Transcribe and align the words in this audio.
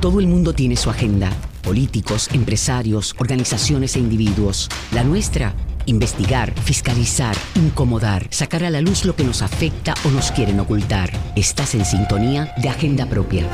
Todo 0.00 0.18
el 0.18 0.28
mundo 0.28 0.54
tiene 0.54 0.76
su 0.76 0.88
agenda. 0.88 1.30
Políticos, 1.62 2.30
empresarios, 2.32 3.14
organizaciones 3.18 3.96
e 3.96 3.98
individuos. 3.98 4.70
La 4.92 5.04
nuestra, 5.04 5.52
investigar, 5.84 6.58
fiscalizar, 6.58 7.36
incomodar, 7.54 8.26
sacar 8.30 8.64
a 8.64 8.70
la 8.70 8.80
luz 8.80 9.04
lo 9.04 9.14
que 9.14 9.24
nos 9.24 9.42
afecta 9.42 9.92
o 10.06 10.10
nos 10.10 10.32
quieren 10.32 10.58
ocultar. 10.58 11.10
Estás 11.36 11.74
en 11.74 11.84
sintonía 11.84 12.54
de 12.62 12.70
Agenda 12.70 13.04
Propia. 13.04 13.46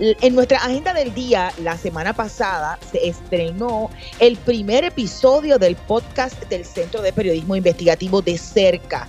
En 0.00 0.36
nuestra 0.36 0.58
agenda 0.58 0.94
del 0.94 1.12
día, 1.12 1.52
la 1.60 1.76
semana 1.76 2.12
pasada, 2.12 2.78
se 2.92 3.08
estrenó 3.08 3.90
el 4.20 4.36
primer 4.36 4.84
episodio 4.84 5.58
del 5.58 5.74
podcast 5.74 6.40
del 6.48 6.64
Centro 6.64 7.02
de 7.02 7.12
Periodismo 7.12 7.56
Investigativo 7.56 8.22
de 8.22 8.38
Cerca. 8.38 9.08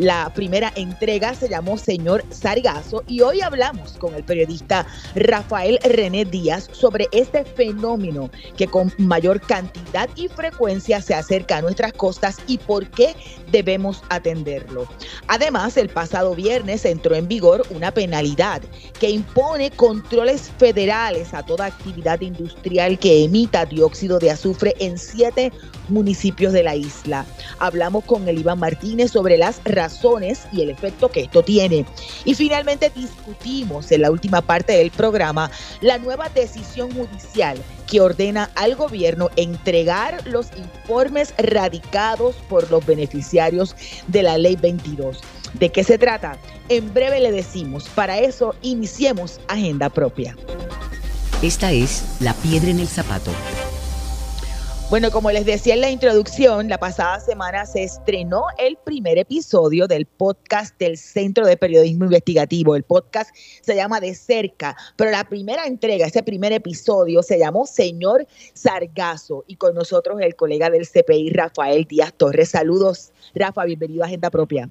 La 0.00 0.32
primera 0.32 0.72
entrega 0.76 1.34
se 1.34 1.46
llamó 1.46 1.76
Señor 1.76 2.24
Sargazo 2.30 3.04
y 3.06 3.20
hoy 3.20 3.42
hablamos 3.42 3.98
con 3.98 4.14
el 4.14 4.24
periodista 4.24 4.86
Rafael 5.14 5.78
René 5.84 6.24
Díaz 6.24 6.70
sobre 6.72 7.06
este 7.12 7.44
fenómeno 7.44 8.30
que 8.56 8.66
con 8.66 8.90
mayor 8.96 9.42
cantidad 9.42 10.08
y 10.16 10.28
frecuencia 10.28 11.02
se 11.02 11.12
acerca 11.12 11.58
a 11.58 11.60
nuestras 11.60 11.92
costas 11.92 12.38
y 12.46 12.56
por 12.56 12.88
qué 12.88 13.14
debemos 13.52 14.02
atenderlo. 14.08 14.88
Además, 15.28 15.76
el 15.76 15.90
pasado 15.90 16.34
viernes 16.34 16.86
entró 16.86 17.14
en 17.14 17.28
vigor 17.28 17.66
una 17.68 17.92
penalidad 17.92 18.62
que 18.98 19.10
impone 19.10 19.70
controles 19.70 20.50
federales 20.56 21.34
a 21.34 21.44
toda 21.44 21.66
actividad 21.66 22.22
industrial 22.22 22.98
que 22.98 23.24
emita 23.24 23.66
dióxido 23.66 24.18
de 24.18 24.30
azufre 24.30 24.74
en 24.78 24.96
siete 24.96 25.52
municipios 25.90 26.52
de 26.52 26.62
la 26.62 26.76
isla. 26.76 27.26
Hablamos 27.58 28.04
con 28.04 28.28
el 28.28 28.38
Iván 28.38 28.58
Martínez 28.58 29.12
sobre 29.12 29.36
las 29.36 29.60
razones 29.64 30.42
y 30.52 30.62
el 30.62 30.70
efecto 30.70 31.10
que 31.10 31.20
esto 31.20 31.42
tiene. 31.42 31.84
Y 32.24 32.34
finalmente 32.34 32.90
discutimos 32.94 33.90
en 33.92 34.02
la 34.02 34.10
última 34.10 34.40
parte 34.40 34.72
del 34.72 34.90
programa 34.90 35.50
la 35.80 35.98
nueva 35.98 36.28
decisión 36.28 36.92
judicial 36.92 37.58
que 37.86 38.00
ordena 38.00 38.50
al 38.54 38.76
gobierno 38.76 39.30
entregar 39.36 40.26
los 40.26 40.48
informes 40.56 41.34
radicados 41.38 42.36
por 42.48 42.70
los 42.70 42.84
beneficiarios 42.86 43.74
de 44.06 44.22
la 44.22 44.38
ley 44.38 44.56
22. 44.56 45.20
¿De 45.54 45.70
qué 45.70 45.82
se 45.82 45.98
trata? 45.98 46.38
En 46.68 46.94
breve 46.94 47.20
le 47.20 47.32
decimos. 47.32 47.88
Para 47.88 48.18
eso 48.18 48.54
iniciemos 48.62 49.40
agenda 49.48 49.88
propia. 49.88 50.36
Esta 51.42 51.72
es 51.72 52.04
La 52.20 52.34
Piedra 52.34 52.70
en 52.70 52.78
el 52.80 52.88
Zapato 52.88 53.32
bueno, 54.90 55.12
como 55.12 55.30
les 55.30 55.46
decía 55.46 55.74
en 55.74 55.82
la 55.82 55.90
introducción, 55.90 56.68
la 56.68 56.76
pasada 56.76 57.20
semana 57.20 57.64
se 57.64 57.84
estrenó 57.84 58.42
el 58.58 58.76
primer 58.76 59.18
episodio 59.18 59.86
del 59.86 60.04
podcast 60.04 60.76
del 60.80 60.96
Centro 60.96 61.46
de 61.46 61.56
Periodismo 61.56 62.06
Investigativo. 62.06 62.74
El 62.74 62.82
podcast 62.82 63.30
se 63.62 63.76
llama 63.76 64.00
De 64.00 64.16
Cerca, 64.16 64.74
pero 64.96 65.12
la 65.12 65.22
primera 65.22 65.66
entrega, 65.66 66.06
ese 66.06 66.24
primer 66.24 66.52
episodio, 66.52 67.22
se 67.22 67.38
llamó 67.38 67.66
Señor 67.66 68.26
Sargazo 68.52 69.44
y 69.46 69.54
con 69.54 69.76
nosotros 69.76 70.20
el 70.20 70.34
colega 70.34 70.70
del 70.70 70.88
CPI, 70.88 71.30
Rafael 71.30 71.84
Díaz 71.84 72.12
Torres. 72.12 72.48
Saludos, 72.50 73.12
Rafa, 73.32 73.64
bienvenido 73.66 74.02
a 74.02 74.06
Agenda 74.06 74.28
Propia. 74.28 74.68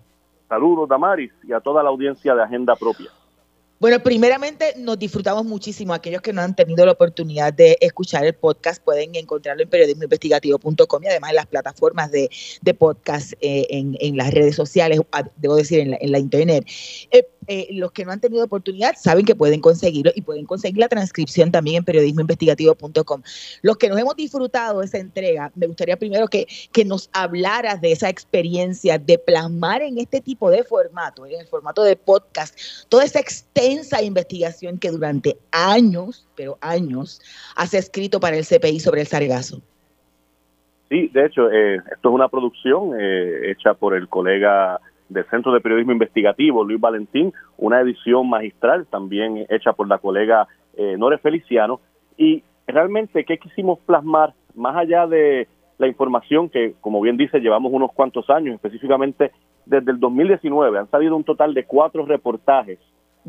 Saludos, 0.50 0.90
Damaris, 0.90 1.32
y 1.48 1.54
a 1.54 1.62
toda 1.62 1.82
la 1.82 1.92
audiencia 1.92 2.36
de 2.36 2.44
Agenda 2.44 2.76
Propia. 2.76 3.10
Bueno, 3.80 4.04
primeramente 4.04 4.74
nos 4.78 5.00
disfrutamos 5.00 5.46
muchísimo. 5.46 5.94
Aquellos 5.94 6.22
que 6.22 6.34
no 6.34 6.42
han 6.42 6.54
tenido 6.54 6.86
la 6.86 6.92
oportunidad 6.92 7.54
de 7.54 7.78
escuchar 7.80 8.26
el 8.26 8.36
podcast 8.36 8.84
pueden 8.84 9.16
encontrarlo 9.16 9.64
en 9.64 9.70
periodismoinvestigativo.com 9.70 11.04
y 11.04 11.08
además 11.08 11.30
en 11.30 11.36
las 11.38 11.48
plataformas 11.48 12.12
de, 12.12 12.30
podcast 12.78 13.34
eh, 13.40 13.66
en, 13.70 14.18
las 14.18 14.34
redes 14.34 14.56
sociales, 14.56 15.00
debo 15.38 15.56
decir, 15.56 15.80
en 15.80 15.92
la, 15.92 15.98
en 16.02 16.12
la 16.12 16.20
internet. 16.20 16.66
Eh, 17.12 17.26
eh, 17.52 17.68
los 17.72 17.92
que 17.92 18.06
no 18.06 18.12
han 18.12 18.20
tenido 18.20 18.46
oportunidad 18.46 18.94
saben 18.96 19.26
que 19.26 19.34
pueden 19.34 19.60
conseguirlo 19.60 20.12
y 20.14 20.22
pueden 20.22 20.46
conseguir 20.46 20.78
la 20.78 20.88
transcripción 20.88 21.52
también 21.52 21.78
en 21.78 21.84
periodismoinvestigativo.com. 21.84 23.24
Los 23.64 23.78
que 23.78 23.90
nos 23.90 23.98
hemos 23.98 24.16
disfrutado 24.16 24.82
de 24.82 24.86
esa 24.86 25.00
entrega, 25.00 25.52
me 25.56 25.66
gustaría 25.66 25.98
primero 25.98 26.28
que, 26.28 26.46
que 26.72 26.86
nos 26.86 27.10
hablaras 27.12 27.82
de 27.82 27.92
esa 27.92 28.08
experiencia 28.08 29.00
de 29.00 29.18
plasmar 29.18 29.82
en 29.82 29.98
este 29.98 30.22
tipo 30.22 30.52
de 30.52 30.64
formato, 30.64 31.26
en 31.26 31.40
el 31.40 31.48
formato 31.48 31.82
de 31.82 31.96
podcast, 31.96 32.56
toda 32.88 33.04
esa 33.04 33.20
extensa 33.20 34.04
investigación 34.04 34.78
que 34.78 34.92
durante 34.92 35.36
años, 35.52 36.28
pero 36.36 36.60
años, 36.62 37.20
has 37.56 37.74
escrito 37.74 38.20
para 38.20 38.38
el 38.38 38.46
CPI 38.46 38.80
sobre 38.80 39.02
el 39.02 39.08
sargazo. 39.08 39.60
Sí, 40.90 41.08
de 41.08 41.26
hecho, 41.26 41.52
eh, 41.52 41.78
esto 41.78 42.10
es 42.10 42.16
una 42.16 42.30
producción 42.30 42.92
eh, 43.00 43.50
hecha 43.52 43.74
por 43.74 43.96
el 43.96 44.08
colega 44.08 44.80
del 45.10 45.26
Centro 45.26 45.52
de 45.52 45.60
Periodismo 45.60 45.92
Investigativo, 45.92 46.64
Luis 46.64 46.80
Valentín, 46.80 47.34
una 47.58 47.82
edición 47.82 48.30
magistral 48.30 48.86
también 48.88 49.46
hecha 49.50 49.74
por 49.74 49.88
la 49.88 49.98
colega 49.98 50.48
eh, 50.78 50.96
Nore 50.98 51.18
Feliciano. 51.18 51.82
Y 52.18 52.44
realmente, 52.68 53.26
¿qué 53.26 53.38
quisimos 53.38 53.80
plasmar 53.80 54.34
más 54.56 54.76
allá 54.76 55.08
de 55.08 55.48
la 55.78 55.88
información 55.88 56.50
que, 56.50 56.76
como 56.82 57.02
bien 57.02 57.18
dice, 57.18 57.40
llevamos 57.40 57.72
unos 57.74 57.92
cuantos 57.94 58.30
años, 58.30 58.56
específicamente 58.56 59.32
desde 59.66 59.92
el 59.92 60.00
2019, 60.00 60.80
han 60.80 60.90
salido 60.90 61.16
un 61.16 61.24
total 61.24 61.54
de 61.54 61.66
cuatro 61.66 62.06
reportajes 62.06 62.80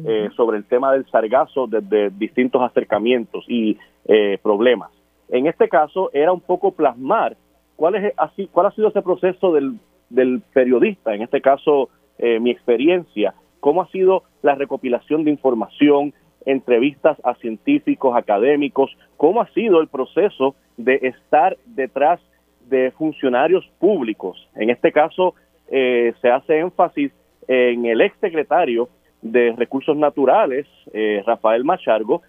eh, 0.04 0.30
sobre 0.36 0.56
el 0.56 0.64
tema 0.64 0.92
del 0.92 1.04
sargazo 1.10 1.66
desde 1.66 2.10
distintos 2.10 2.62
acercamientos 2.62 3.44
y 3.48 3.76
eh, 4.06 4.38
problemas. 4.42 4.90
En 5.28 5.46
este 5.46 5.68
caso 5.68 6.10
era 6.12 6.32
un 6.32 6.40
poco 6.40 6.72
plasmar 6.72 7.36
cuál, 7.76 7.96
es, 7.96 8.14
así, 8.16 8.48
cuál 8.50 8.66
ha 8.66 8.70
sido 8.72 8.88
ese 8.88 9.02
proceso 9.02 9.52
del 9.52 9.74
del 10.10 10.42
periodista, 10.52 11.14
en 11.14 11.22
este 11.22 11.40
caso 11.40 11.88
eh, 12.18 12.38
mi 12.40 12.50
experiencia, 12.50 13.34
cómo 13.60 13.82
ha 13.82 13.88
sido 13.88 14.24
la 14.42 14.54
recopilación 14.54 15.24
de 15.24 15.30
información, 15.30 16.12
entrevistas 16.44 17.18
a 17.24 17.34
científicos, 17.36 18.16
académicos, 18.16 18.90
cómo 19.16 19.40
ha 19.40 19.48
sido 19.52 19.80
el 19.80 19.88
proceso 19.88 20.54
de 20.76 20.96
estar 21.02 21.56
detrás 21.66 22.20
de 22.68 22.90
funcionarios 22.92 23.66
públicos. 23.78 24.48
En 24.54 24.70
este 24.70 24.92
caso 24.92 25.34
eh, 25.70 26.12
se 26.20 26.30
hace 26.30 26.58
énfasis 26.58 27.12
en 27.48 27.86
el 27.86 28.00
exsecretario 28.00 28.88
de 29.22 29.54
Recursos 29.56 29.96
Naturales, 29.96 30.66
eh, 30.92 31.22
Rafael 31.26 31.64
Machargo, 31.64 32.22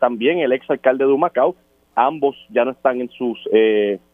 también 0.00 0.40
el 0.40 0.50
exalcalde 0.50 1.06
de 1.06 1.12
Humacao, 1.12 1.54
ambos 1.94 2.34
ya 2.48 2.64
no 2.64 2.72
están 2.72 3.00
en 3.00 3.08
sus 3.10 3.38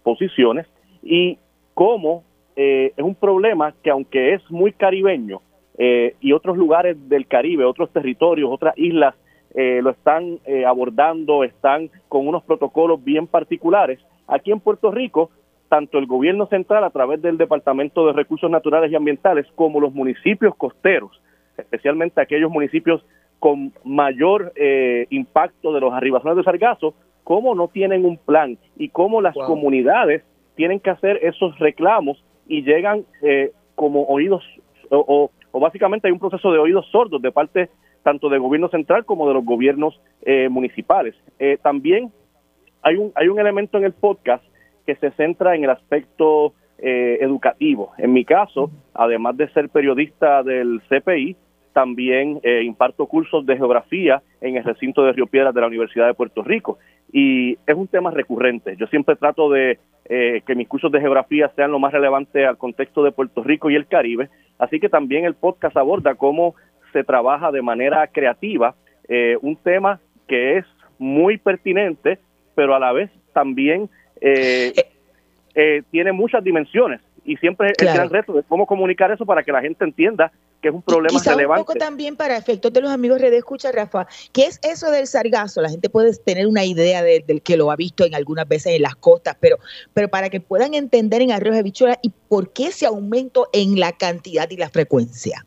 posiciones, 0.03 0.67
y 1.03 1.39
cómo 1.73 2.25
eh, 2.57 2.95
es 2.97 3.05
un 3.05 3.15
problema 3.15 3.75
que 3.83 3.91
aunque 3.91 4.33
es 4.33 4.51
muy 4.51 4.73
caribeño 4.73 5.43
eh, 5.77 6.17
y 6.21 6.33
otros 6.33 6.57
lugares 6.57 6.97
del 7.09 7.27
Caribe, 7.27 7.67
otros 7.67 7.93
territorios, 7.93 8.51
otras 8.51 8.73
islas 8.79 9.15
eh, 9.55 9.81
lo 9.83 9.91
están 9.91 10.39
abordando, 10.67 11.45
están 11.45 11.91
con 12.09 12.27
unos 12.27 12.43
protocolos 12.45 13.03
bien 13.05 13.27
particulares, 13.27 14.01
aquí 14.27 14.53
en 14.53 14.61
Puerto 14.61 14.91
Rico, 14.91 15.31
tanto 15.69 15.99
el 15.99 16.07
gobierno 16.07 16.47
central 16.47 16.85
a 16.85 16.91
través 16.91 17.21
del 17.21 17.37
Departamento 17.37 18.07
de 18.07 18.13
Recursos 18.13 18.51
Naturales 18.51 18.91
y 18.91 18.97
Ambientales 18.97 19.47
como 19.55 19.81
los 19.81 19.93
municipios 19.93 20.55
costeros, 20.57 21.21
especialmente 21.59 22.21
aquellos 22.21 22.51
municipios 22.51 23.05
con 23.39 23.73
mayor 23.85 24.53
impacto 25.11 25.73
de 25.73 25.81
los 25.81 25.93
arribaciones 25.93 26.37
de 26.39 26.45
sargazo, 26.45 26.95
cómo 27.25 27.55
no 27.55 27.69
tienen 27.69 28.05
un 28.05 28.17
plan 28.17 28.59
y 28.77 28.89
cómo 28.89 29.21
las 29.21 29.35
comunidades 29.35 30.23
tienen 30.55 30.81
que 30.81 30.91
hacer 30.91 31.19
esos 31.23 31.59
reclamos 31.59 32.23
y 32.49 32.63
llegan 32.63 33.05
eh, 33.23 33.53
como 33.75 34.05
oídos 34.05 34.43
o, 34.91 35.31
básicamente 35.53 36.07
hay 36.07 36.13
un 36.13 36.19
proceso 36.19 36.53
de 36.53 36.59
oídos 36.59 36.87
sordos 36.91 37.21
de 37.21 37.33
parte 37.33 37.71
tanto 38.03 38.29
del 38.29 38.41
gobierno 38.41 38.69
central 38.69 39.05
como 39.05 39.27
de 39.27 39.35
los 39.35 39.45
gobiernos 39.45 40.01
eh, 40.23 40.49
municipales. 40.49 41.15
Eh, 41.41 41.59
también 41.61 42.13
hay 42.83 42.97
un, 42.97 43.11
hay 43.17 43.29
un 43.29 43.41
elemento 43.41 43.79
en 43.79 43.85
el 43.85 43.93
podcast 43.93 44.45
que 44.85 44.95
se 44.97 45.11
centra 45.13 45.57
en 45.57 45.65
el 45.65 45.71
aspecto 45.71 46.55
educativo. 46.79 47.93
En 47.97 48.13
mi 48.13 48.27
caso, 48.27 48.71
además 48.93 49.35
de 49.39 49.49
ser 49.49 49.71
periodista 49.71 50.43
del 50.43 50.83
CPI, 50.91 51.35
también 51.77 52.41
eh, 52.43 52.63
imparto 52.65 53.05
cursos 53.05 53.45
de 53.45 53.55
geografía 53.55 54.23
en 54.41 54.57
el 54.57 54.65
recinto 54.65 55.05
de 55.05 55.13
Río 55.13 55.27
Piedras 55.27 55.55
de 55.55 55.61
la 55.61 55.67
Universidad 55.67 56.07
de 56.07 56.15
Puerto 56.15 56.43
Rico 56.43 56.79
y 57.13 57.59
es 57.67 57.77
un 57.77 57.87
tema 57.87 58.11
recurrente. 58.11 58.77
Yo 58.79 58.87
siempre 58.87 59.15
trato 59.15 59.51
de 59.51 59.79
eh, 60.09 60.43
que 60.47 60.55
mis 60.55 60.69
cursos 60.69 60.93
de 60.93 61.01
geografía 61.01 61.51
sean 61.57 61.73
lo 61.73 61.79
más 61.79 61.93
relevante 61.93 62.47
al 62.47 62.59
contexto 62.59 63.03
de 63.03 63.13
Puerto 63.13 63.43
Rico 63.43 63.71
y 63.71 63.77
el 63.77 63.87
Caribe, 63.87 64.29
así 64.59 64.81
que 64.81 64.89
también 64.89 65.25
el 65.25 65.35
podcast 65.35 65.77
aborda 65.77 66.15
cómo 66.15 66.55
se 66.93 67.05
trabaja 67.05 67.51
de 67.51 67.63
manera 67.63 68.07
creativa 68.07 68.75
eh, 69.09 69.37
un 69.43 69.57
tema 69.57 70.01
que 70.27 70.59
es 70.59 70.65
muy 70.99 71.39
pertinente, 71.39 72.19
pero 72.55 72.75
a 72.75 72.79
la 72.79 72.93
vez 72.93 73.11
también 73.33 73.89
tiene 75.91 76.13
muchas 76.13 76.43
dimensiones 76.43 77.01
y 77.27 77.37
siempre 77.37 77.73
el 77.79 77.87
gran 77.87 78.09
reto 78.09 78.33
de 78.33 78.43
cómo 78.45 78.67
comunicar 78.67 79.11
eso 79.11 79.27
para 79.27 79.43
que 79.43 79.53
la 79.53 79.61
gente 79.61 79.85
entienda 79.85 80.31
que 80.63 80.69
es 80.69 80.75
un 80.75 80.83
problema 80.83 81.11
Quizá 81.11 81.33
relevante. 81.33 81.61
un 81.61 81.67
poco 81.67 81.79
también 81.79 82.17
para 82.17 82.37
efectos 82.37 82.73
de 82.73 82.81
los 82.81 82.91
amigos 82.91 83.21
Red 83.21 83.35
Escucha, 83.35 83.73
Rafa, 83.73 84.07
¿qué 84.33 84.47
es 84.47 84.61
eso 84.63 84.91
del 84.91 85.07
sargazo? 85.07 85.61
La 85.61 85.69
gente 85.69 85.91
puede 85.91 86.17
tener 86.25 86.47
una 86.47 86.65
idea 86.65 87.03
del 87.03 87.43
que 87.43 87.57
lo 87.57 87.71
ha 87.71 87.77
visto 87.77 88.05
en 88.05 88.15
algunas 88.15 88.49
veces 88.49 88.77
en 88.77 88.83
las 88.83 88.95
costas, 88.95 89.37
pero, 89.41 89.57
pero 89.93 90.09
para 90.09 90.31
que 90.31 90.41
puedan 90.41 90.75
entender 90.75 91.21
en 91.21 91.33
arroz 91.33 91.57
de 91.57 91.63
bichuela 91.63 91.99
y 92.01 92.13
por 92.29 92.53
qué 92.53 92.69
ese 92.69 92.87
aumento 92.87 93.49
en 93.53 93.79
la 93.79 93.93
cantidad 93.93 94.49
y 94.51 94.57
la 94.57 94.71
frecuencia. 94.71 95.45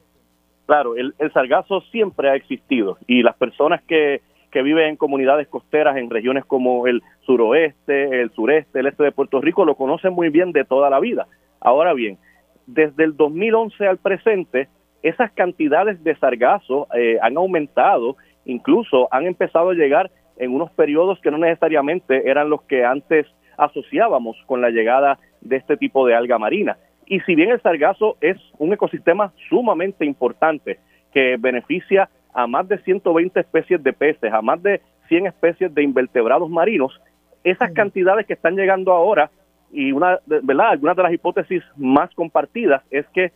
Claro, 0.66 0.96
el, 0.96 1.16
el 1.18 1.34
sargazo 1.34 1.82
siempre 1.92 2.30
ha 2.30 2.36
existido 2.36 2.98
y 3.08 3.24
las 3.24 3.36
personas 3.38 3.82
que, 3.88 4.22
que 4.52 4.62
viven 4.62 4.90
en 4.90 4.96
comunidades 4.98 5.48
costeras 5.48 5.98
en 5.98 6.10
regiones 6.10 6.46
como 6.46 6.88
el 6.88 7.02
suroeste, 7.22 8.22
el 8.22 8.32
sureste, 8.32 8.82
el 8.82 8.88
este 8.88 9.04
de 9.04 9.12
Puerto 9.12 9.42
Rico 9.42 9.66
lo 9.66 9.76
conocen 9.76 10.14
muy 10.14 10.30
bien 10.30 10.52
de 10.52 10.66
toda 10.66 10.90
la 10.90 11.00
vida. 11.00 11.28
Ahora 11.62 11.94
bien, 11.94 12.18
desde 12.66 13.04
el 13.04 13.16
2011 13.18 13.88
al 13.88 13.98
presente, 13.98 14.68
esas 15.02 15.32
cantidades 15.32 16.04
de 16.04 16.16
sargazo 16.18 16.88
eh, 16.94 17.18
han 17.22 17.38
aumentado, 17.38 18.18
incluso 18.46 19.08
han 19.12 19.26
empezado 19.26 19.70
a 19.70 19.74
llegar 19.74 20.12
en 20.38 20.54
unos 20.54 20.72
periodos 20.72 21.20
que 21.20 21.32
no 21.32 21.38
necesariamente 21.38 22.30
eran 22.30 22.50
los 22.50 22.62
que 22.64 22.86
antes 22.86 23.28
asociábamos 23.58 24.38
con 24.46 24.62
la 24.62 24.70
llegada 24.70 25.20
de 25.42 25.58
este 25.58 25.78
tipo 25.78 26.06
de 26.08 26.16
alga 26.16 26.38
marina. 26.38 26.78
Y 27.06 27.20
si 27.22 27.36
bien 27.36 27.50
el 27.50 27.62
sargazo 27.62 28.18
es 28.22 28.38
un 28.58 28.72
ecosistema 28.72 29.34
sumamente 29.50 30.06
importante 30.06 30.80
que 31.14 31.38
beneficia 31.38 32.10
a 32.34 32.48
más 32.48 32.68
de 32.68 32.78
120 32.80 33.40
especies 33.40 33.84
de 33.84 33.94
peces, 33.94 34.32
a 34.32 34.42
más 34.42 34.62
de 34.62 34.82
100 35.08 35.28
especies 35.28 35.74
de 35.74 35.84
invertebrados 35.84 36.50
marinos, 36.50 37.02
esas 37.44 37.72
cantidades 37.72 38.28
que 38.28 38.34
están 38.34 38.56
llegando 38.56 38.94
ahora 38.94 39.32
y 39.72 39.92
una, 39.92 40.20
¿verdad? 40.26 40.70
Algunas 40.72 40.96
de 40.96 41.04
las 41.04 41.14
hipótesis 41.14 41.64
más 41.78 42.14
compartidas 42.16 42.84
es 42.92 43.06
que 43.10 43.32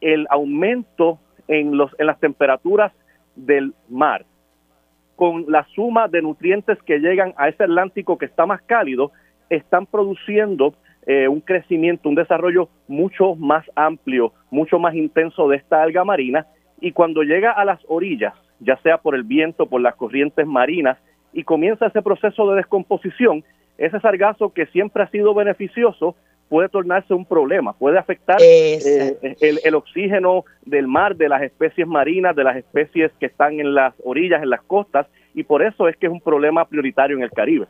el 0.00 0.26
aumento 0.30 1.18
en, 1.48 1.76
los, 1.76 1.90
en 1.98 2.06
las 2.06 2.20
temperaturas 2.20 2.92
del 3.34 3.74
mar, 3.88 4.24
con 5.16 5.44
la 5.48 5.66
suma 5.74 6.08
de 6.08 6.22
nutrientes 6.22 6.78
que 6.82 6.98
llegan 6.98 7.34
a 7.36 7.48
ese 7.48 7.64
Atlántico 7.64 8.18
que 8.18 8.26
está 8.26 8.46
más 8.46 8.62
cálido, 8.62 9.12
están 9.48 9.86
produciendo 9.86 10.74
eh, 11.06 11.26
un 11.26 11.40
crecimiento, 11.40 12.08
un 12.08 12.14
desarrollo 12.14 12.68
mucho 12.86 13.34
más 13.34 13.64
amplio, 13.74 14.32
mucho 14.50 14.78
más 14.78 14.94
intenso 14.94 15.48
de 15.48 15.56
esta 15.56 15.82
alga 15.82 16.04
marina, 16.04 16.46
y 16.80 16.92
cuando 16.92 17.22
llega 17.22 17.50
a 17.50 17.64
las 17.64 17.80
orillas, 17.88 18.34
ya 18.60 18.76
sea 18.82 18.98
por 18.98 19.14
el 19.14 19.22
viento, 19.22 19.66
por 19.66 19.80
las 19.80 19.96
corrientes 19.96 20.46
marinas, 20.46 20.98
y 21.32 21.44
comienza 21.44 21.86
ese 21.86 22.02
proceso 22.02 22.50
de 22.50 22.56
descomposición, 22.56 23.42
ese 23.78 24.00
sargazo 24.00 24.52
que 24.52 24.66
siempre 24.66 25.02
ha 25.02 25.10
sido 25.10 25.32
beneficioso 25.34 26.16
puede 26.48 26.68
tornarse 26.68 27.14
un 27.14 27.26
problema, 27.26 27.74
puede 27.74 27.98
afectar 27.98 28.38
eh, 28.40 29.36
el, 29.40 29.74
oxígeno 29.74 30.44
del 30.64 30.86
mar, 30.86 31.16
de 31.16 31.28
las 31.28 31.42
especies 31.42 31.86
marinas, 31.86 32.34
de 32.34 32.44
las 32.44 32.56
especies 32.56 33.12
que 33.20 33.26
están 33.26 33.60
en 33.60 33.74
las 33.74 33.94
orillas, 34.02 34.42
en 34.42 34.50
las 34.50 34.62
costas, 34.62 35.06
y 35.34 35.44
por 35.44 35.62
eso 35.62 35.88
es 35.88 35.96
que 35.96 36.06
es 36.06 36.12
un 36.12 36.20
problema 36.20 36.64
prioritario 36.64 37.16
en 37.16 37.22
el 37.22 37.30
Caribe. 37.30 37.66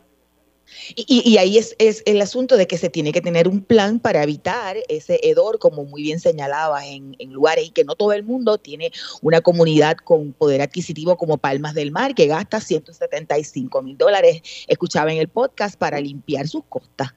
Y, 0.96 1.36
ahí 1.38 1.58
es, 1.58 1.76
el 2.06 2.20
asunto 2.20 2.56
de 2.56 2.66
que 2.66 2.78
se 2.78 2.90
tiene 2.90 3.12
que 3.12 3.20
tener 3.20 3.48
un 3.48 3.62
plan 3.62 3.98
para 4.00 4.22
evitar 4.22 4.76
ese 4.88 5.20
hedor, 5.22 5.58
como 5.58 5.84
muy 5.84 6.02
bien 6.02 6.20
señalaba, 6.20 6.86
en, 6.86 7.16
en, 7.18 7.32
lugares 7.32 7.66
y 7.66 7.70
que 7.70 7.84
no 7.84 7.94
todo 7.94 8.12
el 8.12 8.24
mundo 8.24 8.58
tiene 8.58 8.90
una 9.22 9.40
comunidad 9.40 9.96
con 9.96 10.32
poder 10.32 10.62
adquisitivo 10.62 11.16
como 11.16 11.38
Palmas 11.38 11.74
del 11.74 11.90
Mar, 11.90 12.14
que 12.14 12.26
gasta 12.26 12.60
175 12.60 13.82
mil 13.82 13.96
dólares, 13.96 14.42
escuchaba 14.68 15.12
en 15.12 15.18
el 15.18 15.28
podcast, 15.28 15.78
para 15.78 16.00
limpiar 16.00 16.46
sus 16.46 16.64
costas. 16.64 17.14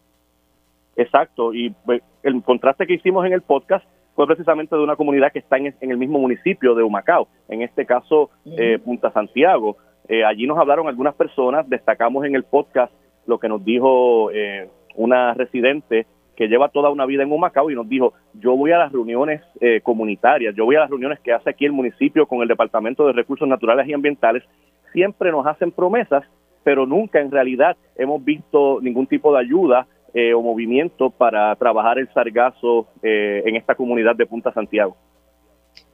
Exacto, 0.96 1.54
y 1.54 1.70
pues, 1.86 2.02
el 2.24 2.42
contraste 2.44 2.86
que 2.86 2.96
hicimos 2.96 3.26
en 3.26 3.34
el 3.34 3.42
podcast 3.42 3.86
fue 4.16 4.28
precisamente 4.28 4.76
de 4.76 4.84
una 4.84 4.96
comunidad 4.96 5.32
que 5.32 5.40
está 5.40 5.58
en, 5.58 5.74
el 5.80 5.98
mismo 5.98 6.20
municipio 6.20 6.76
de 6.76 6.84
Humacao, 6.84 7.28
en 7.48 7.62
este 7.62 7.86
caso 7.86 8.30
eh, 8.46 8.78
Punta 8.84 9.12
Santiago. 9.12 9.78
Eh, 10.08 10.24
allí 10.24 10.46
nos 10.46 10.58
hablaron 10.58 10.88
algunas 10.88 11.16
personas, 11.16 11.68
destacamos 11.70 12.26
en 12.26 12.36
el 12.36 12.44
podcast 12.44 12.92
lo 13.26 13.40
que 13.40 13.50
nos 13.50 13.64
dijo 13.64 14.32
eh, 14.32 14.70
una 14.96 15.34
residente 15.34 16.06
que 16.36 16.48
lleva 16.48 16.70
toda 16.70 16.90
una 16.90 17.06
vida 17.06 17.24
en 17.24 17.32
Humacao 17.32 17.70
y 17.70 17.76
nos 17.76 17.88
dijo, 17.88 18.14
yo 18.34 18.56
voy 18.56 18.72
a 18.72 18.78
las 18.78 18.92
reuniones 18.92 19.42
comunitarias, 19.84 20.56
yo 20.56 20.66
voy 20.66 20.76
a 20.76 20.80
las 20.80 20.90
reuniones 20.90 21.20
que 21.20 21.34
hace 21.34 21.52
aquí 21.52 21.66
el 21.66 21.72
municipio 21.72 22.26
con 22.26 22.42
el 22.42 22.48
Departamento 22.48 23.06
de 23.06 23.14
Recursos 23.14 23.48
Naturales 23.48 23.88
y 23.88 23.94
Ambientales, 23.94 24.44
siempre 24.92 25.32
nos 25.32 25.46
hacen 25.46 25.72
promesas, 25.72 26.24
pero 26.64 26.86
nunca 26.86 27.20
en 27.20 27.32
realidad 27.32 27.78
hemos 27.96 28.24
visto 28.24 28.80
ningún 28.82 29.08
tipo 29.08 29.34
de 29.34 29.40
ayuda 29.40 29.88
eh, 30.14 30.34
o 30.34 30.42
movimiento 30.42 31.10
para 31.10 31.56
trabajar 31.56 31.98
el 31.98 32.12
sargazo 32.14 32.88
eh, 33.02 33.44
en 33.46 33.56
esta 33.56 33.76
comunidad 33.76 34.14
de 34.14 34.26
Punta 34.26 34.52
Santiago. 34.52 34.98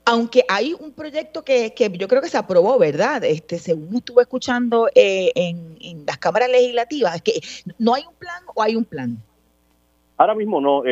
Aunque 0.10 0.44
hay 0.48 0.74
un 0.74 0.94
proyecto 0.94 1.44
que, 1.44 1.74
yo 2.00 2.08
creo 2.08 2.22
que 2.22 2.30
se 2.30 2.38
aprobó, 2.38 2.80
¿verdad? 2.80 3.24
Este, 3.24 3.58
según 3.58 3.98
estuve 3.98 4.22
escuchando 4.24 4.88
eh, 4.96 5.32
en, 5.36 6.06
las 6.06 6.18
cámaras 6.18 6.50
legislativas, 6.50 7.22
que 7.22 7.34
no 7.78 7.94
hay 7.94 8.04
un 8.08 8.16
plan 8.16 8.42
o 8.56 8.64
hay 8.64 8.76
un 8.76 8.86
plan. 8.86 9.18
Ahora 10.18 10.34
mismo 10.34 10.62
no. 10.62 10.84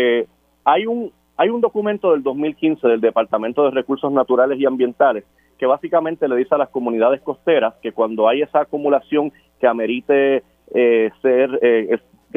hay 0.64 0.86
un 0.86 1.12
hay 1.38 1.50
un 1.50 1.60
documento 1.60 2.12
del 2.12 2.24
2015 2.24 2.88
del 2.88 3.02
Departamento 3.02 3.66
de 3.66 3.72
Recursos 3.72 4.10
Naturales 4.12 4.58
y 4.58 4.66
Ambientales 4.66 5.26
que 5.58 5.66
básicamente 5.66 6.30
le 6.30 6.38
dice 6.38 6.56
a 6.56 6.58
las 6.58 6.70
comunidades 6.70 7.22
costeras 7.22 7.74
que 7.82 7.92
cuando 7.92 8.30
hay 8.30 8.42
esa 8.42 8.62
acumulación 8.62 9.34
que 9.60 9.68
amerite 9.68 10.44
ser 11.22 11.60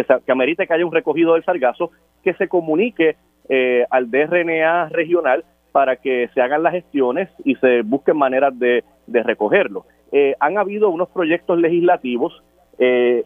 que, 0.06 0.32
amerite 0.32 0.66
que 0.66 0.74
haya 0.74 0.86
un 0.86 0.92
recogido 0.92 1.34
del 1.34 1.44
sargazo, 1.44 1.90
que 2.22 2.34
se 2.34 2.48
comunique 2.48 3.16
eh, 3.48 3.84
al 3.90 4.10
DRNA 4.10 4.88
regional 4.90 5.44
para 5.78 5.94
que 5.94 6.28
se 6.34 6.40
hagan 6.40 6.64
las 6.64 6.72
gestiones 6.72 7.28
y 7.44 7.54
se 7.54 7.82
busquen 7.82 8.16
maneras 8.16 8.52
de, 8.58 8.82
recogerlo. 9.06 9.84
Eh, 10.10 10.34
han 10.40 10.58
habido 10.58 10.90
unos 10.90 11.08
proyectos 11.10 11.56
legislativos, 11.56 12.42
eh, 12.80 13.22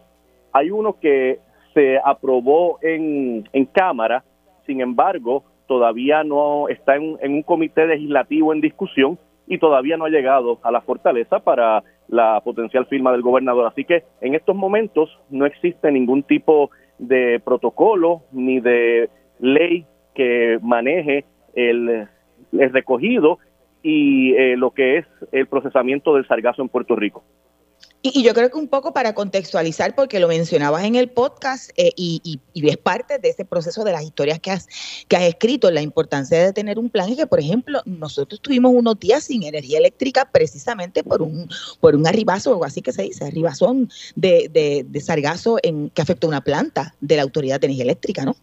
hay 0.53 0.71
uno 0.71 1.01
que 1.01 1.39
se 1.73 1.99
aprobó 2.05 2.79
en, 2.83 3.49
Cámara, 3.73 4.23
sin 4.67 4.83
embargo, 4.83 5.45
todavía 5.67 6.25
no 6.25 6.69
está 6.69 6.97
en, 6.97 7.17
en 7.23 7.33
un 7.33 7.43
comité 7.43 7.87
legislativo 7.87 8.53
en 8.53 8.61
discusión 8.61 9.19
y 9.47 9.57
todavía 9.57 9.97
no 9.97 10.05
ha 10.05 10.11
llegado 10.11 10.59
a 10.63 10.71
la 10.71 10.83
fortaleza 10.83 11.39
para 11.39 11.83
la 12.09 12.39
potencial 12.45 12.85
firma 12.85 13.13
del 13.13 13.23
gobernador. 13.23 13.67
Así 13.67 13.87
que 13.87 14.05
en 14.21 14.35
estos 14.35 14.55
momentos 14.55 15.09
no 15.31 15.47
existe 15.47 15.91
ningún 15.91 16.23
tipo 16.23 16.71
de 16.99 17.41
protocolo 17.43 18.25
ni 18.31 18.61
de 18.61 19.09
ley 19.41 19.87
que 20.15 20.59
maneje 20.61 21.25
el, 21.55 22.09
recogido 22.53 23.39
y 23.83 24.35
eh, 24.35 24.57
lo 24.57 24.71
que 24.71 24.99
es 24.99 25.07
el 25.33 25.47
procesamiento 25.47 26.15
del 26.15 26.27
sargazo 26.27 26.63
en 26.63 26.69
Puerto 26.69 26.95
Rico. 26.97 27.25
Y, 28.05 28.25
yo 28.25 28.35
creo 28.35 28.51
que 28.51 28.59
un 28.59 28.67
poco 28.67 28.93
para 28.93 29.15
contextualizar, 29.15 29.95
porque 29.95 30.19
lo 30.19 30.27
mencionabas 30.27 30.85
en 30.85 30.97
el 30.97 31.09
podcast 31.09 31.71
eh, 31.77 31.93
y, 31.97 32.21
y, 32.53 32.69
es 32.69 32.77
parte 32.77 33.19
de 33.19 33.29
ese 33.29 33.45
proceso 33.45 33.85
de 33.85 33.93
las 33.93 34.03
historias 34.03 34.41
que 34.41 34.51
has, 34.51 34.67
que 35.07 35.17
has 35.17 35.23
escrito, 35.23 35.71
la 35.71 35.83
importancia 35.83 36.37
de 36.45 36.53
tener 36.53 36.81
un 36.81 36.91
plan 36.91 37.09
y 37.09 37.17
que, 37.17 37.29
por 37.29 37.39
ejemplo, 37.39 37.81
nosotros 37.85 38.41
tuvimos 38.41 38.73
unos 38.75 38.99
días 38.99 39.25
sin 39.25 39.45
energía 39.45 39.79
eléctrica 39.79 40.29
precisamente 40.33 41.05
por 41.05 41.23
un, 41.23 41.49
por 41.81 41.95
un 41.95 42.07
arribazo, 42.07 42.59
o 42.59 42.65
así 42.65 42.83
que 42.83 42.93
se 42.93 43.03
dice, 43.03 43.25
arribazón 43.25 43.89
de, 44.17 44.49
de, 44.51 44.85
de 44.89 45.01
sargazo 45.01 45.59
en, 45.63 45.91
que 45.91 46.03
afectó 46.03 46.27
una 46.27 46.41
planta 46.41 46.95
de 47.01 47.17
la 47.17 47.23
Autoridad 47.23 47.61
de 47.61 47.67
Energía 47.67 47.85
Eléctrica, 47.85 48.25
¿no? 48.25 48.35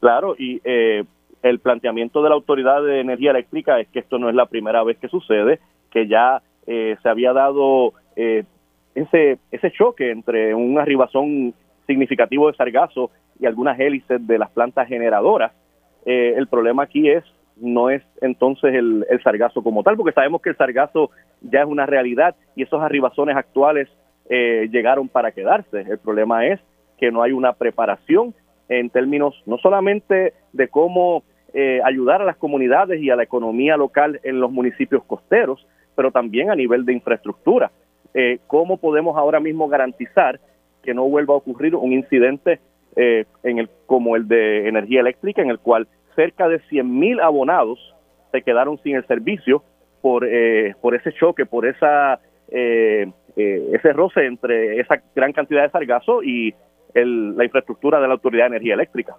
Claro, 0.00 0.36
y 0.38 0.60
eh, 0.64 1.04
el 1.42 1.58
planteamiento 1.60 2.22
de 2.22 2.28
la 2.28 2.34
Autoridad 2.34 2.82
de 2.82 3.00
Energía 3.00 3.30
Eléctrica 3.30 3.80
es 3.80 3.88
que 3.88 4.00
esto 4.00 4.18
no 4.18 4.28
es 4.28 4.34
la 4.34 4.46
primera 4.46 4.82
vez 4.82 4.98
que 4.98 5.08
sucede, 5.08 5.60
que 5.90 6.08
ya 6.08 6.42
eh, 6.66 6.96
se 7.02 7.08
había 7.08 7.32
dado 7.32 7.92
eh, 8.16 8.44
ese, 8.94 9.38
ese 9.50 9.70
choque 9.72 10.10
entre 10.10 10.54
un 10.54 10.78
arribazón 10.78 11.54
significativo 11.86 12.50
de 12.50 12.56
sargazo 12.56 13.10
y 13.38 13.46
algunas 13.46 13.78
hélices 13.78 14.26
de 14.26 14.38
las 14.38 14.50
plantas 14.50 14.88
generadoras. 14.88 15.52
Eh, 16.04 16.34
el 16.36 16.46
problema 16.46 16.84
aquí 16.84 17.08
es 17.08 17.24
no 17.56 17.88
es 17.88 18.02
entonces 18.20 18.74
el, 18.74 19.06
el, 19.08 19.22
sargazo 19.22 19.62
como 19.62 19.82
tal, 19.82 19.96
porque 19.96 20.12
sabemos 20.12 20.42
que 20.42 20.50
el 20.50 20.56
sargazo 20.56 21.10
ya 21.40 21.60
es 21.60 21.66
una 21.66 21.86
realidad 21.86 22.34
y 22.54 22.62
esos 22.62 22.82
arribazones 22.82 23.36
actuales 23.36 23.88
eh, 24.28 24.68
llegaron 24.70 25.08
para 25.08 25.32
quedarse. 25.32 25.80
El 25.80 25.98
problema 25.98 26.46
es 26.46 26.60
que 26.98 27.10
no 27.10 27.22
hay 27.22 27.32
una 27.32 27.52
preparación 27.52 28.34
en 28.68 28.90
términos 28.90 29.40
no 29.46 29.58
solamente 29.58 30.34
de 30.56 30.68
cómo 30.68 31.22
eh, 31.58 31.80
ayudar 31.84 32.20
a 32.20 32.26
las 32.26 32.36
comunidades 32.36 33.00
y 33.00 33.08
a 33.08 33.16
la 33.16 33.22
economía 33.22 33.78
local 33.78 34.20
en 34.24 34.40
los 34.40 34.52
municipios 34.52 35.02
costeros, 35.04 35.66
pero 35.94 36.10
también 36.10 36.50
a 36.50 36.54
nivel 36.54 36.84
de 36.84 36.92
infraestructura. 36.92 37.70
Eh, 38.12 38.40
¿Cómo 38.46 38.76
podemos 38.76 39.16
ahora 39.16 39.40
mismo 39.40 39.66
garantizar 39.66 40.38
que 40.82 40.92
no 40.92 41.08
vuelva 41.08 41.32
a 41.32 41.38
ocurrir 41.38 41.74
un 41.74 41.94
incidente 41.94 42.60
eh, 42.94 43.24
el, 43.42 43.70
como 43.86 44.16
el 44.16 44.28
de 44.28 44.68
energía 44.68 45.00
eléctrica, 45.00 45.40
en 45.40 45.48
el 45.48 45.58
cual 45.58 45.88
cerca 46.14 46.46
de 46.46 46.60
100.000 46.60 47.22
abonados 47.22 47.94
se 48.32 48.42
quedaron 48.42 48.78
sin 48.82 48.96
el 48.96 49.06
servicio 49.06 49.62
por, 50.02 50.28
por 50.82 50.94
ese 50.94 51.12
choque, 51.12 51.46
por 51.46 51.66
esa 51.66 52.20
ese 52.48 53.92
roce 53.92 54.26
entre 54.26 54.78
esa 54.78 55.02
gran 55.14 55.32
cantidad 55.32 55.62
de 55.62 55.70
sargazo 55.70 56.22
y 56.22 56.54
la 56.94 57.44
infraestructura 57.44 57.98
de 57.98 58.08
la 58.08 58.14
Autoridad 58.14 58.44
de 58.44 58.56
Energía 58.56 58.74
Eléctrica. 58.74 59.16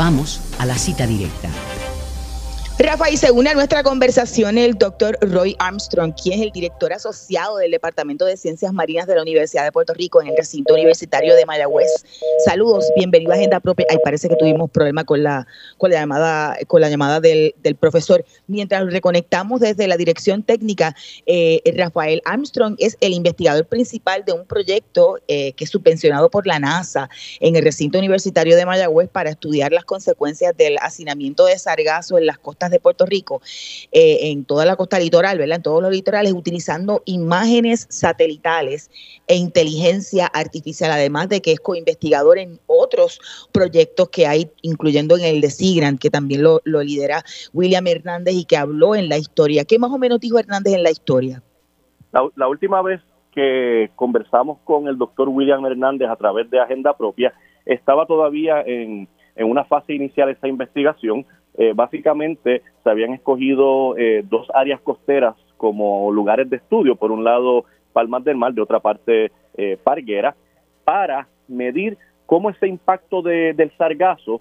Vamos 0.00 0.40
a 0.58 0.64
la 0.64 0.78
cita 0.78 1.06
directa. 1.06 1.50
Rafa, 2.78 3.10
y 3.10 3.16
se 3.18 3.30
une 3.30 3.50
a 3.50 3.54
nuestra 3.54 3.82
conversación 3.82 4.56
el 4.56 4.74
doctor 4.74 5.18
Roy 5.20 5.54
Armstrong, 5.58 6.14
quien 6.14 6.38
es 6.38 6.46
el 6.46 6.50
director 6.50 6.92
asociado 6.94 7.58
del 7.58 7.70
Departamento 7.70 8.24
de 8.24 8.38
Ciencias 8.38 8.72
Marinas 8.72 9.06
de 9.06 9.16
la 9.16 9.22
Universidad 9.22 9.64
de 9.64 9.72
Puerto 9.72 9.92
Rico 9.92 10.22
en 10.22 10.28
el 10.28 10.36
recinto 10.36 10.72
universitario 10.72 11.34
de 11.34 11.44
Mayagüez. 11.44 11.90
Saludos, 12.44 12.86
bienvenido 12.96 13.32
a 13.32 13.34
Agenda 13.34 13.60
Propia. 13.60 13.86
Ay, 13.90 13.98
parece 14.02 14.30
que 14.30 14.36
tuvimos 14.36 14.70
problema 14.70 15.04
con 15.04 15.22
la, 15.22 15.46
con 15.76 15.90
la 15.90 16.00
llamada, 16.00 16.56
con 16.68 16.80
la 16.80 16.88
llamada 16.88 17.20
del, 17.20 17.54
profesor. 17.78 18.24
Mientras 18.46 18.90
reconectamos 18.90 19.60
desde 19.60 19.86
la 19.86 19.98
dirección 19.98 20.42
técnica, 20.42 20.96
eh, 21.26 21.60
Rafael 21.76 22.22
Armstrong 22.24 22.76
es 22.78 22.96
el 23.00 23.12
investigador 23.12 23.66
principal 23.66 24.24
de 24.24 24.32
un 24.32 24.46
proyecto 24.46 25.18
eh, 25.28 25.52
que 25.52 25.64
es 25.64 25.70
subvencionado 25.70 26.30
por 26.30 26.46
la 26.46 26.58
NASA 26.58 27.10
en 27.40 27.56
el 27.56 27.62
recinto 27.62 27.98
universitario 27.98 28.56
de 28.56 28.64
Mayagüez 28.64 29.10
para 29.10 29.30
estudiar 29.30 29.70
las 29.70 29.84
consecuencias 29.84 30.56
del 30.56 30.78
hacinamiento 30.80 31.44
de 31.44 31.58
sargazo 31.58 32.16
en 32.16 32.26
las 32.26 32.38
costas 32.38 32.69
de 32.70 32.80
Puerto 32.80 33.06
Rico, 33.06 33.40
eh, 33.92 34.30
en 34.30 34.44
toda 34.44 34.64
la 34.64 34.76
costa 34.76 34.98
litoral, 34.98 35.38
¿verdad? 35.38 35.56
En 35.56 35.62
todos 35.62 35.82
los 35.82 35.90
litorales, 35.90 36.32
utilizando 36.32 37.02
imágenes 37.04 37.86
satelitales 37.90 38.90
e 39.26 39.36
inteligencia 39.36 40.26
artificial, 40.26 40.90
además 40.90 41.28
de 41.28 41.40
que 41.40 41.52
es 41.52 41.60
coinvestigador 41.60 42.38
en 42.38 42.58
otros 42.66 43.20
proyectos 43.52 44.08
que 44.10 44.26
hay, 44.26 44.50
incluyendo 44.62 45.16
en 45.16 45.24
el 45.24 45.40
de 45.40 45.50
Sigran, 45.50 45.98
que 45.98 46.10
también 46.10 46.42
lo, 46.42 46.60
lidera 46.64 47.22
William 47.52 47.86
Hernández 47.86 48.34
y 48.34 48.44
que 48.44 48.56
habló 48.56 48.94
en 48.94 49.08
la 49.08 49.18
historia. 49.18 49.64
¿Qué 49.64 49.78
más 49.78 49.90
o 49.90 49.98
menos 49.98 50.20
dijo 50.20 50.38
Hernández 50.38 50.74
en 50.74 50.82
la 50.82 50.90
historia? 50.90 51.42
La, 52.12 52.48
última 52.48 52.82
vez 52.82 53.00
que 53.32 53.90
conversamos 53.94 54.58
con 54.64 54.88
el 54.88 54.98
doctor 54.98 55.28
William 55.28 55.64
Hernández 55.64 56.08
a 56.08 56.16
través 56.16 56.50
de 56.50 56.58
Agenda 56.58 56.96
Propia, 56.96 57.32
estaba 57.64 58.06
todavía 58.06 58.62
en, 58.62 59.08
en 59.36 59.50
una 59.50 59.64
fase 59.64 59.94
inicial 59.94 60.28
esta 60.28 60.48
investigación, 60.48 61.24
eh, 61.58 61.72
básicamente 61.74 62.62
se 62.82 62.90
habían 62.90 63.12
escogido 63.12 63.96
eh, 63.98 64.24
dos 64.28 64.48
áreas 64.54 64.80
costeras 64.80 65.34
como 65.56 66.10
lugares 66.12 66.48
de 66.48 66.56
estudio, 66.56 66.96
por 66.96 67.10
un 67.10 67.24
lado 67.24 67.64
Palmas 67.92 68.24
del 68.24 68.36
Mar, 68.36 68.54
de 68.54 68.62
otra 68.62 68.80
parte 68.80 69.32
eh, 69.56 69.76
Parguera, 69.82 70.34
para 70.84 71.28
medir 71.48 71.98
cómo 72.26 72.50
ese 72.50 72.68
impacto 72.68 73.22
del 73.22 73.70
sargazo 73.76 74.40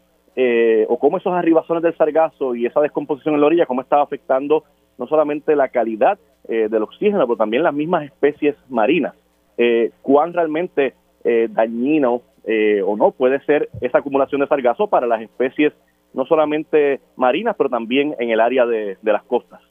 o 0.88 0.98
cómo 1.00 1.18
esos 1.18 1.34
arribazones 1.34 1.84
del 1.84 1.98
sargazo 1.98 2.56
y 2.56 2.66
esa 2.66 2.80
descomposición 2.80 3.34
en 3.36 3.42
la 3.42 3.48
orilla, 3.48 3.66
cómo 3.66 3.82
estaba 3.82 4.04
afectando 4.04 4.64
no 4.98 5.06
solamente 5.08 5.54
la 5.54 5.68
calidad 5.68 6.18
del 6.48 6.84
oxígeno, 6.84 7.28
pero 7.28 7.36
también 7.36 7.64
las 7.64 7.74
mismas 7.74 8.06
especies 8.06 8.56
marinas. 8.70 9.16
cuán 10.02 10.32
realmente 10.32 10.94
dañino 11.50 12.22
o 12.86 12.96
no 12.96 13.12
puede 13.12 13.42
ser 13.42 13.70
esa 13.82 13.98
acumulación 13.98 14.40
de 14.40 14.48
sargazo 14.48 14.88
para 14.88 15.08
las 15.08 15.22
especies 15.22 15.74
no 16.14 16.26
solamente 16.26 17.02
marinas, 17.16 17.56
pero 17.58 17.70
también 17.70 18.16
en 18.20 18.30
el 18.30 18.40
área 18.40 18.66
de, 18.66 18.98
las 19.04 19.24
costas. 19.24 19.62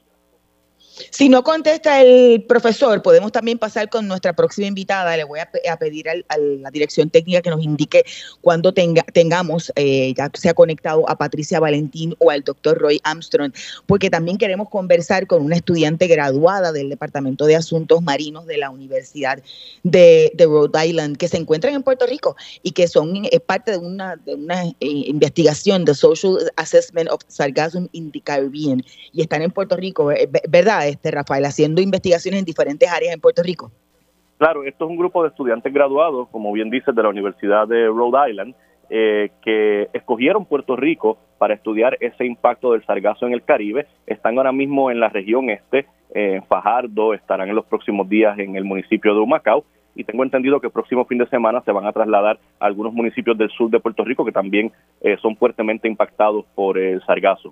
Si 1.11 1.29
no 1.29 1.43
contesta 1.43 2.01
el 2.01 2.43
profesor, 2.43 3.01
podemos 3.01 3.31
también 3.31 3.57
pasar 3.57 3.89
con 3.89 4.07
nuestra 4.07 4.33
próxima 4.33 4.67
invitada. 4.67 5.15
Le 5.15 5.23
voy 5.23 5.39
a, 5.39 5.77
pedir 5.77 6.09
a 6.09 6.37
la 6.37 6.71
dirección 6.71 7.09
técnica 7.09 7.41
que 7.41 7.49
nos 7.49 7.63
indique 7.63 8.03
cuando 8.41 8.73
tenga, 8.73 9.03
tengamos, 9.13 9.71
eh, 9.75 10.13
ya 10.15 10.29
se 10.33 10.49
ha 10.49 10.53
conectado 10.53 11.09
a 11.09 11.17
Patricia 11.17 11.59
Valentín 11.59 12.15
o 12.19 12.31
al 12.31 12.43
doctor 12.43 12.77
Roy 12.77 12.99
Armstrong, 13.03 13.53
porque 13.85 14.09
también 14.09 14.37
queremos 14.37 14.69
conversar 14.69 15.27
con 15.27 15.43
una 15.43 15.55
estudiante 15.55 16.07
graduada 16.07 16.71
del 16.71 16.89
Departamento 16.89 17.45
de 17.45 17.55
Asuntos 17.55 18.01
Marinos 18.01 18.45
de 18.45 18.57
la 18.57 18.69
Universidad 18.69 19.41
de, 19.83 20.31
Rhode 20.37 20.87
Island, 20.87 21.17
que 21.17 21.27
se 21.27 21.37
encuentran 21.37 21.73
en 21.73 21.83
Puerto 21.83 22.05
Rico 22.05 22.35
y 22.63 22.71
que 22.71 22.87
son 22.87 23.25
es 23.31 23.41
parte 23.41 23.71
de 23.71 23.77
una, 23.77 24.15
de 24.15 24.33
eh, 24.79 24.87
investigación 25.07 25.85
de 25.85 25.93
Social 25.93 26.37
Assessment 26.55 27.09
of 27.09 27.21
Sargassum 27.27 27.87
in 27.91 28.11
the 28.11 28.21
Caribbean 28.21 28.83
y 29.13 29.21
están 29.21 29.41
en 29.41 29.51
Puerto 29.51 29.75
Rico, 29.75 30.11
eh, 30.11 30.29
¿verdad? 30.47 30.68
Este 30.77 31.11
Rafael, 31.11 31.45
haciendo 31.45 31.81
investigaciones 31.81 32.39
en 32.39 32.45
diferentes 32.45 32.89
áreas 32.91 33.13
en 33.13 33.19
Puerto 33.19 33.41
Rico? 33.43 33.71
Claro, 34.37 34.63
esto 34.63 34.85
es 34.85 34.91
un 34.91 34.97
grupo 34.97 35.23
de 35.23 35.29
estudiantes 35.29 35.73
graduados, 35.73 36.29
como 36.29 36.51
bien 36.53 36.69
dices, 36.69 36.95
de 36.95 37.03
la 37.03 37.09
Universidad 37.09 37.67
de 37.67 37.87
Rhode 37.87 38.29
Island, 38.29 38.55
eh, 38.89 39.31
que 39.41 39.89
escogieron 39.93 40.45
Puerto 40.45 40.75
Rico 40.75 41.17
para 41.37 41.53
estudiar 41.53 41.97
ese 41.99 42.25
impacto 42.25 42.71
del 42.71 42.85
sargazo 42.85 43.27
en 43.27 43.33
el 43.33 43.43
Caribe. 43.43 43.87
Están 44.07 44.37
ahora 44.37 44.51
mismo 44.51 44.91
en 44.91 44.99
la 44.99 45.09
región 45.09 45.49
este, 45.49 45.87
en 46.13 46.43
Fajardo, 46.45 47.13
estarán 47.13 47.49
en 47.49 47.55
los 47.55 47.65
próximos 47.65 48.07
días 48.07 48.37
en 48.39 48.55
el 48.55 48.63
municipio 48.63 49.13
de 49.13 49.19
Humacao 49.19 49.65
y 49.95 50.03
tengo 50.05 50.23
entendido 50.23 50.61
que 50.61 50.67
el 50.67 50.73
próximo 50.73 51.05
fin 51.05 51.17
de 51.17 51.27
semana 51.27 51.61
se 51.65 51.71
van 51.71 51.85
a 51.85 51.91
trasladar 51.91 52.39
a 52.59 52.65
algunos 52.65 52.93
municipios 52.93 53.37
del 53.37 53.49
sur 53.49 53.69
de 53.69 53.79
Puerto 53.79 54.05
Rico 54.05 54.23
que 54.23 54.31
también 54.31 54.71
eh, 55.01 55.17
son 55.21 55.35
fuertemente 55.35 55.87
impactados 55.87 56.45
por 56.55 56.77
el 56.77 57.03
sargazo. 57.05 57.51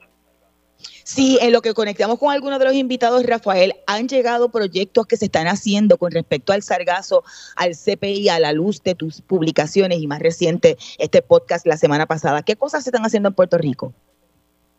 Sí, 1.08 1.40
en 1.42 1.54
lo 1.54 1.62
que 1.62 1.74
conectamos 1.74 2.20
con 2.20 2.34
algunos 2.34 2.60
de 2.60 2.66
los 2.66 2.74
invitados, 2.74 3.26
Rafael, 3.26 3.72
han 3.88 4.10
llegado 4.10 4.50
proyectos 4.50 5.08
que 5.08 5.16
se 5.16 5.24
están 5.24 5.48
haciendo 5.48 5.98
con 5.98 6.12
respecto 6.12 6.52
al 6.52 6.64
sargazo, 6.64 7.24
al 7.56 7.76
CPI, 7.76 8.28
a 8.28 8.42
la 8.42 8.52
luz 8.52 8.84
de 8.84 8.94
tus 8.94 9.22
publicaciones 9.22 10.00
y 10.02 10.08
más 10.08 10.20
reciente 10.20 10.76
este 11.00 11.22
podcast 11.22 11.66
la 11.66 11.78
semana 11.78 12.08
pasada. 12.08 12.42
¿Qué 12.42 12.58
cosas 12.58 12.84
se 12.84 12.90
están 12.90 13.06
haciendo 13.06 13.30
en 13.30 13.36
Puerto 13.36 13.58
Rico? 13.58 13.94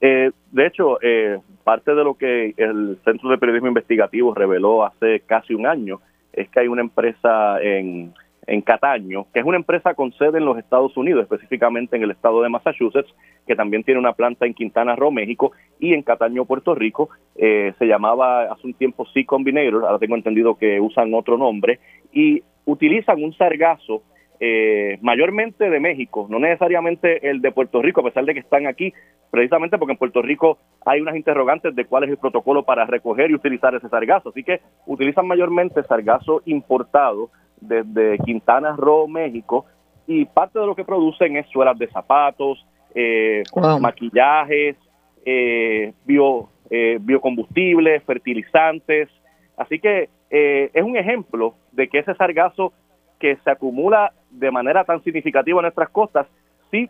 Eh, 0.03 0.31
de 0.53 0.67
hecho, 0.67 0.99
eh, 1.01 1.41
parte 1.65 1.95
de 1.95 2.05
lo 2.05 2.13
que 2.19 2.53
el 2.59 2.99
Centro 3.07 3.31
de 3.31 3.39
Periodismo 3.39 3.69
Investigativo 3.69 4.35
reveló 4.35 4.85
hace 4.85 5.21
casi 5.21 5.55
un 5.55 5.67
año 5.67 5.99
es 6.35 6.51
que 6.51 6.61
hay 6.61 6.69
una 6.69 6.83
empresa 6.83 7.59
en 7.63 8.13
en 8.49 8.63
Cataño, 8.63 9.27
que 9.33 9.41
es 9.41 9.47
una 9.47 9.59
empresa 9.59 9.95
con 9.95 10.13
sede 10.15 10.39
en 10.39 10.47
los 10.47 10.59
Estados 10.59 10.97
Unidos, 10.97 11.23
específicamente 11.23 11.97
en 11.97 12.03
el 12.03 12.11
estado 12.11 12.43
de 12.43 12.49
Massachusetts, 12.49 13.15
que 13.47 13.55
también 13.55 13.85
tiene 13.85 14.01
una 14.01 14.15
planta 14.15 14.47
en 14.47 14.55
Quintana 14.55 14.97
Roo, 14.97 15.11
México, 15.11 15.53
y 15.79 15.93
en 15.93 16.03
Cataño, 16.03 16.47
Puerto 16.47 16.75
Rico. 16.75 17.11
Eh, 17.37 17.75
se 17.79 17.87
llamaba 17.87 18.45
hace 18.45 18.67
un 18.67 18.75
tiempo 18.75 19.07
C 19.13 19.25
Combinator, 19.27 19.85
ahora 19.85 19.99
tengo 19.99 20.17
entendido 20.17 20.57
que 20.57 20.81
usan 20.81 21.13
otro 21.15 21.37
nombre, 21.37 21.79
y 22.13 22.43
utilizan 22.65 23.23
un 23.23 23.35
sargazo 23.35 24.03
eh, 24.41 24.99
mayormente 25.01 25.69
de 25.69 25.81
México, 25.81 26.27
no 26.31 26.39
necesariamente 26.39 27.29
el 27.29 27.41
de 27.41 27.53
Puerto 27.53 27.83
Rico, 27.83 28.01
a 28.01 28.05
pesar 28.05 28.25
de 28.25 28.35
que 28.35 28.41
están 28.41 28.67
aquí, 28.67 28.93
precisamente 29.31 29.79
porque 29.79 29.93
en 29.93 29.99
Puerto 29.99 30.23
Rico 30.23 30.59
hay 30.87 31.01
unas 31.01 31.17
interrogantes 31.17 31.75
de 31.75 31.85
cuál 31.85 32.05
es 32.05 32.11
el 32.11 32.19
protocolo 32.19 32.63
para 32.63 32.87
recoger 32.87 33.31
y 33.31 33.35
utilizar 33.35 33.75
ese 33.75 33.89
sargazo. 33.89 34.31
Así 34.31 34.45
que 34.45 34.61
utilizan 34.87 35.27
mayormente 35.27 35.83
sargazo 35.85 36.43
importado 36.47 37.31
desde 37.61 38.19
Quintana 38.19 38.77
Roo, 38.77 39.09
México, 39.09 39.67
y 40.07 40.25
parte 40.25 40.59
de 40.59 40.67
lo 40.67 40.75
que 40.75 40.85
producen 40.85 41.37
es 41.37 41.47
suelas 41.49 41.79
de 41.79 41.89
zapatos, 41.89 42.65
eh, 42.95 43.43
maquillajes, 43.81 44.77
eh, 45.25 45.93
bio, 46.05 46.49
eh, 46.71 46.99
biocombustibles, 47.01 48.03
fertilizantes. 48.05 49.09
Así 49.57 49.79
que 49.79 50.09
es 50.31 50.83
un 50.83 50.97
ejemplo 50.97 51.55
de 51.73 51.89
que 51.89 52.01
ese 52.01 52.15
sargazo 52.15 52.73
que 53.19 53.37
se 53.37 53.51
acumula 53.51 54.13
de 54.31 54.51
manera 54.51 54.85
tan 54.85 55.03
significativa 55.03 55.59
en 55.59 55.63
nuestras 55.63 55.89
costas, 55.91 56.27
sí 56.71 56.89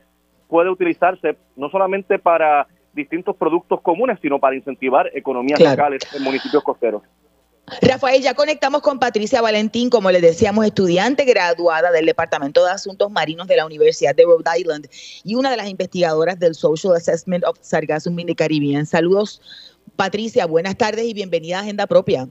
puede 0.48 0.70
utilizarse 0.70 1.36
no 1.56 1.70
solamente 1.70 2.18
para 2.18 2.66
distintos 2.94 3.36
productos 3.36 3.80
comunes, 3.80 4.18
sino 4.20 4.38
para 4.38 4.56
incentivar 4.56 5.10
economías 5.14 5.60
locales 5.60 6.02
en 6.14 6.22
municipios 6.22 6.62
costeros. 6.62 7.02
Rafael, 7.82 8.22
ya 8.22 8.32
conectamos 8.32 8.80
con 8.80 8.98
Patricia 8.98 9.42
Valentín, 9.42 9.90
como 9.90 10.10
les 10.10 10.22
decíamos, 10.22 10.64
estudiante 10.64 11.24
graduada 11.24 11.90
del 11.90 12.06
Departamento 12.06 12.64
de 12.64 12.72
Asuntos 12.72 13.10
Marinos 13.10 13.46
de 13.46 13.56
la 13.56 13.66
Universidad 13.66 14.14
de 14.14 14.24
Rhode 14.24 14.58
Island 14.58 14.88
y 15.22 15.34
una 15.34 15.50
de 15.50 15.58
las 15.58 15.68
investigadoras 15.68 16.38
del 16.38 16.54
Social 16.54 16.94
Assessment 16.94 17.44
of 17.44 17.58
Sargassum 17.60 18.18
in 18.18 18.26
the 18.26 18.34
Caribbean. 18.34 18.86
Saludos, 18.86 19.42
Patricia, 19.96 20.46
buenas 20.46 20.76
tardes 20.76 21.04
y 21.04 21.12
bienvenida 21.12 21.58
a 21.58 21.60
Agenda 21.60 21.86
Propia. 21.86 22.28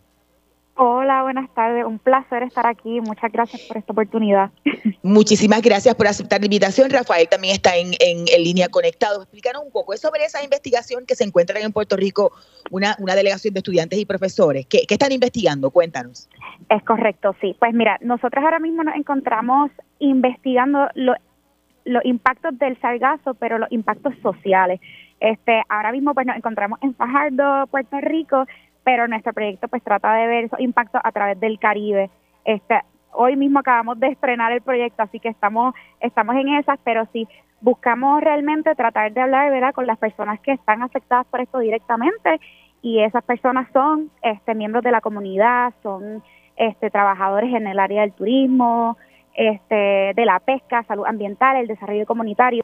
Hola, 0.80 1.24
buenas 1.24 1.50
tardes. 1.56 1.84
Un 1.86 1.98
placer 1.98 2.44
estar 2.44 2.68
aquí. 2.68 3.02
Muchas 3.02 3.32
gracias 3.32 3.64
por 3.64 3.78
esta 3.78 3.94
oportunidad. 3.94 4.52
Muchísimas 5.02 5.64
gracias 5.64 5.96
por 5.96 6.06
aceptar 6.06 6.40
la 6.40 6.46
invitación. 6.46 6.92
Rafael 6.92 7.28
también 7.28 7.56
está 7.56 7.72
en, 7.76 7.96
línea 8.44 8.70
conectado. 8.70 9.24
Explícanos 9.24 9.64
un 9.64 9.72
poco. 9.72 9.98
Sobre 9.98 10.24
esa 10.24 10.44
investigación 10.44 11.08
que 11.08 11.16
se 11.16 11.24
encuentra 11.24 11.60
en 11.60 11.74
Puerto 11.74 11.96
Rico, 11.96 12.32
una, 12.70 12.96
una 13.00 13.16
delegación 13.16 13.56
de 13.56 13.62
estudiantes 13.62 13.98
y 13.98 14.06
profesores. 14.06 14.68
¿Qué, 14.68 14.86
están 14.88 15.12
investigando? 15.12 15.72
Cuéntanos. 15.72 16.30
Es 16.70 16.84
correcto, 16.84 17.36
sí. 17.42 17.56
Pues 17.58 17.74
mira, 17.74 17.98
nosotros 18.02 18.46
ahora 18.46 18.60
mismo 18.60 18.84
nos 18.84 18.96
encontramos 18.96 19.72
investigando 19.98 20.90
los 20.94 22.06
impactos 22.06 22.56
del 22.60 22.80
sargazo, 22.80 23.34
pero 23.34 23.58
los 23.58 23.72
impactos 23.72 24.14
sociales. 24.22 24.80
Este, 25.20 25.64
ahora 25.70 25.92
mismo 25.92 26.14
pues 26.14 26.28
nos 26.28 26.38
encontramos 26.38 26.78
en 26.84 26.94
Fajardo, 26.94 27.66
Puerto 27.68 28.00
Rico, 28.00 28.46
pero 28.88 29.06
nuestro 29.06 29.34
proyecto 29.34 29.68
pues 29.68 29.84
trata 29.84 30.14
de 30.14 30.28
ver 30.28 30.46
esos 30.46 30.62
impactos 30.62 31.02
a 31.04 31.12
través 31.12 31.38
del 31.42 31.60
Caribe. 31.60 32.10
Este, 32.46 32.80
hoy 33.12 33.36
mismo 33.36 33.60
acabamos 33.60 34.00
de 34.00 34.08
estrenar 34.08 34.54
el 34.54 34.62
proyecto, 34.62 35.04
así 35.04 35.20
que 35.20 35.28
estamos 35.28 35.76
estamos 36.00 36.38
en 36.38 36.48
esas, 36.54 36.80
pero 36.86 37.06
sí 37.12 37.28
buscamos 37.60 38.22
realmente 38.22 38.74
tratar 38.76 39.12
de 39.12 39.20
hablar, 39.20 39.52
¿verdad?, 39.52 39.74
con 39.74 39.88
las 39.88 39.98
personas 39.98 40.40
que 40.40 40.54
están 40.54 40.84
afectadas 40.84 41.26
por 41.28 41.42
esto 41.42 41.60
directamente 41.60 42.40
y 42.82 43.00
esas 43.00 43.26
personas 43.26 43.68
son 43.74 44.10
este 44.22 44.56
miembros 44.56 44.86
de 44.86 44.92
la 44.92 45.02
comunidad, 45.02 45.74
son 45.84 46.24
este 46.56 46.90
trabajadores 46.90 47.54
en 47.54 47.68
el 47.68 47.80
área 47.80 48.04
del 48.04 48.14
turismo, 48.14 48.96
este 49.34 50.14
de 50.16 50.26
la 50.26 50.40
pesca, 50.40 50.84
salud 50.84 51.06
ambiental, 51.06 51.58
el 51.58 51.68
desarrollo 51.68 52.06
comunitario, 52.06 52.64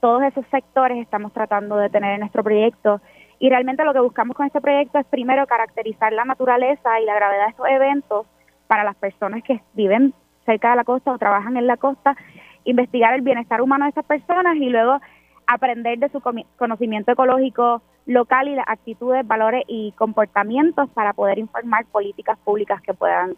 todos 0.00 0.22
esos 0.22 0.46
sectores 0.46 0.96
estamos 0.96 1.34
tratando 1.34 1.76
de 1.76 1.90
tener 1.90 2.14
en 2.14 2.20
nuestro 2.20 2.42
proyecto 2.42 3.02
y 3.38 3.48
realmente 3.48 3.84
lo 3.84 3.92
que 3.92 4.00
buscamos 4.00 4.36
con 4.36 4.46
este 4.46 4.60
proyecto 4.60 4.98
es 4.98 5.06
primero 5.06 5.46
caracterizar 5.46 6.12
la 6.12 6.24
naturaleza 6.24 7.00
y 7.00 7.04
la 7.04 7.14
gravedad 7.14 7.44
de 7.44 7.50
estos 7.50 7.68
eventos 7.68 8.26
para 8.66 8.84
las 8.84 8.96
personas 8.96 9.42
que 9.42 9.62
viven 9.74 10.12
cerca 10.44 10.70
de 10.70 10.76
la 10.76 10.84
costa 10.84 11.12
o 11.12 11.18
trabajan 11.18 11.56
en 11.56 11.66
la 11.66 11.76
costa, 11.76 12.16
investigar 12.64 13.14
el 13.14 13.22
bienestar 13.22 13.60
humano 13.60 13.84
de 13.84 13.90
esas 13.90 14.04
personas 14.04 14.56
y 14.56 14.68
luego 14.68 15.00
aprender 15.46 15.98
de 15.98 16.08
su 16.10 16.20
conocimiento 16.56 17.12
ecológico 17.12 17.82
local 18.06 18.48
y 18.48 18.54
las 18.54 18.66
actitudes, 18.66 19.26
valores 19.26 19.64
y 19.66 19.92
comportamientos 19.92 20.88
para 20.90 21.12
poder 21.12 21.38
informar 21.38 21.84
políticas 21.86 22.38
públicas 22.38 22.80
que 22.82 22.94
puedan 22.94 23.36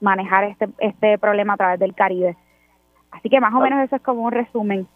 manejar 0.00 0.44
este, 0.44 0.68
este 0.78 1.18
problema 1.18 1.54
a 1.54 1.56
través 1.56 1.80
del 1.80 1.94
Caribe. 1.94 2.36
Así 3.10 3.28
que 3.28 3.40
más 3.40 3.52
o 3.54 3.60
menos 3.60 3.84
eso 3.84 3.96
es 3.96 4.02
como 4.02 4.22
un 4.22 4.32
resumen. 4.32 4.86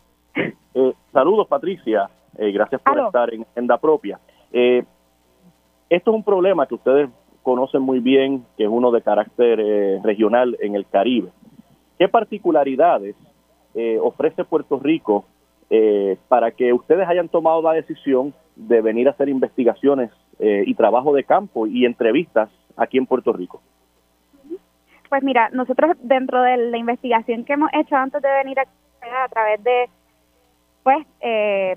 Eh, 0.73 0.95
saludos, 1.13 1.49
Patricia. 1.49 2.09
Eh, 2.41 2.53
gracias 2.53 2.81
por 2.81 2.99
estar 2.99 3.35
en 3.35 3.43
Agenda 3.43 3.77
Propia. 3.77 4.19
Eh, 4.51 4.83
esto 5.91 6.11
es 6.11 6.17
un 6.17 6.25
problema 6.25 6.67
que 6.67 6.75
ustedes 6.75 7.11
conocen 7.43 7.83
muy 7.83 8.01
bien, 8.01 8.47
que 8.57 8.65
es 8.65 8.71
uno 8.71 8.91
de 8.91 9.03
carácter 9.03 9.59
regional 10.03 10.57
en 10.61 10.75
el 10.75 10.87
Caribe. 10.87 11.29
¿Qué 11.99 12.09
particularidades 12.09 13.15
ofrece 14.03 14.45
Puerto 14.45 14.79
Rico 14.79 15.25
para 16.29 16.51
que 16.51 16.73
ustedes 16.73 17.09
hayan 17.09 17.29
tomado 17.29 17.63
la 17.63 17.73
decisión 17.73 18.35
de 18.57 18.81
venir 18.83 19.09
a 19.09 19.13
hacer 19.13 19.29
investigaciones 19.29 20.11
y 20.39 20.75
trabajo 20.75 21.13
de 21.15 21.25
campo 21.25 21.67
y 21.67 21.87
entrevistas 21.87 22.51
aquí 22.77 22.99
en 22.99 23.07
Puerto 23.07 23.33
Rico? 23.33 23.61
Pues 25.09 25.23
mira, 25.23 25.49
nosotros 25.51 25.97
dentro 26.03 26.43
de 26.43 26.57
la 26.57 26.77
investigación 26.77 27.45
que 27.45 27.55
hemos 27.55 27.71
hecho 27.73 27.97
antes 27.97 28.23
de 28.23 28.29
venir 28.29 28.59
a, 28.61 29.25
a 29.25 29.29
través 29.29 29.65
de 29.65 29.89
pues 30.83 31.07
eh, 31.21 31.77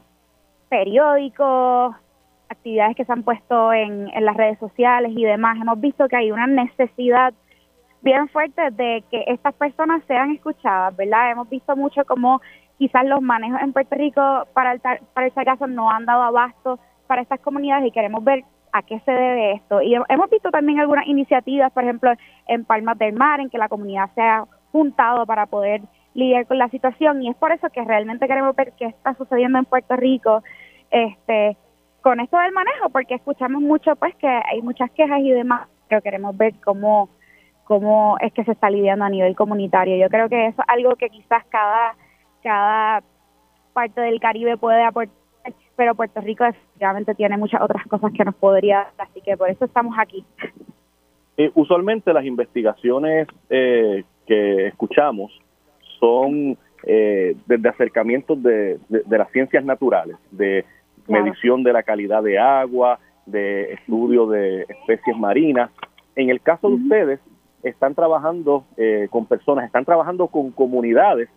periódicos, 0.73 1.95
actividades 2.49 2.95
que 2.95 3.05
se 3.05 3.11
han 3.11 3.21
puesto 3.21 3.71
en, 3.73 4.09
en 4.11 4.25
las 4.25 4.35
redes 4.35 4.57
sociales 4.57 5.11
y 5.15 5.23
demás, 5.23 5.55
hemos 5.61 5.79
visto 5.79 6.07
que 6.07 6.15
hay 6.15 6.31
una 6.31 6.47
necesidad 6.47 7.31
bien 8.01 8.27
fuerte 8.29 8.71
de 8.71 9.03
que 9.11 9.23
estas 9.27 9.53
personas 9.53 10.01
sean 10.07 10.31
escuchadas, 10.31 10.95
¿verdad? 10.97 11.29
Hemos 11.29 11.47
visto 11.47 11.75
mucho 11.75 12.03
como 12.05 12.41
quizás 12.79 13.05
los 13.05 13.21
manejos 13.21 13.61
en 13.61 13.71
Puerto 13.71 13.95
Rico 13.95 14.47
para 14.55 14.71
el, 14.73 14.79
para 14.79 15.27
el 15.27 15.33
caso 15.45 15.67
no 15.67 15.91
han 15.91 16.05
dado 16.05 16.23
abasto 16.23 16.79
para 17.05 17.21
estas 17.21 17.39
comunidades 17.41 17.85
y 17.85 17.91
queremos 17.91 18.23
ver 18.23 18.43
a 18.71 18.81
qué 18.81 18.99
se 19.01 19.11
debe 19.11 19.51
esto. 19.51 19.79
Y 19.83 19.93
hemos 19.93 20.29
visto 20.31 20.49
también 20.49 20.79
algunas 20.79 21.05
iniciativas, 21.05 21.71
por 21.71 21.83
ejemplo, 21.83 22.11
en 22.47 22.65
Palmas 22.65 22.97
del 22.97 23.13
Mar, 23.13 23.41
en 23.41 23.51
que 23.51 23.59
la 23.59 23.69
comunidad 23.69 24.09
se 24.15 24.21
ha 24.21 24.45
juntado 24.71 25.27
para 25.27 25.45
poder 25.45 25.83
lidiar 26.13 26.45
con 26.45 26.57
la 26.57 26.69
situación 26.69 27.21
y 27.21 27.29
es 27.29 27.35
por 27.35 27.51
eso 27.51 27.69
que 27.69 27.83
realmente 27.83 28.27
queremos 28.27 28.55
ver 28.55 28.73
qué 28.77 28.85
está 28.85 29.15
sucediendo 29.15 29.57
en 29.59 29.65
Puerto 29.65 29.95
Rico 29.95 30.43
este 30.93 31.57
con 32.01 32.19
esto 32.19 32.37
del 32.37 32.51
manejo 32.51 32.89
porque 32.89 33.15
escuchamos 33.15 33.61
mucho 33.61 33.95
pues 33.95 34.15
que 34.15 34.27
hay 34.27 34.61
muchas 34.61 34.91
quejas 34.91 35.19
y 35.21 35.31
demás 35.31 35.67
pero 35.89 36.01
queremos 36.01 36.37
ver 36.37 36.53
cómo 36.63 37.09
cómo 37.65 38.17
es 38.19 38.31
que 38.33 38.43
se 38.43 38.51
está 38.51 38.69
lidiando 38.69 39.05
a 39.05 39.09
nivel 39.09 39.35
comunitario. 39.35 39.97
Yo 39.97 40.09
creo 40.09 40.27
que 40.27 40.47
eso 40.47 40.61
es 40.61 40.67
algo 40.67 40.95
que 40.95 41.09
quizás 41.09 41.43
cada 41.49 41.95
cada 42.43 43.03
parte 43.73 44.01
del 44.01 44.19
Caribe 44.19 44.57
puede 44.57 44.83
aportar 44.83 45.23
pero 45.75 45.95
Puerto 45.95 46.21
Rico 46.21 46.45
efectivamente 46.45 47.15
tiene 47.15 47.35
muchas 47.35 47.61
otras 47.61 47.85
cosas 47.87 48.11
que 48.13 48.23
nos 48.23 48.35
podría 48.35 48.87
dar 48.97 49.07
así 49.09 49.21
que 49.21 49.35
por 49.35 49.49
eso 49.49 49.65
estamos 49.65 49.95
aquí. 49.97 50.23
Eh, 51.35 51.51
usualmente 51.55 52.13
las 52.13 52.25
investigaciones 52.25 53.27
eh, 53.49 54.03
que 54.27 54.67
escuchamos 54.67 55.31
son 55.99 56.57
eh, 56.85 57.35
desde 57.45 57.69
acercamientos 57.69 58.41
de, 58.43 58.77
las 58.89 59.31
ciencias 59.31 59.63
naturales, 59.63 60.17
de 60.31 60.65
medición 61.07 61.63
de 61.63 61.73
la 61.73 61.83
calidad 61.83 62.23
de 62.23 62.39
agua, 62.39 62.99
de 63.25 63.73
estudio 63.73 64.27
de 64.27 64.65
especies 64.67 65.17
marinas. 65.17 65.69
En 66.15 66.29
el 66.29 66.41
caso 66.41 66.69
de 66.69 66.75
ustedes, 66.75 67.19
están 67.63 67.95
trabajando 67.95 68.65
eh, 68.77 69.07
con 69.09 69.25
personas, 69.25 69.65
están 69.65 69.85
trabajando 69.85 70.27
con 70.27 70.51
comunidades, 70.51 71.29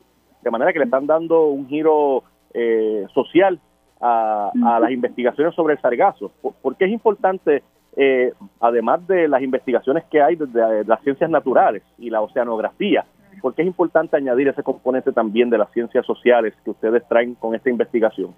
de 0.42 0.50
manera 0.50 0.72
que 0.72 0.80
le 0.80 0.84
están 0.84 1.06
dando 1.06 1.46
un 1.46 1.68
giro 1.68 2.24
eh, 2.52 3.06
social 3.14 3.60
a, 4.00 4.50
las 4.80 4.90
investigaciones 4.90 5.54
sobre 5.54 5.74
el 5.74 5.80
sargazo. 5.80 6.30
¿Por, 6.62 6.76
qué 6.76 6.84
es 6.84 6.92
importante, 6.92 7.62
eh, 7.96 8.32
además 8.60 9.06
de 9.06 9.28
las 9.28 9.42
investigaciones 9.42 10.04
que 10.10 10.20
hay 10.20 10.36
desde 10.36 10.84
las 10.84 11.00
ciencias 11.02 11.30
naturales 11.30 11.82
y 11.98 12.10
la 12.10 12.20
oceanografía, 12.20 13.06
porque 13.40 13.62
es 13.62 13.68
importante 13.68 14.16
añadir 14.16 14.48
ese 14.48 14.62
componente 14.62 15.12
también 15.12 15.50
de 15.50 15.58
las 15.58 15.70
ciencias 15.72 16.04
sociales 16.04 16.54
que 16.64 16.70
ustedes 16.70 17.06
traen 17.08 17.34
con 17.34 17.54
esta 17.54 17.70
investigación. 17.70 18.34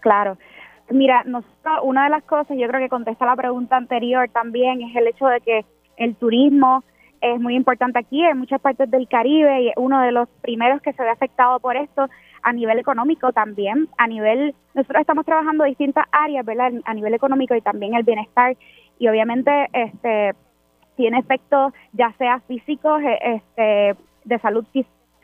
Claro. 0.00 0.36
Mira, 0.90 1.24
una 1.84 2.04
de 2.04 2.10
las 2.10 2.24
cosas, 2.24 2.56
yo 2.58 2.66
creo 2.66 2.80
que 2.80 2.88
contesta 2.88 3.24
la 3.24 3.36
pregunta 3.36 3.76
anterior 3.76 4.28
también, 4.30 4.82
es 4.82 4.96
el 4.96 5.06
hecho 5.06 5.26
de 5.26 5.40
que 5.40 5.64
el 5.96 6.16
turismo 6.16 6.82
es 7.20 7.38
muy 7.38 7.54
importante 7.54 7.98
aquí, 7.98 8.24
en 8.24 8.38
muchas 8.38 8.60
partes 8.60 8.90
del 8.90 9.06
Caribe, 9.06 9.62
y 9.62 9.72
uno 9.76 10.00
de 10.00 10.10
los 10.10 10.28
primeros 10.40 10.82
que 10.82 10.92
se 10.92 11.02
ve 11.02 11.10
afectado 11.10 11.60
por 11.60 11.76
esto 11.76 12.08
a 12.42 12.52
nivel 12.52 12.78
económico 12.78 13.32
también, 13.32 13.88
a 13.98 14.08
nivel, 14.08 14.54
nosotros 14.74 15.02
estamos 15.02 15.26
trabajando 15.26 15.64
distintas 15.64 16.06
áreas, 16.10 16.44
¿verdad? 16.44 16.72
A 16.84 16.94
nivel 16.94 17.14
económico 17.14 17.54
y 17.54 17.60
también 17.60 17.94
el 17.94 18.02
bienestar, 18.02 18.56
y 18.98 19.06
obviamente 19.08 19.68
este 19.72 20.34
tiene 20.96 21.18
efectos 21.18 21.72
ya 21.92 22.12
sea 22.18 22.40
físicos, 22.40 23.00
eh, 23.02 23.18
este, 23.22 23.96
de 24.24 24.38
salud 24.40 24.64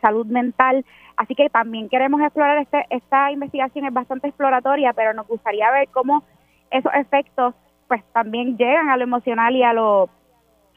salud 0.00 0.26
mental. 0.26 0.84
Así 1.16 1.34
que 1.34 1.48
también 1.48 1.88
queremos 1.88 2.20
explorar 2.20 2.58
este, 2.58 2.84
esta 2.90 3.30
investigación 3.30 3.86
es 3.86 3.92
bastante 3.92 4.28
exploratoria, 4.28 4.92
pero 4.92 5.14
nos 5.14 5.26
gustaría 5.26 5.70
ver 5.70 5.88
cómo 5.88 6.22
esos 6.70 6.92
efectos 6.94 7.54
pues 7.88 8.02
también 8.12 8.56
llegan 8.56 8.88
a 8.88 8.96
lo 8.96 9.04
emocional 9.04 9.54
y 9.54 9.62
a 9.62 9.72
lo 9.72 10.08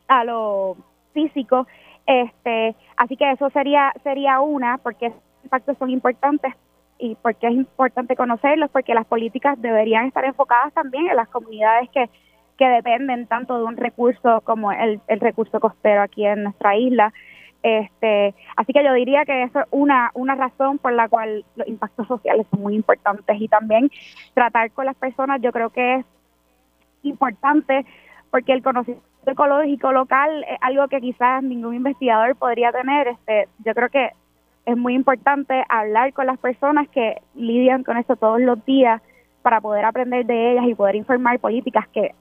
a 0.07 0.23
lo 0.23 0.77
físico. 1.13 1.67
Este, 2.05 2.75
así 2.97 3.17
que 3.17 3.31
eso 3.31 3.49
sería 3.51 3.93
sería 4.03 4.39
una 4.41 4.77
porque 4.77 5.07
esos 5.07 5.21
impactos 5.43 5.77
son 5.77 5.89
importantes 5.89 6.53
y 6.97 7.15
porque 7.21 7.47
es 7.47 7.53
importante 7.53 8.15
conocerlos 8.15 8.69
porque 8.71 8.93
las 8.93 9.05
políticas 9.05 9.61
deberían 9.61 10.05
estar 10.05 10.25
enfocadas 10.25 10.73
también 10.73 11.07
en 11.07 11.15
las 11.15 11.29
comunidades 11.29 11.89
que 11.89 12.09
que 12.59 12.67
dependen 12.67 13.25
tanto 13.25 13.57
de 13.57 13.63
un 13.63 13.77
recurso 13.77 14.41
como 14.41 14.73
el, 14.73 14.99
el 15.07 15.19
recurso 15.21 15.61
costero 15.61 16.01
aquí 16.01 16.25
en 16.25 16.43
nuestra 16.43 16.75
isla. 16.75 17.13
Este, 17.61 18.33
así 18.55 18.71
que 18.71 18.83
yo 18.83 18.93
diría 18.93 19.25
que 19.25 19.43
eso 19.43 19.59
es 19.59 19.65
una, 19.71 20.11
una 20.13 20.35
razón 20.35 20.77
por 20.77 20.93
la 20.93 21.09
cual 21.09 21.43
los 21.55 21.67
impactos 21.67 22.07
sociales 22.07 22.47
son 22.49 22.61
muy 22.61 22.75
importantes 22.75 23.35
y 23.39 23.49
también 23.49 23.91
tratar 24.33 24.71
con 24.71 24.85
las 24.85 24.95
personas 24.95 25.41
yo 25.41 25.51
creo 25.51 25.69
que 25.69 25.95
es 25.95 26.05
importante 27.03 27.85
porque 28.31 28.53
el 28.53 28.63
conocimiento 28.63 29.05
ecológico 29.25 29.91
local 29.91 30.45
es 30.49 30.57
algo 30.61 30.87
que 30.87 31.01
quizás 31.01 31.43
ningún 31.43 31.75
investigador 31.75 32.35
podría 32.35 32.71
tener. 32.71 33.07
Este, 33.07 33.47
yo 33.65 33.73
creo 33.73 33.89
que 33.89 34.11
es 34.65 34.77
muy 34.77 34.93
importante 34.93 35.63
hablar 35.67 36.13
con 36.13 36.27
las 36.27 36.37
personas 36.37 36.87
que 36.89 37.21
lidian 37.35 37.83
con 37.83 37.97
esto 37.97 38.15
todos 38.15 38.39
los 38.39 38.63
días 38.65 39.01
para 39.41 39.61
poder 39.61 39.85
aprender 39.85 40.25
de 40.25 40.51
ellas 40.51 40.65
y 40.67 40.75
poder 40.75 40.95
informar 40.95 41.39
políticas 41.39 41.87
que 41.89 42.13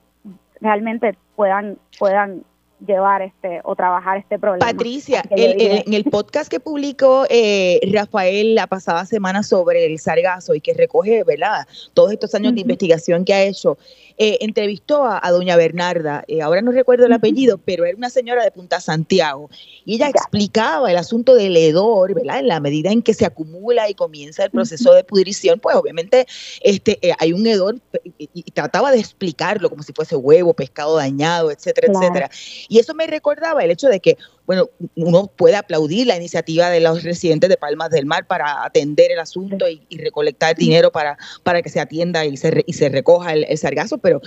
realmente 0.61 1.15
puedan 1.35 1.77
puedan 1.97 2.43
llevar 2.85 3.21
este 3.21 3.61
o 3.63 3.75
trabajar 3.75 4.17
este 4.17 4.39
problema. 4.39 4.65
Patricia, 4.65 5.23
en 5.29 5.93
el 5.93 6.03
podcast 6.05 6.49
que 6.49 6.59
publicó 6.59 7.25
eh, 7.29 7.79
Rafael 7.91 8.55
la 8.55 8.67
pasada 8.67 9.05
semana 9.05 9.43
sobre 9.43 9.85
el 9.85 9.99
sargazo 9.99 10.55
y 10.55 10.61
que 10.61 10.73
recoge, 10.73 11.23
¿verdad? 11.23 11.67
Todos 11.93 12.11
estos 12.11 12.33
años 12.35 12.55
de 12.55 12.61
investigación 12.61 13.25
que 13.25 13.33
ha 13.33 13.43
hecho, 13.43 13.77
eh, 14.17 14.37
entrevistó 14.41 15.05
a, 15.05 15.31
doña 15.31 15.55
Bernarda, 15.55 16.23
eh, 16.27 16.41
ahora 16.41 16.61
no 16.61 16.71
recuerdo 16.71 17.05
el 17.05 17.13
apellido, 17.13 17.57
pero 17.57 17.85
era 17.85 17.95
una 17.95 18.09
señora 18.09 18.43
de 18.43 18.51
Punta 18.51 18.81
Santiago, 18.81 19.49
y 19.85 19.95
ella 19.95 20.09
explicaba 20.09 20.91
el 20.91 20.97
asunto 20.97 21.35
del 21.35 21.55
hedor, 21.55 22.13
¿verdad? 22.13 22.39
En 22.39 22.47
la 22.47 22.59
medida 22.59 22.91
en 22.91 23.01
que 23.01 23.13
se 23.13 23.25
acumula 23.25 23.89
y 23.89 23.93
comienza 23.93 24.43
el 24.43 24.51
proceso 24.51 24.93
de 24.93 25.03
pudrición, 25.03 25.59
pues 25.59 25.75
obviamente 25.75 26.27
este, 26.61 26.99
hay 27.17 27.33
un 27.33 27.47
hedor 27.47 27.77
y, 28.17 28.43
trataba 28.51 28.91
de 28.91 28.99
explicarlo 28.99 29.69
como 29.69 29.83
si 29.83 29.93
fuese 29.93 30.15
huevo, 30.15 30.53
pescado 30.53 30.97
dañado, 30.97 31.51
etcétera, 31.51 31.87
etcétera. 31.93 32.29
Y 32.69 32.79
eso 32.79 32.93
me 32.93 33.07
recordaba 33.07 33.63
el 33.63 33.71
hecho 33.71 33.89
de 33.89 33.99
que 33.99 34.17
bueno, 34.45 34.67
uno 34.95 35.27
puede 35.27 35.55
aplaudir 35.55 36.07
la 36.07 36.15
iniciativa 36.15 36.69
de 36.69 36.79
los 36.79 37.03
residentes 37.03 37.49
de 37.49 37.57
Palmas 37.57 37.89
del 37.89 38.05
Mar 38.05 38.25
para 38.25 38.63
atender 38.63 39.11
el 39.11 39.19
asunto 39.19 39.67
y, 39.67 39.85
recolectar 39.97 40.55
dinero 40.55 40.91
para, 40.91 41.17
para 41.43 41.61
que 41.61 41.69
se 41.69 41.79
atienda 41.79 42.25
y 42.25 42.35
se, 42.37 42.63
y 42.65 42.73
se 42.73 42.89
recoja 42.89 43.33
el, 43.33 43.57
sargazo, 43.57 43.97
pero 43.97 44.21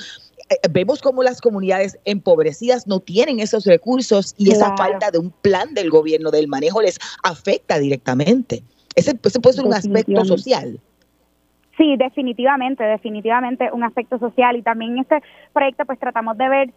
eh, 0.49 0.57
vemos 0.71 1.01
cómo 1.01 1.23
las 1.23 1.41
comunidades 1.41 1.99
empobrecidas 2.05 2.87
no 2.87 3.01
tienen 3.01 3.41
esos 3.41 3.65
recursos 3.65 4.35
y 4.39 4.53
esa 4.53 4.77
falta 4.77 5.11
de 5.11 5.19
un 5.19 5.31
plan 5.31 5.75
del 5.75 5.91
gobierno 5.91 6.31
del 6.31 6.47
manejo 6.47 6.83
les 6.83 6.99
afecta 7.25 7.79
directamente. 7.79 8.63
Ese, 8.95 9.19
ese 9.25 9.41
puede 9.41 9.57
ser 9.57 9.65
un 9.65 9.75
aspecto 9.75 10.25
social. 10.25 10.79
Sí, 11.77 11.97
definitivamente, 11.97 12.85
definitivamente 12.85 13.71
un 13.73 13.83
aspecto 13.83 14.19
social 14.19 14.57
y 14.57 14.63
también 14.63 14.93
en 14.93 14.99
este 14.99 15.23
proyecto 15.53 15.85
pues 15.85 15.99
tratamos 15.99 16.37
de 16.39 16.49
ver 16.49 16.75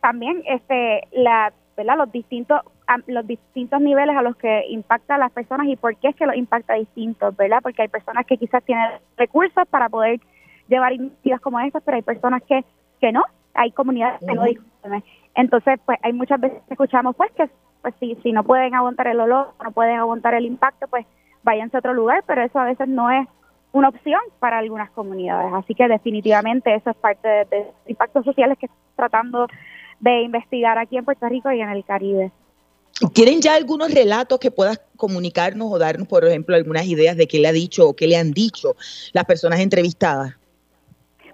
también 0.00 0.42
este 0.46 1.02
la 1.12 1.52
¿verdad? 1.76 1.96
los 1.98 2.12
distintos 2.12 2.60
los 3.06 3.26
distintos 3.26 3.80
niveles 3.80 4.16
a 4.16 4.22
los 4.22 4.36
que 4.36 4.64
impacta 4.68 5.16
a 5.16 5.18
las 5.18 5.30
personas 5.30 5.66
y 5.68 5.76
por 5.76 5.94
qué 5.96 6.08
es 6.08 6.16
que 6.16 6.26
los 6.26 6.36
impacta 6.36 6.74
distintos, 6.74 7.36
¿verdad? 7.36 7.58
Porque 7.62 7.82
hay 7.82 7.88
personas 7.88 8.24
que 8.26 8.38
quizás 8.38 8.64
tienen 8.64 8.90
recursos 9.16 9.68
para 9.68 9.88
poder 9.88 10.20
llevar 10.68 10.94
iniciativas 10.94 11.40
como 11.40 11.60
estas, 11.60 11.82
pero 11.82 11.96
hay 11.96 12.02
personas 12.02 12.42
que 12.42 12.64
que 13.00 13.12
no, 13.12 13.24
hay 13.54 13.70
comunidades 13.72 14.20
que 14.20 14.34
no 14.34 14.44
discuten. 14.44 15.04
Entonces, 15.34 15.78
pues 15.84 15.98
hay 16.02 16.12
muchas 16.12 16.40
veces 16.40 16.62
que 16.66 16.74
escuchamos 16.74 17.14
pues 17.14 17.30
que 17.32 17.48
pues 17.82 17.94
si 18.00 18.14
si 18.16 18.32
no 18.32 18.42
pueden 18.42 18.74
aguantar 18.74 19.06
el 19.08 19.20
olor, 19.20 19.52
no 19.62 19.70
pueden 19.70 19.98
aguantar 19.98 20.34
el 20.34 20.46
impacto, 20.46 20.88
pues 20.88 21.06
váyanse 21.42 21.76
a 21.76 21.80
otro 21.80 21.94
lugar, 21.94 22.24
pero 22.26 22.42
eso 22.42 22.58
a 22.58 22.64
veces 22.64 22.88
no 22.88 23.10
es 23.10 23.28
una 23.72 23.88
opción 23.88 24.20
para 24.38 24.58
algunas 24.58 24.90
comunidades. 24.90 25.52
Así 25.52 25.74
que 25.74 25.88
definitivamente 25.88 26.74
eso 26.74 26.90
es 26.90 26.96
parte 26.96 27.28
de, 27.28 27.46
los 27.50 27.74
impactos 27.86 28.24
sociales 28.24 28.58
que 28.58 28.66
estamos 28.66 28.96
tratando 28.96 29.46
de 30.00 30.22
investigar 30.22 30.78
aquí 30.78 30.96
en 30.96 31.04
Puerto 31.04 31.28
Rico 31.28 31.50
y 31.50 31.60
en 31.60 31.68
el 31.70 31.84
Caribe. 31.84 32.30
¿Tienen 33.14 33.40
ya 33.40 33.54
algunos 33.54 33.94
relatos 33.94 34.38
que 34.40 34.50
puedas 34.50 34.80
comunicarnos 34.96 35.68
o 35.70 35.78
darnos, 35.78 36.08
por 36.08 36.24
ejemplo, 36.24 36.56
algunas 36.56 36.86
ideas 36.86 37.16
de 37.16 37.28
qué 37.28 37.38
le 37.38 37.48
ha 37.48 37.52
dicho 37.52 37.88
o 37.88 37.94
qué 37.94 38.08
le 38.08 38.16
han 38.16 38.32
dicho 38.32 38.74
las 39.12 39.24
personas 39.24 39.60
entrevistadas? 39.60 40.34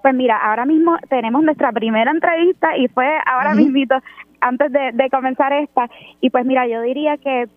Pues 0.03 0.15
mira, 0.15 0.37
ahora 0.37 0.67
mismo 0.67 0.99
tenemos 1.09 1.43
nuestra 1.43 1.73
primera 1.73 2.11
entrevista 2.11 2.77
y 2.77 2.89
fue 2.89 3.09
ahora 3.25 3.55
mismito, 3.55 3.95
antes 4.41 4.71
de, 4.71 4.93
de 4.93 5.09
comenzar 5.09 5.55
esta. 5.55 5.89
Y 6.21 6.29
pues 6.29 6.45
mira, 6.45 6.67
yo 6.69 6.83
diría 6.83 7.17
que 7.17 7.43
eh, 7.43 7.49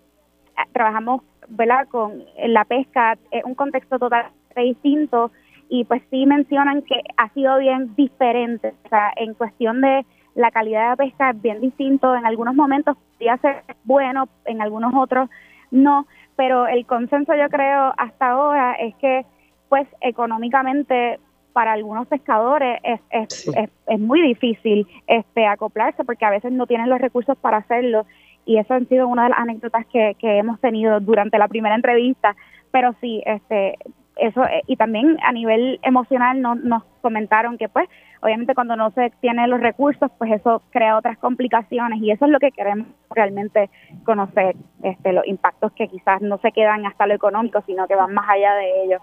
trabajamos 0.72 1.24
¿verdad? 1.50 1.88
con 1.90 2.24
la 2.46 2.64
pesca, 2.66 3.18
es 3.32 3.44
un 3.44 3.56
contexto 3.56 4.00
totalmente 4.00 4.36
distinto 4.56 5.32
y 5.70 5.84
pues 5.86 6.02
sí 6.10 6.26
mencionan 6.26 6.82
que 6.82 7.02
ha 7.18 7.30
sido 7.34 7.58
bien 7.60 7.94
diferente, 7.96 8.74
o 8.86 8.90
sea, 8.90 9.12
en 9.18 9.34
cuestión 9.34 9.82
de 9.82 10.06
la 10.38 10.52
calidad 10.52 10.84
de 10.84 10.90
la 10.90 10.96
pesca 10.96 11.30
es 11.32 11.42
bien 11.42 11.60
distinto, 11.60 12.16
en 12.16 12.26
algunos 12.26 12.56
momentos 12.56 12.96
podría 13.14 13.38
ser 13.38 13.64
bueno, 13.84 14.30
en 14.46 14.62
algunos 14.62 14.94
otros 14.96 15.30
no, 15.72 16.08
pero 16.36 16.68
el 16.68 16.86
consenso 16.86 17.36
yo 17.36 17.50
creo 17.50 17.94
hasta 17.98 18.30
ahora 18.30 18.74
es 18.76 18.96
que 18.96 19.26
pues 19.68 19.88
económicamente 20.00 21.20
para 21.54 21.74
algunos 21.74 22.08
pescadores 22.08 22.80
es, 22.84 23.02
es, 23.10 23.48
es, 23.48 23.70
es, 23.88 24.00
muy 24.00 24.22
difícil 24.22 24.88
este 25.08 25.48
acoplarse 25.48 26.06
porque 26.06 26.24
a 26.24 26.30
veces 26.30 26.52
no 26.52 26.68
tienen 26.68 26.88
los 26.88 27.02
recursos 27.02 27.36
para 27.40 27.58
hacerlo. 27.58 28.06
Y 28.46 28.58
eso 28.60 28.76
ha 28.76 28.80
sido 28.82 29.08
una 29.08 29.24
de 29.24 29.30
las 29.30 29.40
anécdotas 29.40 29.86
que, 29.88 30.16
que 30.20 30.38
hemos 30.38 30.62
tenido 30.62 31.00
durante 31.00 31.40
la 31.40 31.48
primera 31.48 31.74
entrevista. 31.74 32.36
Pero 32.72 32.94
sí 33.02 33.24
este 33.26 33.76
eso 34.18 34.44
eh, 34.46 34.62
y 34.68 34.76
también 34.76 35.18
a 35.24 35.32
nivel 35.32 35.80
emocional 35.82 36.42
no, 36.42 36.56
nos 36.56 36.84
comentaron 37.02 37.58
que 37.58 37.70
pues 37.70 37.90
obviamente 38.22 38.56
cuando 38.56 38.76
no 38.76 38.92
se 38.92 39.12
tienen 39.22 39.50
los 39.50 39.60
recursos 39.60 40.12
pues 40.18 40.32
eso 40.32 40.62
crea 40.72 40.98
otras 40.98 41.18
complicaciones 41.18 42.02
y 42.02 42.12
eso 42.12 42.26
es 42.26 42.32
lo 42.32 42.40
que 42.40 42.52
queremos 42.52 42.88
realmente 43.10 43.70
conocer 44.04 44.56
este 44.84 45.14
los 45.14 45.26
impactos 45.28 45.72
que 45.74 45.88
quizás 45.88 46.22
no 46.22 46.38
se 46.40 46.52
quedan 46.52 46.86
hasta 46.86 47.08
lo 47.08 47.14
económico 47.14 47.62
sino 47.66 47.88
que 47.88 47.96
van 47.96 48.14
más 48.14 48.30
allá 48.30 48.54
de 48.56 48.84
ello 48.84 49.00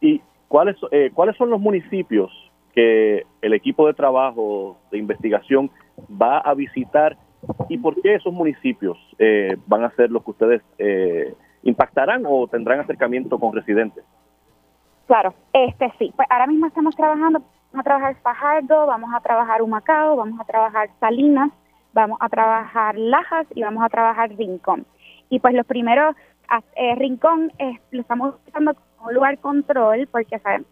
y 0.00 0.22
cuáles 0.48 0.76
eh, 0.90 1.10
cuáles 1.14 1.36
son 1.36 1.50
los 1.50 1.60
municipios 1.60 2.30
que 2.74 3.24
el 3.40 3.54
equipo 3.54 3.86
de 3.86 3.94
trabajo 3.94 4.78
de 4.90 4.98
investigación 4.98 5.70
va 6.10 6.38
a 6.38 6.54
visitar 6.54 7.16
y 7.68 7.78
por 7.78 8.00
qué 8.00 8.14
esos 8.14 8.32
municipios 8.32 8.98
eh, 9.18 9.56
van 9.66 9.84
a 9.84 9.90
ser 9.90 10.10
los 10.10 10.24
que 10.24 10.30
ustedes 10.30 10.62
eh, 10.78 11.34
impactarán 11.64 12.24
o 12.26 12.46
tendrán 12.46 12.80
acercamiento 12.80 13.38
con 13.38 13.54
residentes? 13.54 14.04
Claro, 15.06 15.34
este 15.52 15.92
sí. 15.98 16.12
Pues 16.16 16.28
ahora 16.30 16.46
mismo 16.46 16.66
estamos 16.66 16.96
trabajando, 16.96 17.42
vamos 17.74 17.80
a 17.80 17.90
trabajar 17.90 18.16
Fajardo, 18.22 18.86
vamos 18.86 19.10
a 19.12 19.20
trabajar 19.20 19.60
Humacao, 19.60 20.16
vamos 20.16 20.40
a 20.40 20.44
trabajar 20.44 20.90
Salinas, 21.00 21.50
vamos 21.92 22.18
a 22.20 22.28
trabajar 22.28 22.96
Lajas 22.96 23.46
y 23.52 23.62
vamos 23.62 23.82
a 23.82 23.88
trabajar 23.88 24.30
Rincón. 24.30 24.86
Y 25.28 25.40
pues 25.40 25.54
los 25.54 25.66
primeros, 25.66 26.14
eh, 26.76 26.94
Rincón 26.94 27.52
eh, 27.58 27.80
lo 27.90 28.02
estamos 28.02 28.36
usando 28.46 28.74
como 28.96 29.10
lugar 29.10 29.38
control 29.38 30.06
porque 30.06 30.38
saben, 30.38 30.64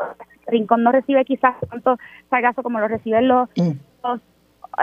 Rincón 0.47 0.85
no 0.85 0.93
recibe 0.93 1.25
quizás 1.25 1.57
tanto 1.69 1.99
sargazo 2.31 2.63
como 2.63 2.79
lo 2.79 2.87
reciben 2.87 3.27
los, 3.27 3.49
mm. 3.57 3.73
los 4.05 4.21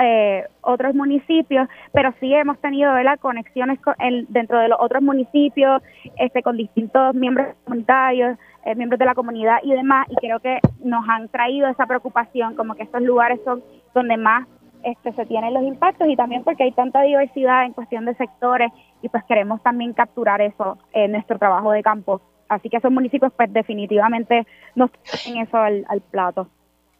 eh, 0.02 0.44
otros 0.60 0.94
municipios, 0.96 1.70
pero 1.94 2.14
sí 2.20 2.34
hemos 2.34 2.60
tenido 2.60 2.94
¿verdad? 2.94 3.18
conexiones 3.20 3.80
con 3.80 3.96
el, 4.00 4.26
dentro 4.28 4.60
de 4.60 4.68
los 4.68 4.78
otros 4.82 5.02
municipios, 5.02 5.82
este, 6.18 6.44
con 6.44 6.58
distintos 6.58 7.16
miembros 7.16 7.56
comunitarios, 7.64 8.38
eh, 8.66 8.76
miembros 8.76 9.00
de 9.00 9.06
la 9.06 9.16
comunidad 9.16 9.58
y 9.64 9.72
demás, 9.72 10.08
y 10.10 10.16
creo 10.16 10.40
que 10.40 10.60
nos 10.84 11.08
han 11.08 11.30
traído 11.30 11.68
esa 11.68 11.86
preocupación, 11.86 12.56
como 12.56 12.76
que 12.76 12.84
estos 12.84 13.02
lugares 13.02 13.40
son 13.44 13.64
donde 13.94 14.18
más 14.18 14.48
este, 14.84 15.12
se 15.14 15.26
tienen 15.26 15.54
los 15.54 15.64
impactos 15.64 16.08
y 16.08 16.16
también 16.16 16.44
porque 16.44 16.64
hay 16.64 16.72
tanta 16.72 17.02
diversidad 17.02 17.66
en 17.66 17.74
cuestión 17.74 18.06
de 18.06 18.16
sectores 18.16 18.72
y 19.02 19.10
pues 19.10 19.24
queremos 19.26 19.62
también 19.62 19.94
capturar 19.94 20.42
eso 20.42 20.78
en 20.94 21.12
nuestro 21.12 21.38
trabajo 21.38 21.72
de 21.72 21.84
campo. 21.84 22.22
Así 22.48 22.70
que 22.70 22.78
esos 22.78 22.92
municipios 22.92 23.32
pues 23.36 23.52
definitivamente 23.52 24.48
nos 24.76 24.92
traen 24.92 25.42
eso 25.42 25.58
al 25.58 26.02
plato. 26.12 26.48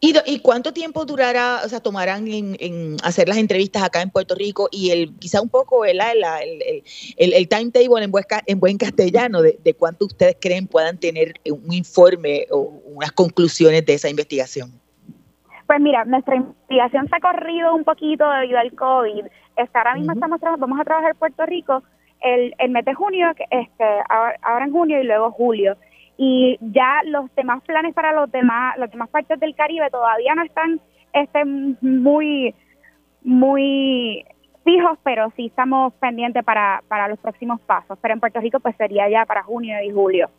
¿Y, 0.02 0.16
¿Y, 0.26 0.40
cuánto 0.40 0.72
tiempo 0.72 1.04
durará, 1.04 1.60
o 1.66 1.68
sea, 1.68 1.82
tomarán 1.82 2.26
en, 2.28 2.96
hacer 3.04 3.28
las 3.28 3.38
entrevistas 3.38 3.84
acá 3.84 4.02
en 4.02 4.10
Puerto 4.10 4.34
Rico 4.34 4.70
y 4.72 4.92
el 4.92 5.14
quizá 5.20 5.42
un 5.42 5.50
poco 5.50 5.84
el, 5.84 6.00
el, 6.00 6.84
el, 7.18 7.34
el 7.34 7.48
timetable 7.50 8.06
en 8.06 8.12
buen, 8.12 8.26
en 8.46 8.60
buen 8.62 8.78
castellano 8.78 9.42
de, 9.42 9.60
de, 9.62 9.74
cuánto 9.74 10.06
ustedes 10.06 10.38
creen 10.40 10.68
puedan 10.68 10.98
tener 10.98 11.34
un 11.52 11.74
informe 11.74 12.46
o 12.50 12.82
unas 12.86 13.12
conclusiones 13.12 13.86
de 13.86 13.96
esa 13.96 14.08
investigación? 14.08 14.72
Pues 15.68 15.82
mira, 15.82 16.06
nuestra 16.06 16.38
investigación 16.38 17.10
se 17.10 17.16
ha 17.18 17.20
corrido 17.20 17.76
un 17.76 17.84
poquito 17.84 18.28
debido 18.30 18.58
al 18.58 18.74
COVID. 18.74 19.26
Ahora 19.74 19.96
mismo 19.96 20.14
estamos 20.14 20.40
vamos 20.40 20.80
a 20.80 20.86
trabajar 20.86 21.12
en 21.12 21.18
Puerto 21.18 21.46
Rico 21.46 21.84
el, 22.22 22.56
el 22.58 22.70
mes 22.72 22.86
de 22.86 22.94
junio, 22.94 23.28
este, 23.50 23.84
ahora 24.10 24.64
en 24.64 24.72
junio 24.72 25.02
y 25.02 25.04
luego 25.04 25.32
julio 25.32 25.76
y 26.22 26.58
ya 26.60 27.00
los 27.06 27.34
demás 27.34 27.64
planes 27.64 27.94
para 27.94 28.12
los 28.12 28.30
demás 28.30 28.78
las 28.78 28.92
demás 28.92 29.08
partes 29.10 29.40
del 29.40 29.56
Caribe 29.56 29.90
todavía 29.90 30.36
no 30.36 30.44
están 30.44 30.82
este 31.14 31.46
muy 31.46 32.54
muy 33.24 34.26
fijos 34.66 35.00
pero 35.02 35.32
sí 35.38 35.46
estamos 35.46 35.94
pendientes 35.94 36.44
para 36.44 36.84
para 36.90 37.08
los 37.08 37.20
próximos 37.20 37.62
pasos. 37.62 37.98
Pero 38.02 38.14
en 38.16 38.20
Puerto 38.20 38.42
Rico 38.42 38.60
pues 38.60 38.76
sería 38.76 39.10
ya 39.10 39.26
para 39.26 39.44
junio 39.44 39.78
y 39.82 39.92
julio. 39.92 40.30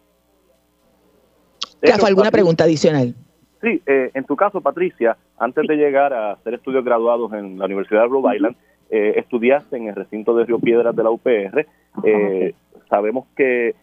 ¿alguna 2.04 2.30
pregunta 2.30 2.64
adicional? 2.64 3.14
Sí, 3.62 3.82
eh, 3.86 4.10
en 4.12 4.24
tu 4.24 4.36
caso, 4.36 4.60
Patricia, 4.60 5.16
antes 5.38 5.66
de 5.66 5.76
llegar 5.76 6.12
a 6.12 6.32
hacer 6.32 6.54
estudios 6.54 6.84
graduados 6.84 7.32
en 7.32 7.58
la 7.58 7.64
Universidad 7.64 8.02
de 8.02 8.08
Rhode 8.08 8.36
Island, 8.36 8.56
eh, 8.90 9.14
estudiaste 9.16 9.78
en 9.78 9.88
el 9.88 9.94
recinto 9.94 10.34
de 10.34 10.44
Río 10.44 10.58
Piedras 10.58 10.94
de 10.94 11.02
la 11.02 11.10
UPR. 11.10 11.66
Eh, 12.04 12.54
sabemos 12.90 13.26
que 13.34 13.74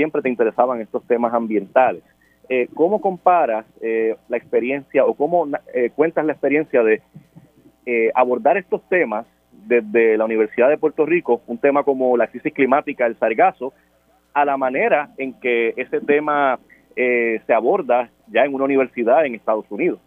siempre 0.00 0.22
te 0.22 0.30
interesaban 0.30 0.80
estos 0.80 1.06
temas 1.06 1.34
ambientales. 1.34 2.02
Eh, 2.48 2.68
¿Cómo 2.72 3.02
comparas 3.02 3.66
eh, 3.82 4.16
la 4.30 4.38
experiencia 4.38 5.04
o 5.04 5.12
cómo 5.12 5.46
eh, 5.74 5.90
cuentas 5.94 6.24
la 6.24 6.32
experiencia 6.32 6.82
de 6.82 7.02
abordar 8.14 8.56
estos 8.56 8.80
temas 8.88 9.26
desde 9.66 10.16
la 10.16 10.24
Universidad 10.24 10.70
de 10.70 10.78
Puerto 10.78 11.04
Rico, 11.04 11.42
un 11.48 11.58
tema 11.58 11.82
como 11.82 12.16
la 12.16 12.28
crisis 12.28 12.54
climática, 12.54 13.04
el 13.04 13.18
sargazo, 13.18 13.74
a 14.32 14.44
la 14.44 14.56
manera 14.56 15.10
en 15.18 15.34
que 15.34 15.74
ese 15.76 16.00
tema 16.00 16.60
se 16.94 17.52
aborda 17.52 18.08
ya 18.28 18.44
en 18.44 18.54
una 18.54 18.64
universidad 18.64 19.26
en 19.26 19.34
Estados 19.34 19.66
Unidos? 19.70 19.98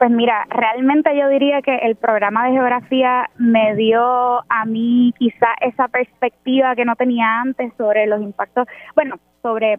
Pues 0.00 0.10
mira, 0.10 0.46
realmente 0.48 1.14
yo 1.14 1.28
diría 1.28 1.60
que 1.60 1.76
el 1.76 1.94
programa 1.94 2.46
de 2.46 2.52
geografía 2.52 3.28
me 3.36 3.74
dio 3.76 4.40
a 4.48 4.64
mí 4.64 5.12
quizá 5.18 5.48
esa 5.60 5.88
perspectiva 5.88 6.74
que 6.74 6.86
no 6.86 6.96
tenía 6.96 7.42
antes 7.42 7.70
sobre 7.76 8.06
los 8.06 8.22
impactos, 8.22 8.66
bueno, 8.94 9.16
sobre 9.42 9.78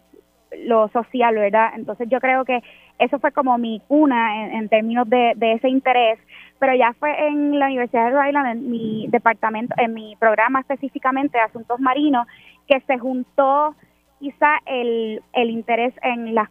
lo 0.63 0.89
social, 0.89 1.33
¿verdad? 1.33 1.71
Entonces 1.75 2.07
yo 2.07 2.19
creo 2.19 2.45
que 2.45 2.61
eso 2.99 3.17
fue 3.17 3.31
como 3.31 3.57
mi 3.57 3.81
cuna 3.87 4.45
en, 4.55 4.69
términos 4.69 5.09
de, 5.09 5.33
ese 5.39 5.69
interés, 5.69 6.19
pero 6.59 6.75
ya 6.75 6.93
fue 6.99 7.27
en 7.27 7.57
la 7.57 7.65
Universidad 7.65 8.05
de 8.05 8.11
Rhode 8.11 8.27
Island, 8.29 8.47
en 8.47 8.69
mi 8.69 9.07
departamento, 9.09 9.73
en 9.79 9.95
mi 9.95 10.15
programa 10.17 10.59
específicamente 10.59 11.39
de 11.39 11.45
asuntos 11.45 11.79
marinos, 11.79 12.27
que 12.67 12.79
se 12.81 12.99
juntó 12.99 13.73
quizá 14.19 14.59
el, 14.67 15.23
el 15.33 15.49
interés 15.49 15.95
en 16.03 16.35
las 16.35 16.47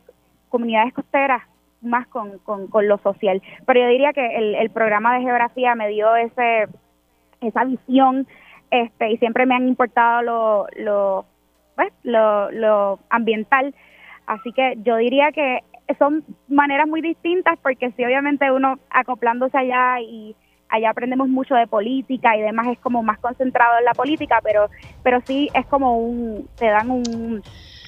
comunidades 0.48 0.92
costeras 0.92 1.44
más 1.82 2.06
con, 2.08 2.38
con, 2.38 2.68
con, 2.68 2.88
lo 2.88 2.98
social. 2.98 3.42
Pero 3.66 3.80
yo 3.80 3.88
diría 3.88 4.12
que 4.12 4.36
el, 4.36 4.54
el 4.54 4.70
programa 4.70 5.14
de 5.14 5.22
geografía 5.22 5.74
me 5.74 5.88
dio 5.88 6.14
ese 6.16 6.66
esa 7.40 7.64
visión 7.64 8.26
este 8.70 9.10
y 9.12 9.16
siempre 9.18 9.46
me 9.46 9.54
han 9.54 9.66
importado 9.68 10.22
lo, 10.22 10.66
lo, 10.76 11.24
pues, 11.74 11.92
lo, 12.02 12.50
lo 12.50 12.98
ambiental. 13.08 13.74
Así 14.26 14.52
que 14.52 14.74
yo 14.82 14.96
diría 14.96 15.32
que 15.32 15.60
son 15.98 16.24
maneras 16.48 16.86
muy 16.86 17.00
distintas 17.00 17.58
porque 17.60 17.90
si 17.92 18.04
obviamente 18.04 18.50
uno 18.52 18.78
acoplándose 18.90 19.58
allá 19.58 20.00
y 20.00 20.36
allá 20.68 20.90
aprendemos 20.90 21.28
mucho 21.28 21.54
de 21.56 21.66
política 21.66 22.36
y 22.36 22.42
demás 22.42 22.68
es 22.68 22.78
como 22.78 23.02
más 23.02 23.18
concentrado 23.18 23.78
en 23.78 23.84
la 23.84 23.94
política, 23.94 24.40
pero 24.42 24.68
pero 25.02 25.20
sí 25.24 25.48
es 25.52 25.66
como 25.66 25.98
un 25.98 26.48
te 26.56 26.66
dan 26.66 26.90
un 26.90 27.42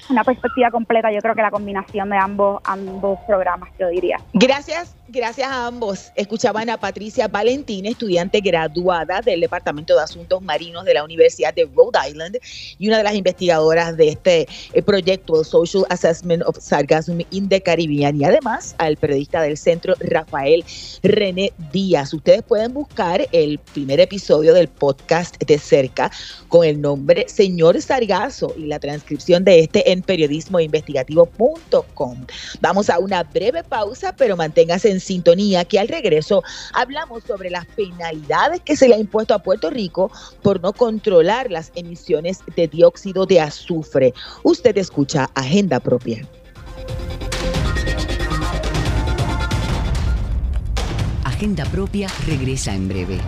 una 0.09 0.23
perspectiva 0.23 0.71
completa, 0.71 1.11
yo 1.11 1.19
creo 1.19 1.35
que 1.35 1.41
la 1.41 1.51
combinación 1.51 2.09
de 2.09 2.17
ambos, 2.17 2.61
ambos 2.63 3.19
programas, 3.25 3.69
yo 3.79 3.87
diría. 3.87 4.19
Gracias, 4.33 4.95
gracias 5.13 5.47
a 5.47 5.67
ambos. 5.67 6.11
Escuchaban 6.15 6.71
a 6.71 6.77
Patricia 6.77 7.27
Valentín, 7.27 7.85
estudiante 7.85 8.39
graduada 8.41 9.21
del 9.21 9.41
Departamento 9.41 9.95
de 9.95 10.01
Asuntos 10.01 10.41
Marinos 10.41 10.85
de 10.85 10.95
la 10.95 11.03
Universidad 11.03 11.53
de 11.53 11.65
Rhode 11.65 11.99
Island 12.09 12.39
y 12.79 12.87
una 12.87 12.97
de 12.97 13.03
las 13.03 13.13
investigadoras 13.13 13.95
de 13.95 14.07
este 14.09 14.47
eh, 14.73 14.81
proyecto, 14.81 15.43
Social 15.43 15.85
Assessment 15.89 16.41
of 16.43 16.57
Sargassum 16.59 17.19
in 17.29 17.47
the 17.47 17.61
Caribbean, 17.61 18.19
y 18.19 18.25
además 18.25 18.73
al 18.79 18.97
periodista 18.97 19.43
del 19.43 19.55
centro, 19.55 19.93
Rafael 19.99 20.65
René 21.03 21.53
Díaz. 21.71 22.11
Ustedes 22.13 22.41
pueden 22.41 22.73
buscar 22.73 23.27
el 23.31 23.59
primer 23.59 23.99
episodio 23.99 24.55
del 24.55 24.67
podcast 24.67 25.37
de 25.43 25.59
cerca 25.59 26.09
con 26.47 26.65
el 26.65 26.81
nombre 26.81 27.29
Señor 27.29 27.79
Sargazo 27.81 28.55
y 28.57 28.65
la 28.65 28.79
transcripción 28.79 29.43
de 29.43 29.59
este 29.59 29.91
en 29.91 30.01
periodismoinvestigativo.com. 30.01 32.25
Vamos 32.61 32.89
a 32.89 32.97
una 32.97 33.21
breve 33.23 33.63
pausa, 33.63 34.15
pero 34.15 34.35
manténgase 34.35 34.89
en 34.89 35.02
sintonía 35.03 35.65
que 35.65 35.79
al 35.79 35.87
regreso 35.87 36.43
hablamos 36.73 37.23
sobre 37.23 37.49
las 37.49 37.65
penalidades 37.67 38.61
que 38.61 38.75
se 38.75 38.87
le 38.87 38.95
ha 38.95 38.99
impuesto 38.99 39.33
a 39.33 39.43
Puerto 39.43 39.69
Rico 39.69 40.11
por 40.41 40.61
no 40.61 40.73
controlar 40.73 41.51
las 41.51 41.71
emisiones 41.75 42.39
de 42.55 42.67
dióxido 42.67 43.25
de 43.25 43.41
azufre. 43.41 44.13
Usted 44.43 44.77
escucha 44.77 45.29
Agenda 45.35 45.79
Propia. 45.79 46.27
Agenda 51.23 51.65
Propia 51.65 52.07
regresa 52.25 52.73
en 52.73 52.87
breve. 52.87 53.19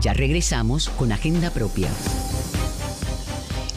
Ya 0.00 0.12
regresamos 0.12 0.88
con 0.88 1.12
Agenda 1.12 1.50
Propia. 1.50 1.88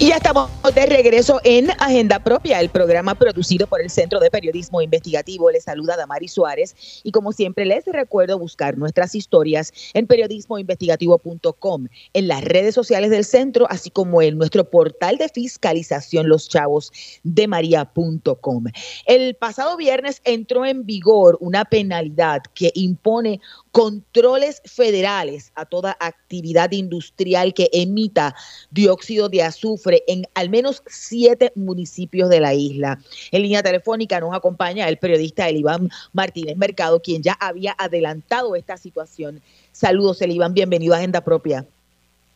Y 0.04 0.10
ya 0.10 0.18
estamos 0.18 0.50
de 0.76 0.86
regreso 0.86 1.40
en 1.46 1.70
Agenda 1.80 2.20
Propia, 2.20 2.60
el 2.60 2.68
programa 2.68 3.16
producido 3.16 3.68
por 3.68 3.80
el 3.80 3.90
Centro 3.90 4.20
de 4.20 4.30
Periodismo 4.30 4.82
Investigativo. 4.82 5.50
Les 5.50 5.64
saluda 5.64 5.96
Damari 5.96 6.28
Suárez 6.28 6.76
y 7.06 7.14
como 7.14 7.32
siempre 7.32 7.64
les 7.64 7.86
recuerdo 7.86 8.38
buscar 8.38 8.78
nuestras 8.78 9.16
historias 9.16 9.72
en 9.94 10.06
periodismoinvestigativo.com, 10.06 11.88
en 12.12 12.28
las 12.28 12.44
redes 12.44 12.76
sociales 12.76 13.12
del 13.12 13.24
centro, 13.24 13.66
así 13.70 13.92
como 13.92 14.22
en 14.22 14.38
nuestro 14.38 14.70
portal 14.70 15.16
de 15.18 15.30
fiscalización 15.30 16.28
Los 16.28 16.50
Chavos 16.50 16.92
de 17.24 17.48
María.com. 17.48 18.66
El 19.06 19.36
pasado 19.36 19.78
viernes 19.78 20.20
entró 20.26 20.66
en 20.66 20.86
vigor 20.86 21.38
una 21.40 21.64
penalidad 21.64 22.42
que 22.54 22.74
impone 22.76 23.40
controles 23.74 24.62
federales 24.66 25.52
a 25.56 25.66
toda 25.66 25.98
actividad 26.00 26.72
industrial 26.72 27.56
que 27.56 27.70
emita 27.74 28.36
dióxido 28.70 29.30
de 29.30 29.42
azufre 29.42 30.04
en 30.08 30.26
al 30.36 30.52
menos 30.52 30.84
siete 30.86 31.52
municipios 31.56 32.30
de 32.30 32.40
la 32.40 32.54
isla. 32.54 33.00
En 33.32 33.42
línea 33.42 33.64
telefónica 33.64 34.20
nos 34.20 34.36
acompaña 34.36 34.88
el 34.88 34.98
periodista 34.98 35.50
Eliván 35.50 35.90
Martínez 36.14 36.56
Mercado, 36.56 37.02
quien 37.02 37.24
ya 37.24 37.34
había 37.40 37.76
adelantado 37.80 38.56
esta 38.56 38.78
situación. 38.78 39.42
Saludos, 39.72 40.22
Eliván, 40.22 40.54
bienvenido 40.54 40.94
a 40.94 40.98
Agenda 40.98 41.22
Propia. 41.22 41.66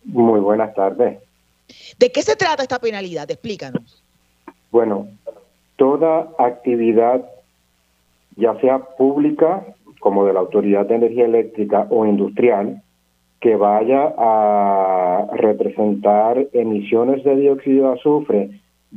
Muy 0.05 0.39
buenas 0.39 0.73
tardes. 0.73 1.19
¿De 1.99 2.11
qué 2.11 2.23
se 2.23 2.35
trata 2.35 2.63
esta 2.63 2.79
penalidad? 2.79 3.29
Explícanos. 3.29 4.01
Bueno, 4.71 5.07
toda 5.75 6.29
actividad, 6.39 7.23
ya 8.37 8.59
sea 8.59 8.79
pública 8.79 9.63
como 10.07 10.23
de 10.23 10.31
la 10.31 10.39
Autoridad 10.39 10.85
de 10.85 10.95
Energía 10.95 11.25
Eléctrica 11.25 11.85
o 11.89 12.05
industrial, 12.05 12.81
que 13.41 13.57
vaya 13.57 14.13
a 14.17 15.27
representar 15.33 16.47
emisiones 16.53 17.25
de 17.25 17.35
dióxido 17.35 17.89
de 17.89 17.93
azufre, 17.95 18.49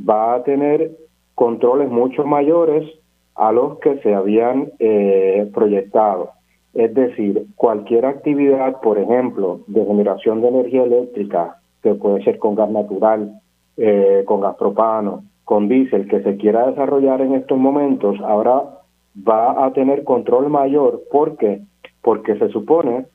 va 0.08 0.36
a 0.36 0.44
tener 0.44 0.92
controles 1.34 1.90
mucho 1.90 2.24
mayores 2.24 2.88
a 3.34 3.50
los 3.50 3.80
que 3.80 3.98
se 4.02 4.14
habían 4.14 4.70
eh, 4.78 5.50
proyectado. 5.52 6.30
Es 6.74 6.94
decir, 6.94 7.44
cualquier 7.56 8.06
actividad, 8.06 8.80
por 8.80 8.96
ejemplo, 8.96 9.62
de 9.66 9.84
generación 9.84 10.42
de 10.42 10.46
energía 10.46 10.84
eléctrica, 10.84 11.56
que 11.82 11.94
puede 11.94 12.22
ser 12.22 12.38
con 12.38 12.54
gas 12.54 12.70
natural, 12.70 13.32
eh, 13.76 14.22
con 14.26 14.42
gas 14.42 14.54
propano, 14.54 15.24
con 15.42 15.66
diésel, 15.66 16.06
que 16.06 16.22
se 16.22 16.36
quiera 16.36 16.68
desarrollar 16.68 17.20
en 17.20 17.34
estos 17.34 17.58
momentos, 17.58 18.16
ahora 18.20 18.79
va 19.16 19.64
a 19.64 19.72
tener 19.72 20.04
control 20.04 20.48
mayor. 20.48 21.02
¿Por 21.10 21.36
qué? 21.36 21.62
Porque 22.02 22.36
se 22.38 22.48
supone 22.48 23.06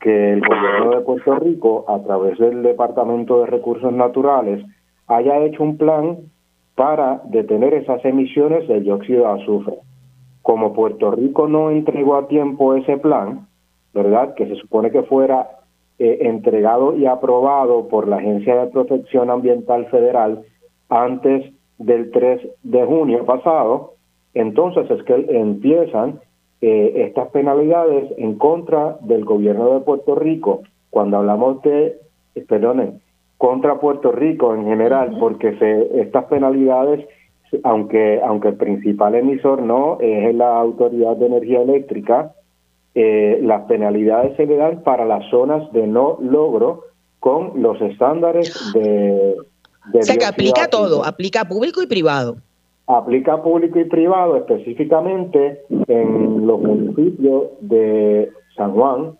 que 0.00 0.32
el 0.32 0.40
gobierno 0.40 0.90
de 0.90 1.00
Puerto 1.02 1.34
Rico, 1.36 1.84
a 1.88 2.02
través 2.02 2.38
del 2.38 2.62
Departamento 2.62 3.40
de 3.40 3.46
Recursos 3.46 3.92
Naturales, 3.92 4.64
haya 5.06 5.38
hecho 5.44 5.62
un 5.62 5.76
plan 5.76 6.18
para 6.74 7.20
detener 7.26 7.74
esas 7.74 8.02
emisiones 8.04 8.66
de 8.66 8.80
dióxido 8.80 9.24
de 9.24 9.42
azufre. 9.42 9.74
Como 10.42 10.72
Puerto 10.72 11.10
Rico 11.10 11.46
no 11.48 11.70
entregó 11.70 12.16
a 12.16 12.28
tiempo 12.28 12.74
ese 12.74 12.96
plan, 12.96 13.46
¿verdad? 13.92 14.34
Que 14.34 14.46
se 14.46 14.54
supone 14.56 14.90
que 14.90 15.02
fuera 15.02 15.50
eh, 15.98 16.18
entregado 16.22 16.96
y 16.96 17.04
aprobado 17.04 17.88
por 17.88 18.08
la 18.08 18.16
Agencia 18.16 18.56
de 18.56 18.68
Protección 18.68 19.28
Ambiental 19.28 19.86
Federal 19.86 20.42
antes 20.88 21.52
del 21.76 22.10
3 22.10 22.40
de 22.62 22.84
junio 22.86 23.26
pasado, 23.26 23.94
entonces 24.34 24.90
es 24.90 25.02
que 25.04 25.14
empiezan 25.28 26.20
eh, 26.60 27.06
estas 27.06 27.28
penalidades 27.30 28.12
en 28.18 28.34
contra 28.34 28.98
del 29.00 29.24
gobierno 29.24 29.74
de 29.74 29.80
Puerto 29.80 30.14
Rico. 30.14 30.62
Cuando 30.90 31.18
hablamos 31.18 31.62
de, 31.62 31.98
eh, 32.34 32.44
perdonen, 32.46 33.00
contra 33.38 33.80
Puerto 33.80 34.12
Rico 34.12 34.54
en 34.54 34.66
general, 34.66 35.16
porque 35.18 35.56
se, 35.58 36.00
estas 36.00 36.26
penalidades, 36.26 37.06
aunque, 37.64 38.20
aunque 38.22 38.48
el 38.48 38.56
principal 38.56 39.14
emisor 39.14 39.62
no 39.62 39.98
es 40.00 40.34
la 40.34 40.56
Autoridad 40.60 41.16
de 41.16 41.26
Energía 41.26 41.62
Eléctrica, 41.62 42.32
eh, 42.94 43.38
las 43.42 43.62
penalidades 43.62 44.36
se 44.36 44.46
le 44.46 44.56
dan 44.56 44.82
para 44.82 45.04
las 45.04 45.28
zonas 45.30 45.72
de 45.72 45.86
no 45.86 46.18
logro 46.20 46.84
con 47.20 47.62
los 47.62 47.80
estándares 47.80 48.72
de... 48.74 49.36
de 49.92 49.98
o 49.98 50.02
sea 50.02 50.16
que 50.16 50.26
aplica 50.26 50.68
todo, 50.68 51.04
aplica 51.04 51.44
público 51.44 51.82
y 51.82 51.86
privado 51.86 52.36
aplica 52.96 53.42
público 53.42 53.78
y 53.78 53.84
privado 53.84 54.36
específicamente 54.36 55.62
en 55.88 56.46
los 56.46 56.60
municipios 56.60 57.44
de 57.60 58.30
San 58.56 58.72
Juan, 58.72 59.12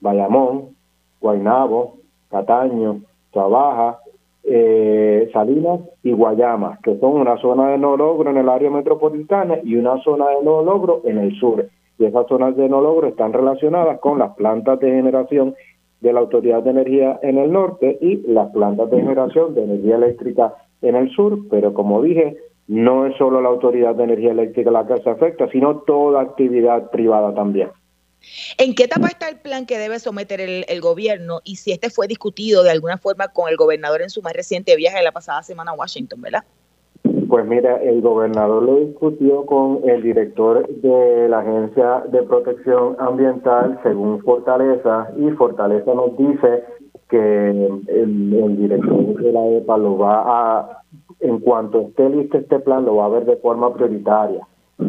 Bayamón, 0.00 0.76
Guaynabo, 1.20 1.96
Cataño, 2.30 3.00
Trabaja, 3.32 3.98
eh, 4.44 5.28
Salinas 5.32 5.80
y 6.02 6.12
Guayama, 6.12 6.78
que 6.82 6.98
son 6.98 7.20
una 7.20 7.36
zona 7.38 7.68
de 7.68 7.78
no 7.78 7.96
logro 7.96 8.30
en 8.30 8.38
el 8.38 8.48
área 8.48 8.70
metropolitana 8.70 9.58
y 9.62 9.76
una 9.76 10.02
zona 10.02 10.28
de 10.30 10.42
no 10.42 10.62
logro 10.62 11.02
en 11.04 11.18
el 11.18 11.38
sur. 11.38 11.68
Y 11.98 12.06
esas 12.06 12.26
zonas 12.28 12.56
de 12.56 12.68
no 12.68 12.80
logro 12.80 13.08
están 13.08 13.32
relacionadas 13.32 14.00
con 14.00 14.18
las 14.18 14.34
plantas 14.34 14.80
de 14.80 14.90
generación 14.90 15.54
de 16.00 16.12
la 16.12 16.20
Autoridad 16.20 16.62
de 16.62 16.70
Energía 16.70 17.20
en 17.22 17.36
el 17.36 17.52
norte 17.52 17.98
y 18.00 18.22
las 18.26 18.50
plantas 18.52 18.90
de 18.90 19.02
generación 19.02 19.54
de 19.54 19.64
energía 19.64 19.96
eléctrica 19.96 20.54
en 20.80 20.96
el 20.96 21.10
sur, 21.10 21.38
pero 21.50 21.74
como 21.74 22.00
dije, 22.02 22.38
no 22.70 23.04
es 23.04 23.16
solo 23.16 23.40
la 23.40 23.48
Autoridad 23.48 23.96
de 23.96 24.04
Energía 24.04 24.30
Eléctrica 24.30 24.70
la 24.70 24.86
que 24.86 25.02
se 25.02 25.10
afecta, 25.10 25.50
sino 25.50 25.78
toda 25.80 26.22
actividad 26.22 26.88
privada 26.90 27.34
también. 27.34 27.68
¿En 28.58 28.76
qué 28.76 28.84
etapa 28.84 29.08
está 29.08 29.28
el 29.28 29.40
plan 29.40 29.66
que 29.66 29.76
debe 29.76 29.98
someter 29.98 30.40
el, 30.40 30.80
gobierno 30.80 31.40
y 31.42 31.56
si 31.56 31.72
este 31.72 31.90
fue 31.90 32.06
discutido 32.06 32.62
de 32.62 32.70
alguna 32.70 32.96
forma 32.96 33.26
con 33.28 33.48
el 33.48 33.56
gobernador 33.56 34.02
en 34.02 34.10
su 34.10 34.22
más 34.22 34.34
reciente 34.34 34.76
viaje 34.76 34.98
de 34.98 35.02
la 35.02 35.10
pasada 35.10 35.42
semana 35.42 35.72
a 35.72 35.74
Washington, 35.74 36.20
verdad? 36.20 36.44
Pues 37.28 37.44
mira, 37.44 37.82
el 37.82 38.02
gobernador 38.02 38.62
lo 38.62 38.76
discutió 38.76 39.44
con 39.46 39.80
el 39.88 40.02
director 40.02 40.68
de 40.68 41.28
la 41.28 41.40
Agencia 41.40 42.04
de 42.12 42.22
Protección 42.22 42.94
Ambiental, 43.00 43.80
según 43.82 44.22
Fortaleza, 44.22 45.08
y 45.18 45.30
Fortaleza 45.30 45.92
nos 45.92 46.16
dice 46.16 46.64
que 47.08 47.50
el, 47.50 48.32
el 48.32 48.56
director 48.56 49.22
de 49.22 49.32
la 49.32 49.44
EPA 49.48 49.76
lo 49.76 49.98
va 49.98 50.22
a 50.26 50.79
en 51.20 51.38
cuanto 51.40 51.80
esté 51.80 52.08
listo 52.08 52.38
este 52.38 52.60
plan, 52.60 52.84
lo 52.84 52.96
va 52.96 53.06
a 53.06 53.10
ver 53.10 53.24
de 53.24 53.36
forma 53.36 53.72
prioritaria. 53.72 54.46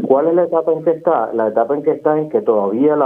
¿Cuál 0.08 0.28
es 0.28 0.36
la 0.36 0.44
etapa 0.44 0.72
en 0.72 0.84
que 0.84 0.92
está? 0.92 1.34
La 1.34 1.50
etapa 1.50 1.76
en 1.76 1.84
que 1.84 1.92
está 1.92 2.18
en 2.18 2.30
que 2.30 2.42
todavía 2.42 2.98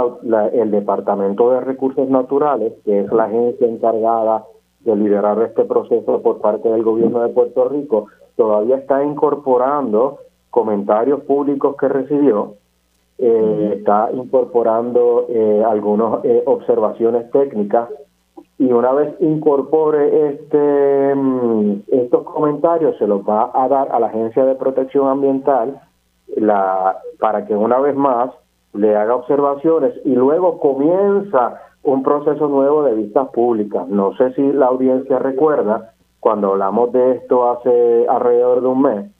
el 0.52 0.70
Departamento 0.70 1.50
de 1.50 1.60
Recursos 1.60 2.08
Naturales, 2.08 2.74
que 2.84 3.00
es 3.00 3.12
la 3.12 3.24
agencia 3.24 3.66
encargada 3.66 4.44
de 4.80 4.94
liderar 4.94 5.42
este 5.42 5.64
proceso 5.64 6.22
por 6.22 6.40
parte 6.40 6.68
del 6.68 6.84
gobierno 6.84 7.22
de 7.22 7.30
Puerto 7.30 7.68
Rico, 7.68 8.06
todavía 8.36 8.76
está 8.76 9.02
incorporando 9.02 10.18
comentarios 10.50 11.22
públicos 11.22 11.74
que 11.76 11.88
recibió, 11.88 12.54
eh, 13.18 13.74
está 13.78 14.10
incorporando 14.12 15.26
eh, 15.28 15.64
algunas 15.66 16.24
eh, 16.24 16.42
observaciones 16.46 17.30
técnicas 17.32 17.88
y 18.58 18.72
una 18.72 18.92
vez 18.92 19.14
incorpore 19.20 20.28
este 20.28 21.14
mm, 21.14 21.82
estos 21.88 22.24
comentarios 22.24 22.96
se 22.98 23.06
los 23.06 23.22
va 23.22 23.50
a 23.54 23.68
dar 23.68 23.92
a 23.92 24.00
la 24.00 24.06
Agencia 24.06 24.44
de 24.44 24.54
Protección 24.54 25.08
Ambiental 25.08 25.80
la 26.36 26.96
para 27.18 27.46
que 27.46 27.54
una 27.54 27.78
vez 27.78 27.94
más 27.94 28.30
le 28.72 28.96
haga 28.96 29.14
observaciones 29.14 29.94
y 30.04 30.14
luego 30.14 30.58
comienza 30.58 31.60
un 31.82 32.02
proceso 32.02 32.48
nuevo 32.48 32.82
de 32.82 32.94
vistas 32.94 33.28
públicas. 33.28 33.86
No 33.88 34.14
sé 34.16 34.32
si 34.34 34.52
la 34.52 34.66
audiencia 34.66 35.18
recuerda 35.18 35.92
cuando 36.20 36.52
hablamos 36.52 36.92
de 36.92 37.12
esto 37.12 37.48
hace 37.50 38.06
alrededor 38.08 38.60
de 38.60 38.66
un 38.66 38.82
mes. 38.82 39.15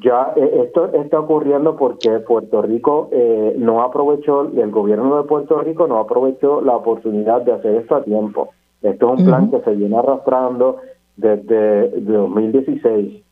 Ya 0.00 0.32
eh, 0.36 0.62
esto 0.64 0.86
está 0.92 1.20
ocurriendo 1.20 1.76
porque 1.76 2.10
Puerto 2.20 2.62
Rico 2.62 3.08
eh, 3.12 3.54
no 3.58 3.82
aprovechó, 3.82 4.42
el 4.42 4.70
gobierno 4.70 5.16
de 5.16 5.24
Puerto 5.24 5.60
Rico 5.60 5.86
no 5.86 5.98
aprovechó 5.98 6.60
la 6.60 6.76
oportunidad 6.76 7.42
de 7.42 7.52
hacer 7.52 7.74
esto 7.76 7.96
a 7.96 8.04
tiempo. 8.04 8.50
Esto 8.82 9.14
es 9.14 9.20
un 9.20 9.26
plan 9.26 9.50
que 9.50 9.60
se 9.60 9.74
viene 9.74 9.96
arrastrando 9.96 10.78
desde 11.16 11.90
2016 12.00 13.22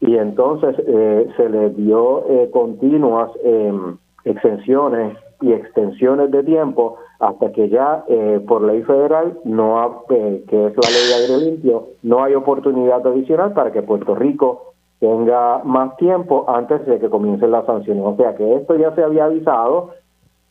y 0.00 0.16
entonces 0.16 0.76
eh, 0.86 1.28
se 1.36 1.48
le 1.48 1.70
dio 1.70 2.24
continuas 2.52 3.30
em, 3.42 3.96
exenciones 4.24 5.16
y 5.40 5.52
extensiones 5.52 6.30
de 6.30 6.42
tiempo 6.44 6.98
hasta 7.18 7.52
que 7.52 7.68
ya 7.68 8.04
eh, 8.08 8.40
por 8.48 8.62
ley 8.62 8.82
federal, 8.82 9.38
no 9.44 10.04
eh, 10.10 10.44
que 10.48 10.66
es 10.66 10.76
la 10.76 10.90
ley 10.90 11.08
de 11.08 11.34
aire 11.34 11.50
limpio, 11.50 11.88
no 12.02 12.24
hay 12.24 12.34
oportunidad 12.34 13.06
adicional 13.06 13.52
para 13.52 13.70
que 13.70 13.82
Puerto 13.82 14.14
Rico 14.14 14.71
tenga 15.02 15.64
más 15.64 15.96
tiempo 15.96 16.44
antes 16.46 16.86
de 16.86 17.00
que 17.00 17.10
comiencen 17.10 17.50
las 17.50 17.66
sanciones. 17.66 18.04
O 18.06 18.14
sea 18.14 18.36
que 18.36 18.54
esto 18.54 18.76
ya 18.76 18.94
se 18.94 19.02
había 19.02 19.24
avisado, 19.24 19.90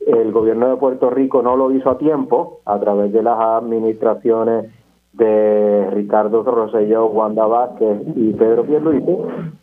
el 0.05 0.33
gobierno 0.33 0.67
de 0.67 0.75
Puerto 0.75 1.09
Rico 1.09 1.41
no 1.41 1.55
lo 1.55 1.71
hizo 1.71 1.89
a 1.89 1.97
tiempo 1.97 2.59
a 2.65 2.77
través 2.77 3.13
de 3.13 3.23
las 3.23 3.39
administraciones 3.39 4.69
de 5.13 5.89
Ricardo 5.91 6.43
Rosselló, 6.43 7.05
Wanda 7.05 7.45
Vázquez 7.45 8.01
y 8.13 8.33
Pedro 8.33 8.65
Pierluisi, 8.65 9.17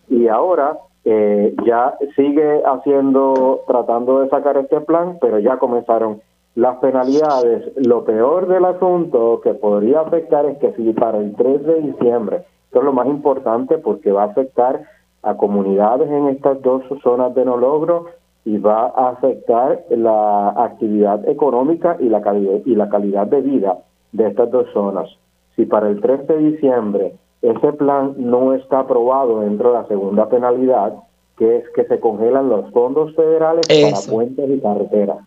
y 0.09 0.29
ahora 0.29 0.79
eh, 1.05 1.55
ya 1.67 1.95
sigue 2.17 2.63
haciendo, 2.65 3.65
tratando 3.67 4.21
de 4.21 4.31
sacar 4.31 4.57
este 4.57 4.81
plan, 4.81 5.19
pero 5.21 5.39
ya 5.39 5.59
comenzaron 5.59 6.23
las 6.55 6.79
penalidades. 6.79 7.77
Lo 7.77 8.05
peor 8.05 8.49
del 8.49 8.65
asunto 8.65 9.43
que 9.43 9.53
podría 9.53 10.01
afectar 10.01 10.47
es 10.47 10.57
que 10.57 10.73
si 10.73 10.95
para 10.95 11.19
el 11.19 11.37
3 11.37 11.63
de 11.63 11.83
diciembre, 11.83 12.45
esto 12.69 12.81
es 12.81 12.85
lo 12.85 12.93
más 12.93 13.07
importante 13.07 13.79
porque 13.79 14.13
va 14.13 14.25
a 14.25 14.27
afectar 14.27 14.83
a 15.23 15.37
comunidades 15.39 16.11
en 16.11 16.29
estas 16.29 16.61
dos 16.61 16.83
zonas 17.03 17.35
de 17.35 17.47
no 17.47 17.57
logro 17.57 18.07
y 18.45 18.59
va 18.59 18.93
a 18.95 19.09
afectar 19.09 19.85
la 19.89 20.51
actividad 20.51 21.27
económica 21.27 21.97
y 21.99 22.11
la 22.11 22.21
calidad, 22.21 22.61
y 22.67 22.75
la 22.75 22.91
calidad 22.91 23.27
de 23.27 23.41
vida 23.41 23.79
de 24.13 24.29
estas 24.29 24.51
dos 24.51 24.67
zonas. 24.75 25.09
Si 25.57 25.65
para 25.65 25.89
el 25.89 26.01
3 26.03 26.27
de 26.27 26.39
diciembre 26.39 27.15
ese 27.41 27.73
plan 27.73 28.15
no 28.19 28.53
está 28.53 28.81
aprobado 28.81 29.41
dentro 29.41 29.73
de 29.73 29.79
la 29.79 29.87
segunda 29.87 30.29
penalidad, 30.29 30.93
que 31.39 31.57
es 31.57 31.65
que 31.71 31.85
se 31.85 32.01
congelan 32.01 32.51
los 32.51 32.71
fondos 32.73 33.15
federales 33.15 33.67
para 33.67 34.11
puentes 34.11 34.51
y 34.51 34.61
carreteras. 34.61 35.19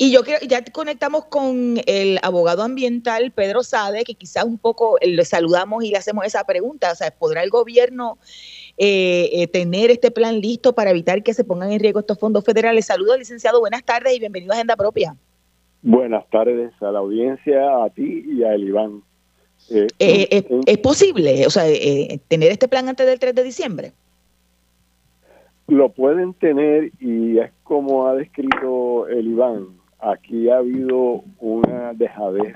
Y 0.00 0.12
yo 0.12 0.22
creo, 0.22 0.38
ya 0.46 0.64
conectamos 0.64 1.24
con 1.24 1.80
el 1.86 2.18
abogado 2.22 2.62
ambiental 2.62 3.32
Pedro 3.32 3.64
Sade, 3.64 4.04
que 4.04 4.14
quizás 4.14 4.44
un 4.44 4.56
poco 4.56 4.96
le 5.02 5.24
saludamos 5.24 5.84
y 5.84 5.90
le 5.90 5.98
hacemos 5.98 6.24
esa 6.24 6.44
pregunta. 6.44 6.92
O 6.92 6.94
sea, 6.94 7.10
¿podrá 7.10 7.42
el 7.42 7.50
gobierno 7.50 8.16
eh, 8.76 9.28
eh, 9.32 9.48
tener 9.48 9.90
este 9.90 10.12
plan 10.12 10.40
listo 10.40 10.72
para 10.72 10.90
evitar 10.90 11.22
que 11.24 11.34
se 11.34 11.42
pongan 11.42 11.72
en 11.72 11.80
riesgo 11.80 12.00
estos 12.00 12.18
fondos 12.18 12.44
federales? 12.44 12.86
Saludos, 12.86 13.18
licenciado, 13.18 13.58
buenas 13.58 13.84
tardes 13.84 14.14
y 14.14 14.20
bienvenido 14.20 14.52
a 14.52 14.54
Agenda 14.54 14.76
Propia. 14.76 15.16
Buenas 15.82 16.28
tardes 16.30 16.72
a 16.80 16.92
la 16.92 17.00
audiencia, 17.00 17.84
a 17.84 17.90
ti 17.90 18.24
y 18.26 18.44
a 18.44 18.54
Eliván. 18.54 19.02
Eh, 19.70 19.86
eh, 19.98 20.28
eh, 20.30 20.60
¿Es 20.66 20.78
posible 20.78 21.46
o 21.46 21.50
sea, 21.50 21.64
tener 22.28 22.52
este 22.52 22.68
plan 22.68 22.88
antes 22.88 23.06
del 23.06 23.18
3 23.18 23.34
de 23.34 23.42
diciembre? 23.42 23.92
Lo 25.66 25.90
pueden 25.90 26.32
tener 26.34 26.92
y 27.00 27.38
es 27.38 27.50
como 27.64 28.06
ha 28.06 28.14
descrito 28.14 29.06
el 29.08 29.28
Iván. 29.28 29.77
Aquí 30.00 30.48
ha 30.48 30.58
habido 30.58 31.22
una 31.40 31.92
dejadez 31.94 32.54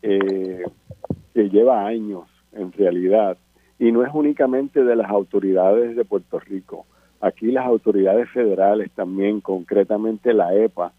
que 0.00 1.48
lleva 1.50 1.86
años 1.86 2.24
en 2.52 2.72
realidad 2.72 3.36
y 3.78 3.92
no 3.92 4.04
es 4.04 4.10
únicamente 4.12 4.84
de 4.84 4.96
las 4.96 5.10
autoridades 5.10 5.96
de 5.96 6.04
Puerto 6.04 6.38
Rico. 6.38 6.86
Aquí 7.20 7.50
las 7.50 7.66
autoridades 7.66 8.28
federales 8.30 8.90
también, 8.92 9.40
concretamente 9.40 10.32
la 10.32 10.54
EPA, 10.54 10.92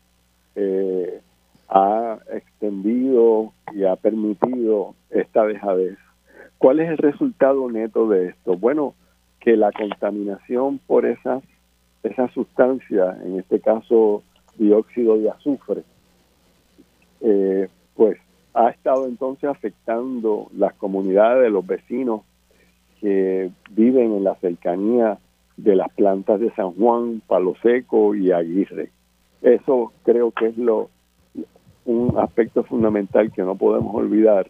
eh, 0.55 1.21
ha 1.69 2.19
extendido 2.33 3.53
y 3.73 3.85
ha 3.85 3.95
permitido 3.95 4.93
esta 5.09 5.45
dejadez. 5.45 5.97
¿Cuál 6.57 6.79
es 6.79 6.89
el 6.89 6.97
resultado 6.97 7.69
neto 7.71 8.07
de 8.07 8.27
esto? 8.27 8.55
Bueno, 8.55 8.93
que 9.39 9.55
la 9.55 9.71
contaminación 9.71 10.79
por 10.85 11.05
esas, 11.05 11.43
esas 12.03 12.31
sustancias, 12.33 13.17
en 13.23 13.39
este 13.39 13.59
caso 13.59 14.23
dióxido 14.57 15.17
de 15.17 15.29
azufre, 15.29 15.83
eh, 17.21 17.67
pues 17.95 18.17
ha 18.53 18.69
estado 18.69 19.07
entonces 19.07 19.49
afectando 19.49 20.47
las 20.55 20.73
comunidades 20.73 21.43
de 21.43 21.49
los 21.49 21.65
vecinos 21.65 22.21
que 22.99 23.51
viven 23.71 24.13
en 24.13 24.23
la 24.23 24.35
cercanía 24.35 25.17
de 25.57 25.75
las 25.75 25.91
plantas 25.93 26.39
de 26.39 26.51
San 26.51 26.71
Juan, 26.71 27.21
Palo 27.27 27.55
Seco 27.61 28.15
y 28.15 28.31
Aguirre. 28.31 28.91
Eso 29.41 29.91
creo 30.03 30.31
que 30.31 30.47
es 30.47 30.57
lo 30.57 30.89
un 31.85 32.17
aspecto 32.19 32.63
fundamental 32.63 33.31
que 33.31 33.41
no 33.41 33.55
podemos 33.55 33.93
olvidar. 33.95 34.45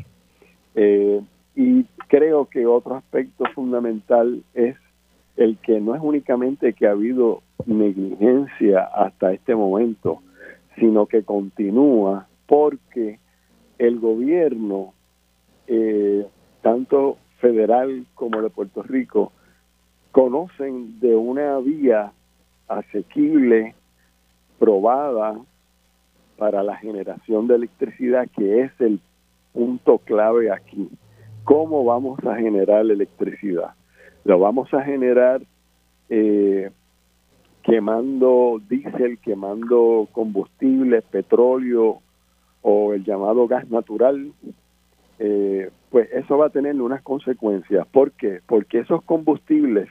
Eh, 0.76 1.22
y 1.56 1.84
creo 2.08 2.46
que 2.46 2.66
otro 2.66 2.96
aspecto 2.96 3.46
fundamental 3.56 4.44
es 4.54 4.76
el 5.42 5.58
que 5.58 5.80
no 5.80 5.96
es 5.96 6.02
únicamente 6.02 6.74
que 6.74 6.88
ha 6.88 6.92
habido 6.92 7.42
negligencia 7.66 8.84
hasta 8.84 9.34
este 9.34 9.56
momento, 9.56 10.22
sino 10.78 11.06
que 11.08 11.24
continúa 11.24 12.28
porque 12.46 13.20
el 13.80 14.00
gobierno, 14.00 14.94
eh, 15.68 16.28
tanto 16.62 17.18
federal 17.40 18.06
como 18.14 18.42
de 18.42 18.50
Puerto 18.50 18.84
Rico, 18.84 19.32
conocen 20.12 21.00
de 21.00 21.16
una 21.16 21.58
vía 21.58 22.12
asequible, 22.68 23.74
probada, 24.60 25.40
para 26.38 26.64
la 26.64 26.76
generación 26.78 27.48
de 27.48 27.56
electricidad, 27.56 28.28
que 28.36 28.62
es 28.62 28.72
el 28.80 29.00
punto 29.54 30.00
clave 30.00 30.52
aquí. 30.52 30.90
¿Cómo 31.44 31.84
vamos 31.84 32.20
a 32.26 32.36
generar 32.36 32.82
electricidad? 32.82 33.74
Lo 34.24 34.40
vamos 34.40 34.74
a 34.74 34.84
generar 34.84 35.42
eh, 36.10 36.70
quemando 37.64 38.62
diésel, 38.70 39.18
quemando 39.20 40.08
combustible, 40.12 41.02
petróleo 41.02 42.00
o 42.62 42.94
el 42.94 43.04
llamado 43.04 43.48
gas 43.48 43.70
natural. 43.70 44.32
Eh, 45.20 45.70
pues 45.90 46.10
eso 46.14 46.38
va 46.38 46.48
a 46.48 46.50
tener 46.52 46.82
unas 46.82 47.02
consecuencias. 47.02 47.88
¿Por 47.88 48.12
qué? 48.12 48.40
Porque 48.48 48.80
esos 48.80 49.04
combustibles, 49.04 49.90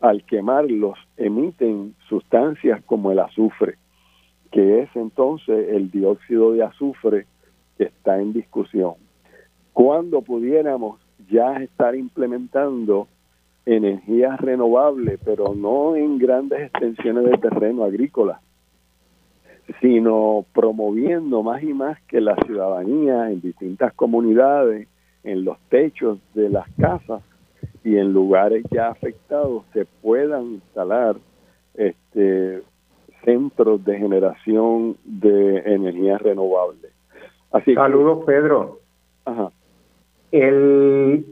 al 0.00 0.24
quemarlos, 0.24 0.98
emiten 1.16 1.94
sustancias 2.08 2.82
como 2.84 3.12
el 3.12 3.18
azufre 3.18 3.76
que 4.52 4.82
es 4.82 4.90
entonces 4.94 5.70
el 5.70 5.90
dióxido 5.90 6.52
de 6.52 6.62
azufre 6.62 7.26
que 7.78 7.84
está 7.84 8.20
en 8.20 8.34
discusión. 8.34 8.94
Cuando 9.72 10.20
pudiéramos 10.20 11.00
ya 11.30 11.56
estar 11.56 11.96
implementando 11.96 13.08
energías 13.66 14.40
renovables, 14.40 15.20
pero 15.24 15.54
no 15.54 15.96
en 15.96 16.18
grandes 16.18 16.60
extensiones 16.62 17.24
de 17.24 17.38
terreno 17.38 17.84
agrícola, 17.84 18.40
sino 19.80 20.44
promoviendo 20.52 21.42
más 21.42 21.62
y 21.62 21.72
más 21.72 22.00
que 22.02 22.20
la 22.20 22.36
ciudadanía 22.44 23.30
en 23.30 23.40
distintas 23.40 23.92
comunidades, 23.94 24.88
en 25.24 25.44
los 25.44 25.58
techos 25.68 26.18
de 26.34 26.50
las 26.50 26.68
casas 26.80 27.22
y 27.84 27.96
en 27.96 28.12
lugares 28.12 28.64
ya 28.70 28.88
afectados 28.88 29.64
se 29.72 29.86
puedan 30.02 30.54
instalar 30.54 31.16
este, 31.74 32.62
centros 33.24 33.84
de 33.84 33.98
generación 33.98 34.96
de 35.04 35.58
energía 35.58 36.18
renovable. 36.18 36.88
Así 37.52 37.74
Saludos, 37.74 38.24
Pedro. 38.24 38.80
Ajá. 39.24 39.50
El, 40.32 41.26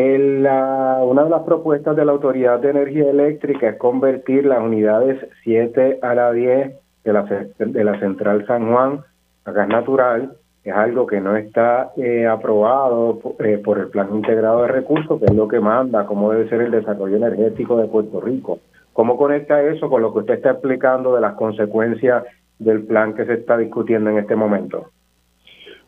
una 0.00 1.24
de 1.24 1.30
las 1.30 1.42
propuestas 1.42 1.94
de 1.94 2.04
la 2.04 2.12
Autoridad 2.12 2.58
de 2.58 2.70
Energía 2.70 3.10
Eléctrica 3.10 3.68
es 3.68 3.76
convertir 3.76 4.44
las 4.44 4.60
unidades 4.60 5.24
7 5.44 6.00
a 6.02 6.14
la 6.14 6.32
10 6.32 6.74
de 7.04 7.12
la, 7.12 7.22
de 7.22 7.84
la 7.84 8.00
central 8.00 8.44
San 8.46 8.72
Juan 8.72 9.00
a 9.44 9.52
gas 9.52 9.68
natural. 9.68 10.36
Es 10.64 10.74
algo 10.74 11.06
que 11.06 11.20
no 11.20 11.36
está 11.36 11.92
eh, 11.96 12.26
aprobado 12.26 13.20
eh, 13.38 13.60
por 13.62 13.78
el 13.78 13.88
Plan 13.88 14.08
Integrado 14.12 14.62
de 14.62 14.68
Recursos, 14.68 15.20
que 15.20 15.26
es 15.26 15.34
lo 15.34 15.46
que 15.46 15.60
manda 15.60 16.06
cómo 16.06 16.32
debe 16.32 16.48
ser 16.48 16.62
el 16.62 16.70
desarrollo 16.70 17.16
energético 17.16 17.76
de 17.76 17.86
Puerto 17.86 18.20
Rico. 18.20 18.58
¿Cómo 18.94 19.16
conecta 19.16 19.62
eso 19.62 19.88
con 19.90 20.02
lo 20.02 20.12
que 20.12 20.20
usted 20.20 20.34
está 20.34 20.52
explicando 20.52 21.14
de 21.14 21.20
las 21.20 21.34
consecuencias 21.34 22.24
del 22.58 22.84
plan 22.84 23.14
que 23.14 23.26
se 23.26 23.34
está 23.34 23.58
discutiendo 23.58 24.10
en 24.10 24.18
este 24.18 24.34
momento? 24.34 24.90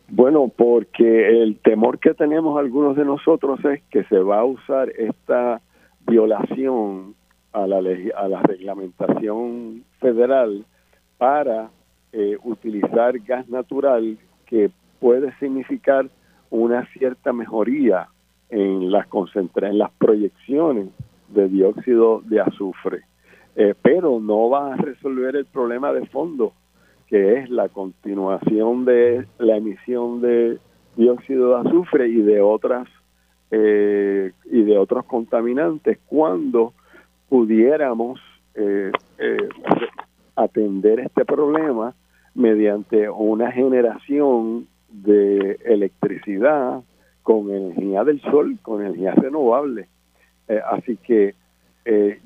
Bueno, 0.08 0.48
porque 0.48 1.42
el 1.42 1.58
temor 1.58 1.98
que 1.98 2.14
tenemos 2.14 2.58
algunos 2.58 2.96
de 2.96 3.04
nosotros 3.04 3.58
es 3.64 3.82
que 3.90 4.04
se 4.04 4.18
va 4.18 4.40
a 4.40 4.44
usar 4.44 4.88
esta 4.90 5.60
violación 6.06 7.14
a 7.52 7.66
la, 7.66 8.42
reglamentación 8.42 9.82
federal 9.98 10.64
para 11.18 11.70
eh, 12.12 12.36
utilizar 12.44 13.18
gas 13.20 13.48
natural 13.48 14.18
que 14.46 14.70
puede 15.00 15.32
significar 15.38 16.08
una 16.50 16.86
cierta 16.92 17.32
mejoría 17.32 18.08
en 18.50 18.92
las 18.92 19.06
en 19.12 19.78
las 19.78 19.90
proyecciones 19.92 20.88
de 21.28 21.48
dióxido 21.48 22.20
de 22.26 22.40
azufre, 22.40 23.02
eh, 23.56 23.74
pero 23.82 24.20
no 24.20 24.48
va 24.50 24.74
a 24.74 24.76
resolver 24.76 25.34
el 25.34 25.46
problema 25.46 25.92
de 25.92 26.06
fondo 26.06 26.52
que 27.08 27.38
es 27.38 27.50
la 27.50 27.68
continuación 27.68 28.84
de 28.84 29.26
la 29.38 29.56
emisión 29.56 30.20
de 30.20 30.58
dióxido 30.96 31.50
de 31.50 31.68
azufre 31.68 32.08
y 32.08 32.22
de 32.22 32.40
otras 32.40 32.88
eh, 33.50 34.32
y 34.46 34.62
de 34.62 34.76
otros 34.76 35.04
contaminantes 35.04 35.98
cuando 36.06 36.72
pudiéramos 37.28 38.20
eh, 38.54 38.90
eh, 39.18 39.48
atender 40.34 41.00
este 41.00 41.24
problema 41.24 41.94
mediante 42.34 43.08
una 43.08 43.52
generación 43.52 44.66
de 44.88 45.60
electricidad 45.64 46.82
con 47.22 47.50
energía 47.50 48.02
del 48.04 48.20
sol, 48.22 48.58
con 48.62 48.84
energía 48.84 49.14
renovable. 49.14 49.88
así 50.70 50.96
que 50.96 51.34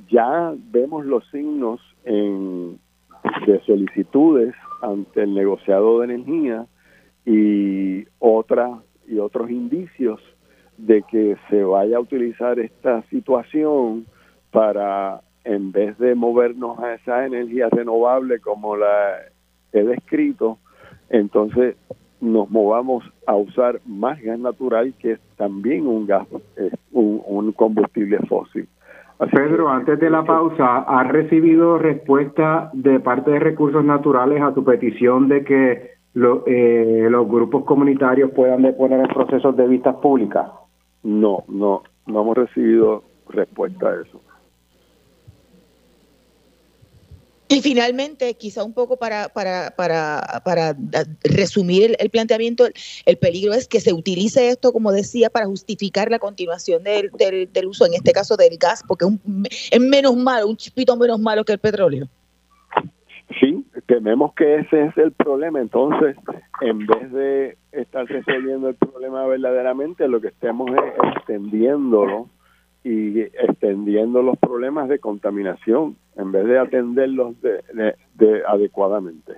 ya 0.09 0.55
vemos 0.72 1.05
los 1.05 1.24
signos 1.31 1.81
en, 2.05 2.78
de 3.47 3.61
solicitudes 3.66 4.55
ante 4.83 5.22
el 5.22 5.35
negociado 5.35 6.01
de 6.01 6.07
energía 6.07 6.66
y 7.24 8.07
otra 8.18 8.81
y 9.07 9.18
otros 9.18 9.51
indicios 9.51 10.20
de 10.78 11.03
que 11.03 11.37
se 11.49 11.62
vaya 11.62 11.99
a 11.99 12.01
utilizar 12.01 12.59
esta 12.59 13.03
situación 13.11 14.07
para 14.51 15.20
en 15.45 15.72
vez 15.72 15.99
de 15.99 16.14
movernos 16.14 16.78
a 16.78 16.95
esa 16.95 17.26
energía 17.26 17.68
renovable 17.70 18.41
como 18.41 18.76
la 18.76 19.16
he 19.72 19.83
descrito, 19.83 20.59
entonces 21.09 21.76
nos 22.20 22.51
movamos 22.51 23.05
a 23.26 23.35
usar 23.37 23.81
más 23.87 24.20
gas 24.20 24.39
natural 24.39 24.95
que 24.99 25.12
es 25.12 25.20
también 25.37 25.87
un 25.87 26.07
gas, 26.07 26.26
un, 26.93 27.22
un 27.24 27.53
combustible 27.53 28.18
fósil. 28.28 28.68
Pedro, 29.29 29.68
antes 29.68 30.01
de 30.01 30.09
la 30.09 30.25
pausa, 30.25 30.79
¿has 30.79 31.09
recibido 31.09 31.79
respuesta 31.79 32.71
de 32.73 33.01
parte 33.01 33.33
de 33.33 33.39
Recursos 33.39 33.85
Naturales 33.85 34.41
a 34.41 34.55
tu 34.55 34.64
petición 34.64 35.29
de 35.29 35.45
que 35.45 35.91
eh, 36.47 37.07
los 37.11 37.29
grupos 37.29 37.64
comunitarios 37.64 38.31
puedan 38.31 38.62
deponer 38.62 39.01
en 39.01 39.09
procesos 39.09 39.55
de 39.57 39.68
vistas 39.68 39.97
públicas? 39.97 40.51
No, 41.03 41.45
no, 41.49 41.83
no 42.07 42.23
hemos 42.23 42.37
recibido 42.37 43.03
respuesta 43.29 43.91
a 43.91 44.01
eso. 44.01 44.23
Y 47.53 47.62
finalmente, 47.62 48.34
quizá 48.34 48.62
un 48.62 48.72
poco 48.72 48.96
para, 48.96 49.28
para, 49.28 49.72
para, 49.76 50.40
para 50.44 50.76
resumir 51.24 51.96
el, 51.98 52.09
planteamiento, 52.09 52.64
el 53.07 53.16
peligro 53.16 53.55
es 53.55 53.66
que 53.66 53.80
se 53.80 53.92
utilice 53.92 54.51
esto, 54.51 54.72
como 54.72 54.92
decía, 54.92 55.30
para 55.30 55.46
justificar 55.46 56.12
la 56.12 56.20
continuación 56.20 56.84
del, 56.84 57.11
del, 57.11 57.66
uso, 57.66 57.86
en 57.86 57.94
este 57.94 58.12
caso 58.12 58.36
del 58.36 58.57
gas, 58.57 58.84
porque 58.86 59.07
es 59.72 59.80
menos 59.80 60.16
malo, 60.16 60.46
un 60.46 60.57
chipito 60.57 60.96
menos 60.96 61.18
malo 61.18 61.44
que 61.44 61.55
el 61.55 61.59
petróleo. 61.59 62.07
Sí, 63.40 63.64
tememos 63.86 64.32
que 64.34 64.61
ese 64.61 64.84
es 64.84 64.96
el 64.96 65.11
problema. 65.11 65.61
Entonces, 65.61 66.16
en 66.61 66.86
vez 66.86 67.11
de 67.11 67.57
estar 67.72 68.07
resolviendo 68.07 68.68
el 68.68 68.76
problema 68.76 69.26
verdaderamente, 69.26 70.07
lo 70.07 70.20
que 70.20 70.28
estemos 70.28 70.70
es 70.70 71.16
extendiéndolo 71.16 72.28
y 72.83 73.20
extendiendo 73.20 74.22
los 74.22 74.39
problemas 74.39 74.89
de 74.89 74.99
contaminación 74.99 75.97
en 76.16 76.33
vez 76.33 76.47
de 76.47 76.59
atenderlos 76.59 77.35
de, 77.43 78.43
adecuadamente. 78.47 79.35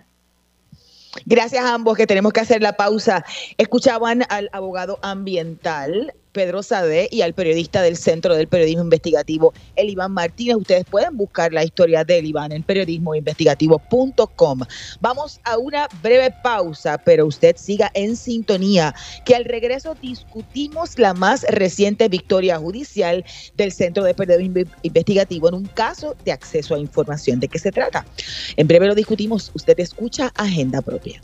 Gracias 1.27 1.65
a 1.65 1.75
ambos 1.75 1.97
que 1.97 2.07
tenemos 2.07 2.33
que 2.33 2.41
hacer 2.41 2.63
la 2.63 2.77
pausa. 2.77 3.25
Escuchaban 3.59 4.23
al 4.31 4.49
abogado 4.53 4.99
ambiental 5.03 6.15
Pedro 6.33 6.63
Sade 6.63 7.09
y 7.11 7.23
al 7.23 7.35
periodista 7.35 7.83
del 7.83 7.97
Centro 7.97 8.35
del 8.35 8.49
Periodismo 8.49 8.83
Investigativo, 8.83 9.53
el 9.77 9.91
Iván 9.91 10.13
Martínez. 10.13 10.57
Ustedes 10.57 10.85
pueden 10.85 11.17
buscar 11.17 11.53
la 11.53 11.65
historia 11.65 12.05
del 12.05 12.27
Iván 12.27 12.53
en 12.53 12.63
periodismoinvestigativo.com. 12.63 14.61
Vamos 15.01 15.41
a 15.45 15.59
una 15.59 15.89
breve 16.03 16.35
pausa, 16.43 16.99
pero 16.99 17.27
usted 17.27 17.57
siga 17.57 17.91
en 17.95 18.17
sintonía, 18.17 18.95
que 19.25 19.35
al 19.35 19.45
regreso 19.45 19.95
discutimos 20.01 20.99
la 20.99 21.15
más 21.15 21.45
reciente 21.49 22.09
victoria 22.09 22.59
judicial 22.59 23.25
del 23.57 23.73
Centro 23.73 24.05
de 24.05 24.15
Periodismo 24.15 24.61
Investigativo 24.83 25.49
en 25.49 25.55
un 25.55 25.67
caso 25.67 26.17
de 26.25 26.33
acceso 26.33 26.75
a 26.75 26.79
información. 26.79 27.41
¿De 27.41 27.49
qué 27.49 27.59
se 27.59 27.71
trata? 27.71 28.05
En 28.57 28.67
breve 28.67 28.87
lo 28.87 28.95
discutimos. 28.95 29.51
Usted 29.55 29.79
escucha 29.81 30.33
Agenda 30.37 30.81
Propia. 30.83 31.21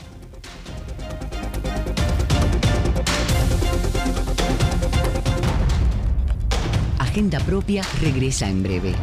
Agenda 7.09 7.39
Propia 7.39 7.81
regresa 7.99 8.47
en 8.47 8.61
breve. 8.61 8.93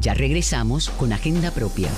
Ya 0.00 0.14
regresamos 0.14 0.88
con 0.88 1.12
Agenda 1.12 1.50
Propia. 1.50 1.88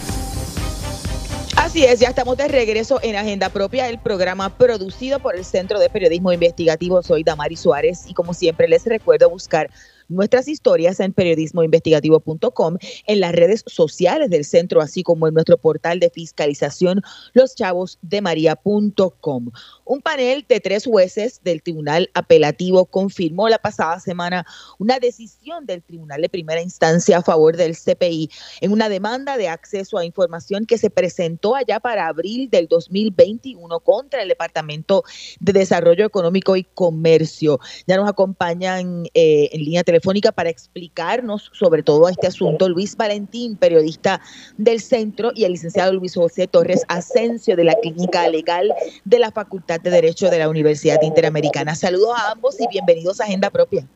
Así 1.57 1.84
es, 1.84 2.00
ya 2.00 2.09
estamos 2.09 2.38
de 2.38 2.48
regreso 2.48 2.98
en 3.03 3.16
Agenda 3.16 3.50
Propia, 3.50 3.90
el 3.90 3.98
programa 3.98 4.57
producido 4.57 5.18
por 5.18 5.36
el 5.36 5.44
Centro 5.44 5.78
de 5.78 5.90
Periodismo 5.90 6.32
Investigativo. 6.32 7.03
Soy 7.03 7.22
Damari 7.22 7.57
Suárez 7.57 8.05
y 8.09 8.14
como 8.14 8.32
siempre 8.32 8.66
les 8.66 8.86
recuerdo 8.86 9.28
buscar 9.28 9.68
nuestras 10.09 10.48
historias 10.48 11.00
en 11.00 11.12
periodismoinvestigativo.com, 11.12 12.76
en 13.07 13.20
las 13.20 13.32
redes 13.32 13.64
sociales 13.66 14.30
del 14.30 14.44
centro, 14.44 14.80
así 14.80 15.03
como 15.03 15.28
en 15.28 15.34
nuestro 15.34 15.59
portal 15.59 16.00
de 16.00 16.11
fiscalización 16.11 17.03
loschavosdemaria.com. 17.32 19.50
Un 19.84 20.00
panel 20.00 20.44
de 20.48 20.61
tres 20.61 20.84
jueces 20.84 21.40
del 21.42 21.62
Tribunal 21.62 22.11
Apelativo 22.14 22.86
confirmó 22.86 23.48
la 23.48 23.59
pasada 23.59 24.00
semana 24.00 24.46
una 24.78 24.98
decisión 24.98 25.66
del 25.66 25.82
Tribunal 25.82 26.22
de 26.22 26.28
Primera 26.28 26.61
Instancia 26.61 27.18
a 27.18 27.22
favor 27.22 27.57
del 27.57 27.76
CPI 27.76 28.30
en 28.61 28.72
una 28.72 28.88
demanda 28.88 29.36
de 29.36 29.48
acceso 29.48 29.98
a 29.98 30.05
información 30.05 30.66
que 30.66 30.78
se 30.78 30.90
presentó 30.90 31.55
allá 31.55 31.80
para 31.80 32.07
abril 32.07 32.50
del 32.50 32.68
2021 32.68 33.80
contra 33.80 34.22
el 34.22 34.28
Departamento 34.28 35.05
de 35.40 35.53
Desarrollo 35.53 36.05
Económico 36.05 36.57
y 36.57 36.64
Comercio. 36.64 37.61
Ya 37.86 37.96
nos 37.96 38.09
acompañan 38.09 39.07
eh, 39.14 39.50
en 39.53 39.64
línea 39.64 39.84
telefónica 39.93 40.32
para 40.32 40.49
explicarnos 40.49 41.51
sobre 41.53 41.82
todo 41.82 42.09
este 42.09 42.26
asunto 42.26 42.66
Luis 42.66 42.97
Valentín, 42.97 43.57
periodista 43.57 44.20
del 44.57 44.80
centro, 44.80 45.32
y 45.34 45.45
el 45.45 45.53
licenciado 45.53 45.93
Luis 45.93 46.14
José 46.14 46.47
Torres 46.47 46.82
Asensio 46.88 47.57
de 47.57 47.64
la 47.64 47.74
Clínica 47.74 48.26
Legal 48.28 48.72
de 49.05 49.18
la 49.18 49.30
Facultad 49.30 49.80
de 49.80 49.90
Derecho 49.90 50.30
de 50.30 50.38
la 50.38 50.49
Universidad 50.49 51.03
Interamericana. 51.03 51.74
Saludos 51.74 52.14
a 52.16 52.32
ambos 52.32 52.59
y 52.59 52.66
bienvenidos 52.68 53.20
a 53.20 53.24
Agenda 53.24 53.51
Propia. 53.51 53.86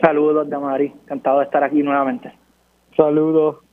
Saludos, 0.00 0.48
Damari. 0.48 0.86
Encantado 1.04 1.40
de 1.40 1.44
estar 1.44 1.62
aquí 1.62 1.82
nuevamente. 1.82 2.32
Saludos. 2.96 3.65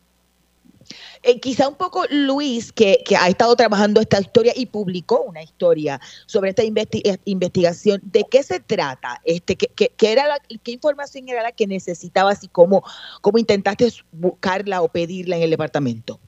Eh, 1.23 1.39
quizá 1.39 1.69
un 1.69 1.75
poco 1.75 2.03
Luis, 2.09 2.73
que, 2.73 2.97
ha 3.17 3.29
estado 3.29 3.55
trabajando 3.55 4.01
esta 4.01 4.19
historia 4.19 4.51
y 4.55 4.65
publicó 4.65 5.21
una 5.21 5.41
historia 5.41 5.99
sobre 6.25 6.49
esta 6.49 6.63
eh, 6.63 7.17
investigación, 7.23 8.01
¿de 8.03 8.25
qué 8.29 8.43
se 8.43 8.59
trata? 8.59 9.21
Este, 9.23 9.55
¿qué, 9.55 9.89
era 9.99 10.23
¿Qué 10.63 10.71
información 10.71 11.29
era 11.29 11.41
la 11.41 11.53
que 11.53 11.65
necesitabas 11.65 12.43
y 12.43 12.49
cómo, 12.49 12.83
cómo 13.21 13.37
intentaste 13.37 13.87
buscarla 14.11 14.81
o 14.81 14.89
pedirla 14.89 15.37
en 15.37 15.43
el 15.43 15.49
departamento? 15.51 16.19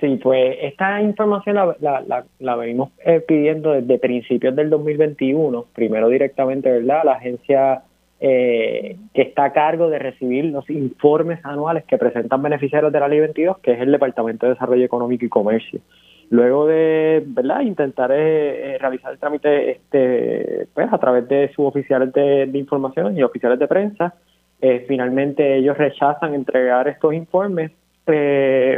Sí, 0.00 0.20
pues 0.22 0.56
esta 0.60 1.00
información 1.00 1.56
la, 1.56 2.24
la, 2.38 2.56
venimos 2.56 2.90
eh, 3.04 3.20
pidiendo 3.26 3.72
desde 3.72 3.98
principios 3.98 4.54
del 4.54 4.70
2021, 4.70 5.64
primero 5.74 6.08
directamente, 6.08 6.70
¿verdad? 6.70 7.02
La 7.04 7.12
agencia 7.14 7.82
eh, 8.20 8.96
que 9.14 9.22
está 9.22 9.44
a 9.44 9.52
cargo 9.52 9.88
de 9.90 10.00
recibir 10.00 10.46
los 10.46 10.68
informes 10.70 11.38
anuales 11.44 11.84
que 11.84 11.98
presentan 11.98 12.42
beneficiarios 12.42 12.92
de 12.92 12.98
la 12.98 13.06
Ley 13.06 13.20
22, 13.20 13.58
que 13.58 13.72
es 13.72 13.80
el 13.80 13.92
Departamento 13.92 14.46
de 14.46 14.54
Desarrollo 14.54 14.84
Económico 14.84 15.24
y 15.24 15.28
Comercio. 15.28 15.80
Luego 16.30 16.66
de 16.66 17.22
verdad 17.24 17.60
intentar 17.60 18.10
eh, 18.10 18.74
eh, 18.74 18.78
realizar 18.78 19.12
el 19.12 19.20
trámite 19.20 19.70
este 19.70 20.66
pues 20.74 20.92
a 20.92 20.98
través 20.98 21.28
de 21.28 21.48
sus 21.54 21.66
oficiales 21.66 22.12
de, 22.12 22.50
información 22.54 23.16
y 23.16 23.22
oficiales 23.22 23.58
de 23.58 23.68
prensa, 23.68 24.14
finalmente 24.88 25.56
ellos 25.56 25.78
rechazan 25.78 26.34
entregar 26.34 26.88
estos 26.88 27.14
informes 27.14 27.70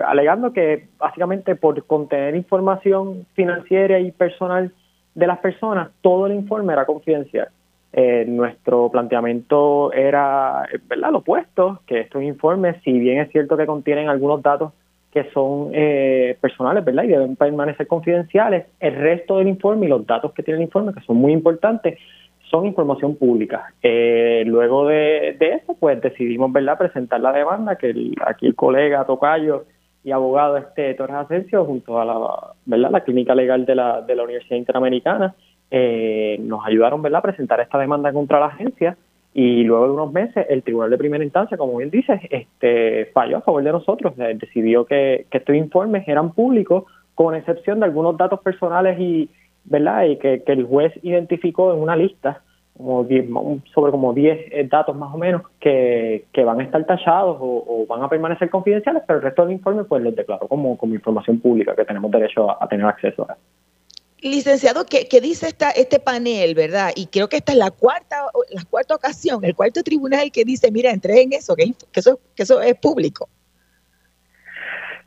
alegando 0.07 0.53
que 0.53 0.89
básicamente 0.99 1.57
por 1.57 1.83
contener 1.87 2.37
información 2.37 3.27
financiera 3.33 3.99
y 3.99 4.11
personal 4.13 4.73
de 5.15 5.27
las 5.27 5.39
personas, 5.39 5.91
todo 6.03 6.27
el 6.27 6.35
informe 6.35 6.75
era 6.75 6.85
confidencial. 6.85 7.49
Eh, 7.93 8.25
nuestro 8.29 8.89
planteamiento 8.89 9.93
era 9.93 10.65
¿verdad? 10.89 11.11
lo 11.11 11.19
opuesto, 11.19 11.81
que 11.87 12.01
estos 12.01 12.23
informes, 12.23 12.77
si 12.85 12.93
bien 12.93 13.19
es 13.19 13.31
cierto 13.33 13.57
que 13.57 13.67
contienen 13.67 14.09
algunos 14.09 14.43
datos 14.43 14.73
que 15.13 15.25
son 15.33 15.71
eh, 15.73 16.37
personales, 16.41 16.85
¿verdad? 16.85 17.03
Y 17.03 17.09
deben 17.09 17.35
permanecer 17.35 17.87
confidenciales. 17.89 18.67
El 18.79 18.95
resto 18.95 19.39
del 19.39 19.49
informe 19.49 19.87
y 19.87 19.89
los 19.89 20.07
datos 20.07 20.33
que 20.33 20.45
tiene 20.45 20.59
el 20.59 20.65
informe, 20.65 20.95
que 20.95 21.01
son 21.01 21.17
muy 21.17 21.33
importantes, 21.33 21.99
son 22.49 22.67
información 22.67 23.17
pública. 23.17 23.73
Eh, 23.83 24.45
luego 24.47 24.87
de, 24.87 25.37
eso, 25.41 25.77
pues 25.79 26.01
decidimos, 26.01 26.53
¿verdad?, 26.53 26.79
presentar 26.79 27.21
la 27.21 27.33
demanda 27.33 27.77
que 27.77 28.13
aquí 28.25 28.47
el 28.47 28.55
colega 28.55 29.05
Tocayo 29.05 29.65
y 30.03 30.13
abogado 30.13 30.57
este 30.57 30.95
Torres 30.95 31.17
Asensio, 31.17 31.65
junto 31.65 32.01
a 32.01 32.05
la, 32.05 32.55
¿verdad? 32.65 32.91
la 32.91 33.01
clínica 33.01 33.35
legal 33.35 33.67
de 33.67 33.75
la, 33.75 34.01
de 34.03 34.15
la 34.15 34.23
Universidad 34.23 34.57
Interamericana, 34.57 35.35
eh, 35.71 36.39
nos 36.41 36.65
ayudaron 36.67 37.03
¿verdad? 37.03 37.19
a 37.19 37.23
presentar 37.23 37.61
esta 37.61 37.79
demanda 37.79 38.13
contra 38.13 38.41
la 38.41 38.47
agencia 38.47 38.97
y 39.33 39.63
luego 39.63 39.87
de 39.87 39.93
unos 39.93 40.13
meses 40.13 40.47
el 40.49 40.63
Tribunal 40.63 40.91
de 40.91 40.99
Primera 40.99 41.23
Instancia, 41.23 41.57
como 41.57 41.77
bien 41.77 41.91
dices, 41.91 42.21
este, 42.31 43.07
falló 43.07 43.39
a 43.39 43.43
favor 43.43 43.63
de 43.63 43.73
nosotros, 43.73 44.15
eh, 44.19 44.37
decidió 44.39 44.85
que, 44.85 45.27
estos 45.31 45.55
informes 45.55 46.07
eran 46.09 46.33
públicos 46.33 46.85
con 47.15 47.35
excepción 47.35 47.81
de 47.81 47.87
algunos 47.87 48.17
datos 48.17 48.41
personales 48.41 48.99
y, 48.99 49.29
¿verdad? 49.65 50.05
y 50.05 50.17
que, 50.17 50.43
que 50.43 50.53
el 50.53 50.65
juez 50.65 50.93
identificó 51.03 51.73
en 51.73 51.81
una 51.81 51.95
lista 51.95 52.43
como 52.81 53.07
sobre 53.75 53.93
como 53.93 54.15
10 54.15 54.39
eh, 54.51 54.69
datos 54.71 54.97
más 54.97 55.15
o 55.15 55.19
menos 55.19 55.43
que, 55.61 56.25
que 56.33 56.45
van 56.45 56.61
a 56.61 56.65
estar 56.65 56.85
tallados 56.85 57.37
o, 57.41 57.87
van 57.89 58.03
a 58.03 58.09
permanecer 58.09 58.49
confidenciales, 58.49 59.03
pero 59.07 59.19
el 59.19 59.25
resto 59.25 59.43
del 59.43 59.53
informe 59.53 59.85
pues 59.85 60.03
los 60.03 60.17
declaró 60.17 60.49
como, 60.49 60.77
como 60.79 60.95
información 60.95 61.41
pública 61.41 61.75
que 61.75 61.85
tenemos 61.85 62.11
derecho 62.11 62.51
a, 62.51 62.67
tener 62.69 62.87
acceso 62.87 63.27
a. 63.29 63.37
Licenciado, 64.23 64.85
¿qué, 64.85 65.09
¿qué, 65.09 65.21
dice 65.21 65.47
esta, 65.49 65.71
este 65.71 65.99
panel, 65.99 66.55
verdad? 66.55 66.91
Y 66.95 67.07
creo 67.07 67.29
que 67.29 67.37
esta 67.37 67.53
es 67.53 67.59
la 67.59 67.71
cuarta, 67.71 68.17
la 68.51 68.65
cuarta 68.65 68.95
ocasión, 68.95 69.45
el 69.45 69.55
cuarto 69.55 69.83
tribunal 69.83 70.31
que 70.31 70.45
dice, 70.45 70.71
mira, 70.71 70.91
entreguen 70.91 71.33
eso, 71.33 71.57
que, 71.57 71.73
que, 71.93 72.01
eso, 72.01 72.21
que 72.37 72.43
eso 72.43 72.61
es 72.61 72.75
público. 72.75 73.29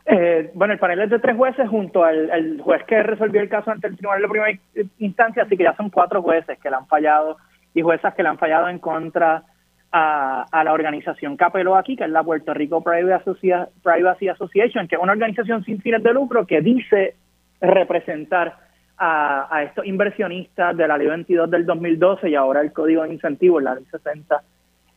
Eh, 0.06 0.52
bueno, 0.54 0.74
el 0.74 0.80
panel 0.80 1.02
es 1.02 1.10
de 1.10 1.20
tres 1.20 1.38
jueces 1.38 1.70
junto 1.70 2.04
al, 2.04 2.60
juez 2.62 2.84
que 2.86 3.02
resolvió 3.04 3.40
el 3.42 3.50
caso 3.50 3.72
ante 3.72 3.88
el 3.88 3.98
tribunal 3.98 4.22
de 4.22 4.28
primera 4.28 4.60
instancia, 5.00 5.44
así 5.44 5.56
que 5.56 5.64
ya 5.64 5.76
son 5.76 5.90
cuatro 5.90 6.22
jueces 6.22 6.60
que 6.60 6.70
le 6.70 6.76
han 6.76 6.88
fallado 6.88 7.38
y 7.74 7.82
juezas 7.82 8.14
que 8.14 8.24
le 8.24 8.30
han 8.30 8.38
fallado 8.38 8.68
en 8.68 8.80
contra 8.80 9.44
a, 9.92 10.64
la 10.64 10.74
organización 10.74 11.38
que 11.38 11.44
apeló 11.44 11.78
aquí, 11.78 11.96
que 11.96 12.04
es 12.04 12.10
la 12.10 12.24
Puerto 12.24 12.54
Rico 12.54 12.84
Privacy 12.84 14.28
Association, 14.28 14.88
que 14.88 14.96
es 14.96 15.02
una 15.02 15.14
organización 15.14 15.64
sin 15.64 15.80
fines 15.82 16.04
de 16.04 16.14
lucro 16.14 16.48
que 16.48 16.62
dice 16.62 17.16
representar 17.62 18.58
a, 18.98 19.64
estos 19.66 19.86
inversionistas 19.86 20.78
de 20.78 20.88
la 20.88 20.98
ley 20.98 21.08
22 21.08 21.50
del 21.50 21.66
2012 21.66 22.30
y 22.30 22.36
ahora 22.36 22.62
el 22.62 22.72
código 22.72 23.04
de 23.04 23.14
incentivos, 23.14 23.62
la 23.62 23.76
ley 23.76 23.86
60 23.92 24.42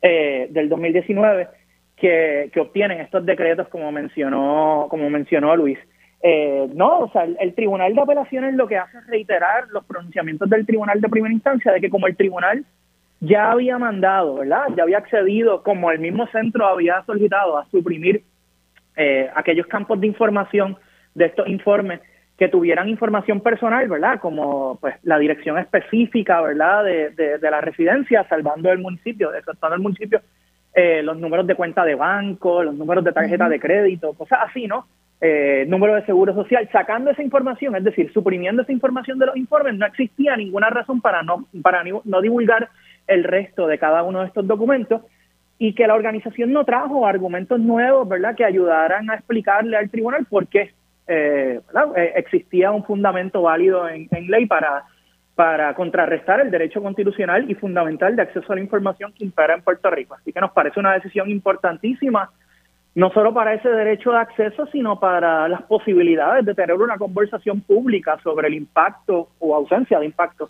eh, 0.02 0.48
del 0.50 0.68
2019, 0.68 1.48
que, 1.96 2.50
que 2.52 2.60
obtienen 2.60 3.00
estos 3.00 3.24
decretos 3.24 3.68
como 3.68 3.90
mencionó, 3.90 4.86
como 4.90 5.08
mencionó 5.10 5.56
Luis. 5.56 5.78
Eh, 6.22 6.68
no, 6.74 7.00
o 7.00 7.10
sea, 7.10 7.24
el, 7.24 7.54
Tribunal 7.54 7.94
de 7.94 8.00
Apelaciones 8.00 8.54
lo 8.54 8.66
que 8.66 8.78
hace 8.78 8.98
es 8.98 9.06
reiterar 9.06 9.68
los 9.68 9.84
pronunciamientos 9.84 10.48
del 10.48 10.66
Tribunal 10.66 11.00
de 11.00 11.08
Primera 11.08 11.32
Instancia 11.32 11.72
de 11.72 11.80
que 11.80 11.90
como 11.90 12.06
el 12.06 12.16
Tribunal 12.16 12.64
ya 13.20 13.50
había 13.52 13.78
mandado, 13.78 14.36
¿verdad? 14.36 14.64
Ya 14.76 14.82
había 14.82 14.98
accedido, 14.98 15.62
como 15.62 15.90
el 15.90 16.00
mismo 16.00 16.26
centro 16.28 16.66
había 16.66 17.02
solicitado, 17.04 17.58
a 17.58 17.66
suprimir 17.70 18.22
eh, 18.96 19.30
aquellos 19.34 19.66
campos 19.66 20.00
de 20.00 20.06
información 20.06 20.76
de 21.14 21.26
estos 21.26 21.48
informes 21.48 22.00
que 22.38 22.48
tuvieran 22.48 22.88
información 22.88 23.40
personal, 23.40 23.88
¿verdad? 23.88 24.20
Como 24.20 24.78
pues 24.80 24.96
la 25.02 25.18
dirección 25.18 25.58
específica, 25.58 26.40
¿verdad? 26.40 26.84
De, 26.84 27.10
de, 27.10 27.50
la 27.50 27.60
residencia, 27.60 28.26
salvando 28.28 28.70
el 28.70 28.78
municipio, 28.78 29.32
exaltando 29.34 29.76
el 29.76 29.82
municipio, 29.82 30.20
eh, 30.74 31.02
los 31.02 31.16
números 31.18 31.46
de 31.46 31.54
cuenta 31.54 31.84
de 31.84 31.94
banco, 31.94 32.62
los 32.62 32.74
números 32.74 33.04
de 33.04 33.12
tarjeta 33.12 33.48
de 33.48 33.58
crédito, 33.58 34.12
cosas 34.12 34.40
así, 34.44 34.66
¿no? 34.66 34.86
eh, 35.20 35.64
número 35.68 35.94
de 35.94 36.04
seguro 36.04 36.34
social, 36.34 36.68
sacando 36.70 37.10
esa 37.10 37.22
información, 37.22 37.74
es 37.76 37.84
decir, 37.84 38.12
suprimiendo 38.12 38.62
esa 38.62 38.72
información 38.72 39.18
de 39.18 39.26
los 39.26 39.36
informes, 39.36 39.74
no 39.74 39.86
existía 39.86 40.36
ninguna 40.36 40.68
razón 40.68 41.00
para 41.00 41.22
no, 41.22 41.46
para 41.62 41.82
no 41.84 42.20
divulgar 42.20 42.68
el 43.06 43.24
resto 43.24 43.66
de 43.66 43.78
cada 43.78 44.02
uno 44.02 44.20
de 44.20 44.26
estos 44.26 44.46
documentos 44.46 45.02
y 45.58 45.72
que 45.72 45.86
la 45.86 45.94
organización 45.94 46.52
no 46.52 46.64
trajo 46.64 47.06
argumentos 47.06 47.58
nuevos, 47.58 48.06
¿verdad?, 48.06 48.36
que 48.36 48.44
ayudaran 48.44 49.08
a 49.08 49.14
explicarle 49.14 49.76
al 49.76 49.88
tribunal 49.88 50.26
por 50.26 50.48
qué 50.48 50.60
eh, 51.08 51.60
eh, 51.96 52.12
existía 52.16 52.70
un 52.70 52.84
fundamento 52.84 53.42
válido 53.42 53.88
en, 53.88 54.08
ley 54.28 54.46
para, 54.46 54.84
para 55.34 55.74
contrarrestar 55.74 56.40
el 56.40 56.50
derecho 56.50 56.82
constitucional 56.82 57.50
y 57.50 57.54
fundamental 57.54 58.16
de 58.16 58.22
acceso 58.22 58.52
a 58.52 58.56
la 58.56 58.62
información 58.62 59.12
que 59.12 59.24
impera 59.24 59.54
en 59.54 59.62
Puerto 59.62 59.90
Rico. 59.90 60.14
Así 60.14 60.32
que 60.32 60.40
nos 60.40 60.52
parece 60.52 60.80
una 60.80 60.94
decisión 60.94 61.30
importantísima 61.30 62.30
no 62.96 63.10
solo 63.10 63.34
para 63.34 63.52
ese 63.52 63.68
derecho 63.68 64.10
de 64.10 64.20
acceso, 64.20 64.66
sino 64.72 64.98
para 64.98 65.48
las 65.48 65.60
posibilidades 65.64 66.46
de 66.46 66.54
tener 66.54 66.76
una 66.76 66.96
conversación 66.96 67.60
pública 67.60 68.18
sobre 68.24 68.48
el 68.48 68.54
impacto 68.54 69.28
o 69.38 69.54
ausencia 69.54 69.98
de 69.98 70.06
impacto 70.06 70.48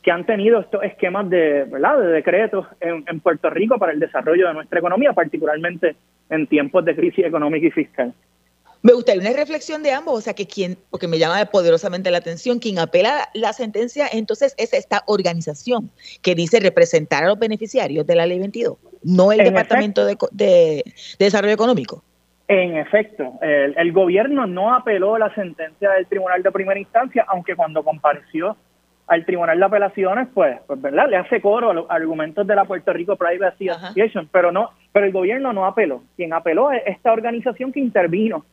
que 0.00 0.12
han 0.12 0.24
tenido 0.24 0.60
estos 0.60 0.80
esquemas 0.84 1.28
de, 1.28 1.64
¿verdad? 1.64 1.98
de 1.98 2.06
decretos 2.06 2.68
en, 2.78 3.02
en 3.04 3.18
Puerto 3.18 3.50
Rico 3.50 3.78
para 3.78 3.90
el 3.90 3.98
desarrollo 3.98 4.46
de 4.46 4.54
nuestra 4.54 4.78
economía, 4.78 5.12
particularmente 5.12 5.96
en 6.30 6.46
tiempos 6.46 6.84
de 6.84 6.94
crisis 6.94 7.24
económica 7.24 7.66
y 7.66 7.72
fiscal. 7.72 8.14
Me 8.82 8.92
gustaría 8.92 9.20
una 9.20 9.36
reflexión 9.36 9.82
de 9.82 9.92
ambos, 9.92 10.18
o 10.18 10.20
sea, 10.20 10.34
que 10.34 10.46
quien, 10.46 10.78
porque 10.90 11.08
me 11.08 11.18
llama 11.18 11.44
poderosamente 11.46 12.10
la 12.12 12.18
atención, 12.18 12.60
quien 12.60 12.78
apela 12.78 13.28
la 13.34 13.52
sentencia 13.52 14.06
entonces 14.12 14.54
es 14.56 14.72
esta 14.72 15.02
organización 15.06 15.90
que 16.22 16.36
dice 16.36 16.60
representar 16.60 17.24
a 17.24 17.28
los 17.28 17.38
beneficiarios 17.38 18.06
de 18.06 18.14
la 18.14 18.26
ley 18.26 18.38
22, 18.38 18.76
no 19.02 19.32
el 19.32 19.38
Departamento 19.38 20.06
de, 20.06 20.84
Desarrollo 21.18 21.52
Económico. 21.52 22.04
En 22.46 22.76
efecto, 22.76 23.34
el, 23.42 23.92
gobierno 23.92 24.46
no 24.46 24.74
apeló 24.74 25.18
la 25.18 25.34
sentencia 25.34 25.90
del 25.90 26.06
Tribunal 26.06 26.42
de 26.42 26.50
Primera 26.52 26.78
Instancia, 26.78 27.24
aunque 27.28 27.56
cuando 27.56 27.82
compareció 27.82 28.56
al 29.08 29.26
Tribunal 29.26 29.58
de 29.58 29.64
Apelaciones, 29.64 30.28
pues, 30.32 30.56
pues 30.66 30.80
¿verdad? 30.80 31.08
Le 31.10 31.16
hace 31.16 31.40
coro 31.40 31.70
a 31.70 31.74
los 31.74 31.90
argumentos 31.90 32.46
de 32.46 32.54
la 32.54 32.64
Puerto 32.64 32.92
Rico 32.92 33.16
Privacy 33.16 33.68
Association, 33.68 34.28
pero 34.30 34.52
no, 34.52 34.70
pero 34.92 35.04
el 35.04 35.12
gobierno 35.12 35.52
no 35.52 35.66
apeló. 35.66 36.02
Quien 36.16 36.32
apeló 36.32 36.70
es 36.70 36.82
esta 36.86 37.12
organización 37.12 37.72
que 37.72 37.80
intervino 37.80 38.44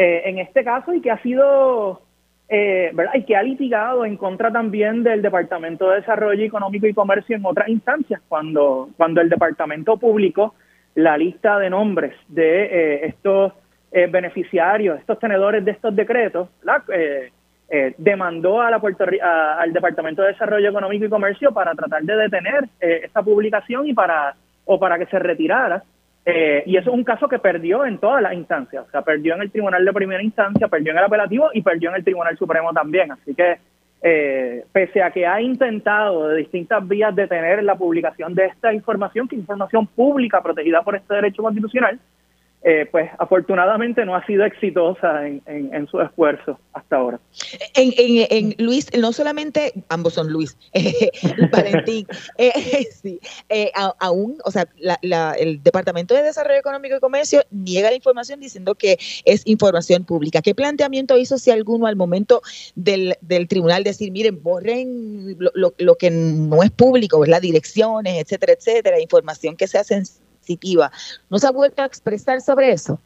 eh, 0.00 0.22
en 0.26 0.38
este 0.38 0.62
caso 0.62 0.94
y 0.94 1.00
que 1.00 1.10
ha 1.10 1.20
sido, 1.22 2.02
eh, 2.48 2.92
¿verdad? 2.94 3.14
Y 3.16 3.24
que 3.24 3.34
ha 3.34 3.42
litigado 3.42 4.04
en 4.04 4.16
contra 4.16 4.52
también 4.52 5.02
del 5.02 5.22
Departamento 5.22 5.90
de 5.90 5.96
Desarrollo 5.96 6.44
Económico 6.44 6.86
y 6.86 6.94
Comercio 6.94 7.34
en 7.34 7.44
otras 7.44 7.68
instancias, 7.68 8.22
cuando, 8.28 8.90
cuando 8.96 9.20
el 9.20 9.28
departamento 9.28 9.96
publicó 9.96 10.54
la 10.94 11.18
lista 11.18 11.58
de 11.58 11.70
nombres 11.70 12.14
de 12.28 12.64
eh, 12.64 13.06
estos 13.06 13.52
beneficiarios, 13.90 15.00
estos 15.00 15.18
tenedores 15.18 15.64
de 15.64 15.70
estos 15.70 15.96
decretos, 15.96 16.50
demandó 17.96 18.60
a 18.60 18.70
la 18.70 18.78
Puerto, 18.80 19.06
al 19.22 19.72
Departamento 19.72 20.20
de 20.20 20.28
Desarrollo 20.28 20.68
Económico 20.68 21.06
y 21.06 21.08
Comercio 21.08 21.52
para 21.52 21.74
tratar 21.74 22.02
de 22.02 22.14
detener 22.14 22.68
esta 22.80 23.22
publicación 23.22 23.86
y 23.88 23.94
para 23.94 24.34
o 24.66 24.78
para 24.78 24.98
que 24.98 25.06
se 25.06 25.18
retirara 25.18 25.82
eh, 26.24 26.62
y 26.66 26.76
eso 26.76 26.90
es 26.90 26.96
un 26.96 27.04
caso 27.04 27.28
que 27.28 27.38
perdió 27.38 27.86
en 27.86 27.98
todas 27.98 28.22
las 28.22 28.34
instancias, 28.34 28.84
o 28.86 28.90
sea, 28.90 29.02
perdió 29.02 29.34
en 29.34 29.42
el 29.42 29.50
Tribunal 29.50 29.84
de 29.84 29.92
Primera 29.92 30.22
Instancia, 30.22 30.68
perdió 30.68 30.92
en 30.92 30.98
el 30.98 31.04
apelativo 31.04 31.48
y 31.54 31.62
perdió 31.62 31.90
en 31.90 31.96
el 31.96 32.04
Tribunal 32.04 32.36
Supremo 32.36 32.72
también. 32.72 33.12
Así 33.12 33.34
que, 33.34 33.58
eh, 34.02 34.64
pese 34.70 35.02
a 35.02 35.10
que 35.10 35.26
ha 35.26 35.40
intentado 35.40 36.28
de 36.28 36.36
distintas 36.36 36.86
vías 36.86 37.16
detener 37.16 37.64
la 37.64 37.76
publicación 37.76 38.34
de 38.34 38.46
esta 38.46 38.72
información, 38.72 39.26
que 39.26 39.36
es 39.36 39.40
información 39.40 39.86
pública 39.86 40.42
protegida 40.42 40.82
por 40.82 40.96
este 40.96 41.14
derecho 41.14 41.42
constitucional, 41.42 41.98
eh, 42.62 42.88
pues 42.90 43.08
afortunadamente 43.18 44.04
no 44.04 44.16
ha 44.16 44.26
sido 44.26 44.44
exitosa 44.44 45.26
en, 45.26 45.42
en, 45.46 45.86
su 45.86 46.00
esfuerzo 46.00 46.58
hasta 46.72 46.96
ahora. 46.96 47.20
En, 47.74 47.92
en, 47.96 48.54
Luis, 48.58 48.88
no 48.98 49.12
solamente, 49.12 49.72
ambos 49.88 50.14
son 50.14 50.32
Luis, 50.32 50.58
eh, 50.72 51.10
Valentín, 51.52 52.06
eh, 52.38 52.88
sí, 52.90 53.20
aún, 54.00 54.38
o 54.44 54.50
sea, 54.50 54.66
el 55.38 55.62
Departamento 55.62 56.14
de 56.14 56.24
Desarrollo 56.24 56.58
Económico 56.58 56.96
y 56.96 57.00
Comercio 57.00 57.42
niega 57.52 57.90
la 57.90 57.96
información 57.96 58.40
diciendo 58.40 58.74
que 58.74 58.98
es 59.24 59.46
información 59.46 60.04
pública. 60.04 60.42
¿Qué 60.42 60.54
planteamiento 60.54 61.16
hizo, 61.16 61.38
si 61.38 61.52
alguno, 61.52 61.86
al 61.86 61.94
momento 61.94 62.42
del, 62.74 63.14
del 63.20 63.46
tribunal 63.46 63.84
decir, 63.84 64.10
miren, 64.10 64.42
borren 64.42 65.36
lo, 65.38 65.74
lo, 65.78 65.94
que 65.94 66.10
no 66.10 66.62
es 66.64 66.70
público, 66.72 67.24
las 67.24 67.40
direcciones, 67.40 68.20
etcétera, 68.20 68.54
etcétera, 68.54 69.00
información 69.00 69.56
que 69.56 69.68
se 69.68 69.78
¿No 71.30 71.38
se 71.38 71.46
ha 71.46 71.50
vuelto 71.50 71.82
a 71.82 71.86
expresar 71.86 72.40
sobre 72.40 72.72
eso? 72.72 72.98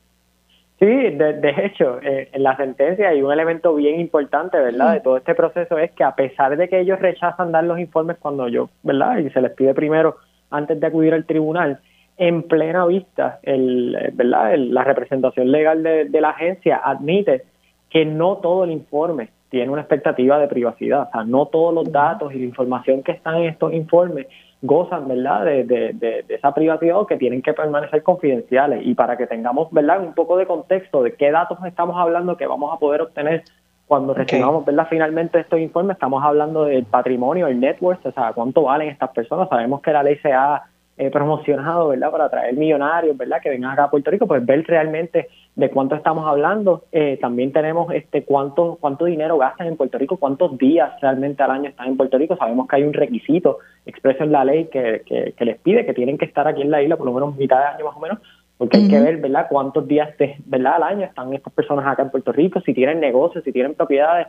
Sí, 0.79 0.87
de, 0.87 1.55
hecho, 1.65 2.01
eh, 2.03 2.29
en 2.33 2.43
la 2.43 2.57
sentencia 2.57 3.09
hay 3.09 3.23
un 3.23 3.33
elemento 3.33 3.73
bien 3.75 4.01
importante, 4.01 4.59
¿verdad? 4.59 4.95
De 4.95 5.01
todo 5.01 5.17
este 5.17 5.35
proceso 5.35 5.79
es 5.79 5.93
que 5.93 6.03
a 6.03 6.17
pesar 6.17 6.57
de 6.57 6.69
que 6.69 6.81
ellos 6.81 6.99
rechazan 6.99 7.53
dar 7.53 7.63
los 7.63 7.79
informes 7.79 8.17
cuando 8.19 8.49
yo, 8.49 8.69
¿verdad? 8.83 9.19
Y 9.19 9.31
se 9.31 9.41
les 9.41 9.53
pide 9.53 9.75
primero 9.75 10.17
antes 10.51 10.81
de 10.81 10.87
acudir 10.87 11.15
al 11.15 11.25
tribunal, 11.25 11.79
en 12.17 12.43
plena 12.43 12.85
vista, 12.87 13.39
el, 13.45 13.95
eh, 13.95 14.11
¿verdad? 14.13 14.57
la 14.57 14.83
representación 14.83 15.53
legal 15.53 15.85
de, 15.85 16.07
de 16.07 16.21
la 16.21 16.31
agencia 16.31 16.81
admite 16.85 17.45
que 17.89 18.05
no 18.05 18.39
todo 18.39 18.65
el 18.65 18.73
informe 18.73 19.29
tiene 19.51 19.71
una 19.71 19.83
expectativa 19.83 20.39
de 20.39 20.49
privacidad, 20.49 21.03
o 21.03 21.11
sea, 21.13 21.25
no 21.25 21.47
todos 21.47 21.75
los 21.75 21.93
datos 21.93 22.35
y 22.35 22.39
la 22.39 22.45
información 22.47 23.03
que 23.03 23.13
están 23.13 23.37
en 23.37 23.51
estos 23.51 23.73
informes 23.73 24.27
gozan, 24.63 25.09
¿verdad?, 25.09 25.45
de, 25.45 25.65
de, 25.65 25.93
de, 25.93 26.25
esa 26.29 26.55
privacidad 26.55 26.99
o 26.99 27.07
que 27.07 27.17
tienen 27.17 27.43
que 27.43 27.53
permanecer 27.53 28.03
confidenciales. 28.03 28.87
Y 28.87 28.95
para 28.95 29.17
que 29.17 29.27
tengamos, 29.27 29.71
¿verdad?, 29.73 30.01
un 30.01 30.15
poco 30.15 30.37
de 30.37 30.47
contexto 30.47 31.03
de 31.03 31.15
qué 31.15 31.31
datos 31.31 31.59
estamos 31.67 31.97
hablando 31.99 32.37
que 32.37 32.47
vamos 32.47 32.73
a 32.73 32.79
poder 32.79 33.03
obtener 33.03 33.43
cuando 33.87 34.15
recibamos, 34.15 34.65
¿verdad?, 34.65 34.87
finalmente 34.89 35.41
estos 35.41 35.59
informes, 35.59 35.97
estamos 35.97 36.25
hablando 36.25 36.65
del 36.65 36.85
patrimonio, 36.85 37.49
el 37.49 37.61
network, 37.61 38.01
o 38.07 38.13
sea, 38.13 38.33
cuánto 38.33 38.63
valen 38.63 38.89
estas 38.89 39.11
personas. 39.11 39.49
Sabemos 39.49 39.83
que 39.83 39.93
la 39.93 40.03
ley 40.03 40.17
se 40.19 40.33
ha 40.33 40.63
eh, 41.03 41.11
promocionado, 41.11 41.89
¿verdad?, 41.89 42.13
para 42.13 42.27
atraer 42.27 42.55
millonarios, 42.55 43.17
¿verdad?, 43.17 43.41
que 43.43 43.51
vengan 43.51 43.73
acá 43.73 43.85
a 43.85 43.91
Puerto 43.91 44.09
Rico, 44.09 44.29
pues 44.29 44.47
ver 44.47 44.65
realmente 44.67 45.29
de 45.57 45.69
cuánto 45.69 45.97
estamos 45.97 46.29
hablando. 46.29 46.85
Eh, 46.93 47.19
también 47.21 47.53
tenemos 47.53 47.93
este 47.93 48.23
cuánto 48.23 48.79
cuánto 48.81 49.07
dinero 49.07 49.37
gastan 49.37 49.67
en 49.67 49.77
Puerto 49.77 49.99
Rico, 49.99 50.17
cuántos 50.17 50.57
días 50.59 50.93
realmente 51.01 51.43
al 51.43 51.51
año 51.51 51.71
están 51.71 51.89
en 51.89 51.97
Puerto 51.97 52.19
Rico. 52.19 52.37
Sabemos 52.37 52.69
que 52.69 52.77
hay 52.77 52.85
un 52.85 52.93
requisito 52.93 53.59
expreso 53.85 54.23
en 54.23 54.31
la 54.31 54.45
ley 54.45 54.67
que, 54.67 55.03
que, 55.05 55.45
les 55.45 55.59
pide 55.59 55.85
que 55.85 55.93
tienen 55.93 56.19
que 56.19 56.27
estar 56.27 56.47
aquí 56.47 56.63
en 56.63 56.71
la 56.71 56.81
isla 56.81 56.97
por 56.97 57.07
lo 57.07 57.13
menos 57.13 57.37
mitad 57.37 57.59
de 57.59 57.65
año 57.65 57.85
más 57.87 57.97
o 57.97 58.01
menos, 58.01 58.19
porque 58.59 58.77
hay 58.77 58.89
que 58.89 59.01
ver, 59.01 59.17
¿verdad?, 59.17 59.49
cuántos 59.51 59.89
días, 59.89 60.17
de, 60.19 60.37
¿verdad?, 60.47 60.75
al 60.77 60.85
año 60.85 61.05
están 61.05 61.33
estas 61.33 61.53
personas 61.53 61.85
acá 61.85 62.03
en 62.03 62.11
Puerto 62.11 62.31
Rico, 62.31 62.61
si 62.61 62.73
tienen 62.73 63.01
negocios, 63.01 63.43
si 63.43 63.51
tienen 63.51 63.75
propiedades, 63.75 64.29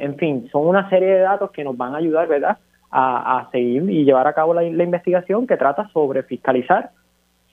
en 0.00 0.16
fin, 0.16 0.48
son 0.50 0.66
una 0.66 0.90
serie 0.90 1.08
de 1.14 1.20
datos 1.20 1.52
que 1.52 1.62
nos 1.62 1.76
van 1.76 1.94
a 1.94 1.98
ayudar, 1.98 2.26
¿verdad?, 2.26 2.58
a, 2.92 3.48
seguir 3.50 3.88
y 3.90 4.04
llevar 4.04 4.26
a 4.26 4.34
cabo 4.34 4.52
la, 4.54 4.64
investigación 4.64 5.46
que 5.46 5.56
trata 5.56 5.88
sobre 5.92 6.22
fiscalizar 6.22 6.90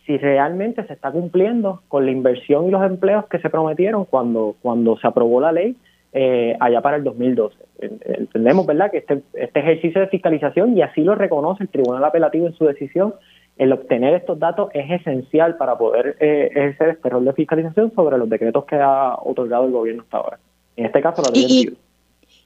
si 0.05 0.17
realmente 0.17 0.85
se 0.85 0.93
está 0.93 1.11
cumpliendo 1.11 1.81
con 1.87 2.05
la 2.05 2.11
inversión 2.11 2.67
y 2.67 2.71
los 2.71 2.83
empleos 2.83 3.25
que 3.27 3.39
se 3.39 3.49
prometieron 3.49 4.05
cuando, 4.05 4.55
cuando 4.61 4.97
se 4.97 5.07
aprobó 5.07 5.39
la 5.39 5.51
ley 5.51 5.75
eh, 6.11 6.57
allá 6.59 6.81
para 6.81 6.97
el 6.97 7.03
2012. 7.03 7.55
Entendemos, 7.79 8.65
¿verdad?, 8.65 8.91
que 8.91 8.97
este, 8.97 9.21
este 9.33 9.59
ejercicio 9.59 10.01
de 10.01 10.07
fiscalización, 10.07 10.75
y 10.75 10.81
así 10.81 11.01
lo 11.01 11.15
reconoce 11.15 11.63
el 11.63 11.69
Tribunal 11.69 12.03
Apelativo 12.03 12.47
en 12.47 12.53
su 12.53 12.65
decisión, 12.65 13.13
el 13.57 13.71
obtener 13.71 14.15
estos 14.15 14.39
datos 14.39 14.69
es 14.73 14.89
esencial 14.89 15.57
para 15.57 15.77
poder 15.77 16.17
eh, 16.19 16.49
ejercer 16.51 16.89
este 16.89 17.09
rol 17.09 17.25
de 17.25 17.33
fiscalización 17.33 17.93
sobre 17.93 18.17
los 18.17 18.29
decretos 18.29 18.65
que 18.65 18.77
ha 18.77 19.15
otorgado 19.21 19.65
el 19.65 19.71
gobierno 19.71 20.03
hasta 20.03 20.17
ahora. 20.17 20.39
En 20.75 20.85
este 20.85 21.01
caso, 21.01 21.21
la 21.21 21.29
ley 21.29 21.77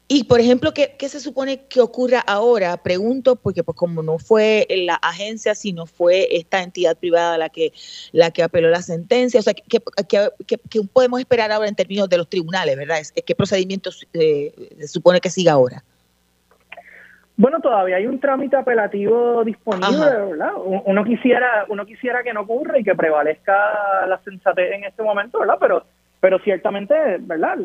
y, 0.07 0.25
por 0.25 0.39
ejemplo, 0.39 0.73
¿qué, 0.73 1.09
se 1.09 1.19
supone 1.19 1.65
que 1.67 1.79
ocurra 1.79 2.19
ahora? 2.19 2.77
Pregunto, 2.77 3.35
porque 3.35 3.63
pues 3.63 3.77
como 3.77 4.03
no 4.03 4.19
fue 4.19 4.67
la 4.69 4.95
agencia, 4.95 5.55
sino 5.55 5.85
fue 5.85 6.27
esta 6.35 6.61
entidad 6.61 6.97
privada 6.97 7.37
la 7.37 7.49
que, 7.49 7.71
la 8.11 8.31
que 8.31 8.43
apeló 8.43 8.69
la 8.69 8.81
sentencia, 8.81 9.39
o 9.39 9.43
sea, 9.43 9.53
¿qué, 9.53 9.79
podemos 10.91 11.19
esperar 11.19 11.51
ahora 11.51 11.69
en 11.69 11.75
términos 11.75 12.09
de 12.09 12.17
los 12.17 12.29
tribunales, 12.29 12.77
verdad? 12.77 12.97
¿Qué 13.25 13.35
procedimientos 13.35 14.05
eh, 14.13 14.53
se 14.77 14.87
supone 14.87 15.21
que 15.21 15.29
siga 15.29 15.53
ahora? 15.53 15.83
Bueno, 17.35 17.59
todavía 17.61 17.95
hay 17.95 18.05
un 18.05 18.19
trámite 18.19 18.55
apelativo 18.55 19.43
disponible, 19.43 20.05
¿verdad? 20.05 20.51
Uno 20.63 21.03
quisiera, 21.03 21.65
uno 21.69 21.85
quisiera 21.85 22.21
que 22.21 22.33
no 22.33 22.41
ocurra 22.41 22.77
y 22.77 22.83
que 22.83 22.93
prevalezca 22.93 24.05
la 24.05 24.19
sensatez 24.23 24.73
en 24.73 24.83
este 24.83 25.01
momento, 25.01 25.39
¿verdad? 25.39 25.57
Pero 25.59 25.83
pero 26.23 26.39
ciertamente, 26.39 26.95
¿verdad? 27.19 27.57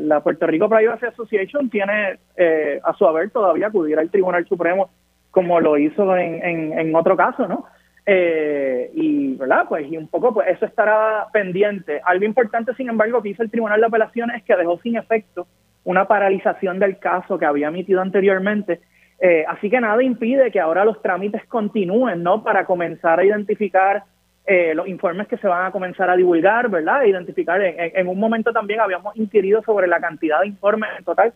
La 0.00 0.18
Puerto 0.18 0.44
Rico 0.44 0.68
Privacy 0.68 1.06
Association 1.06 1.70
tiene 1.70 2.18
eh, 2.36 2.80
a 2.82 2.92
su 2.94 3.06
haber 3.06 3.30
todavía 3.30 3.68
acudir 3.68 3.96
al 4.00 4.10
Tribunal 4.10 4.44
Supremo 4.48 4.90
como 5.30 5.60
lo 5.60 5.78
hizo 5.78 6.16
en, 6.16 6.76
en, 6.76 6.92
otro 6.96 7.16
caso, 7.16 7.46
¿no? 7.46 7.66
Eh, 8.04 8.90
y, 8.94 9.36
¿verdad? 9.36 9.66
Pues, 9.68 9.86
y 9.88 9.96
un 9.96 10.08
poco, 10.08 10.34
pues 10.34 10.48
eso 10.48 10.66
estará 10.66 11.28
pendiente. 11.32 12.00
Algo 12.04 12.24
importante, 12.24 12.74
sin 12.74 12.88
embargo, 12.88 13.22
que 13.22 13.28
hizo 13.28 13.44
el 13.44 13.50
Tribunal 13.52 13.78
de 13.78 13.86
Apelaciones 13.86 14.38
es 14.38 14.42
que 14.42 14.56
dejó 14.56 14.76
sin 14.80 14.96
efecto 14.96 15.46
una 15.84 16.08
paralización 16.08 16.80
del 16.80 16.98
caso 16.98 17.38
que 17.38 17.46
había 17.46 17.68
emitido 17.68 18.00
anteriormente. 18.00 18.80
Eh, 19.20 19.44
así 19.46 19.70
que 19.70 19.80
nada 19.80 20.02
impide 20.02 20.50
que 20.50 20.58
ahora 20.58 20.84
los 20.84 21.00
trámites 21.00 21.46
continúen, 21.46 22.24
¿no? 22.24 22.42
Para 22.42 22.64
comenzar 22.64 23.20
a 23.20 23.24
identificar 23.24 24.02
eh, 24.46 24.74
los 24.74 24.88
informes 24.88 25.28
que 25.28 25.36
se 25.36 25.46
van 25.46 25.66
a 25.66 25.70
comenzar 25.70 26.10
a 26.10 26.16
divulgar, 26.16 26.68
¿verdad? 26.68 27.04
Identificar. 27.04 27.60
En, 27.62 28.08
un 28.08 28.18
momento 28.18 28.52
también 28.52 28.80
habíamos 28.80 29.16
inquirido 29.16 29.62
sobre 29.62 29.86
la 29.86 30.00
cantidad 30.00 30.40
de 30.40 30.48
informes 30.48 30.90
en 30.98 31.04
total. 31.04 31.32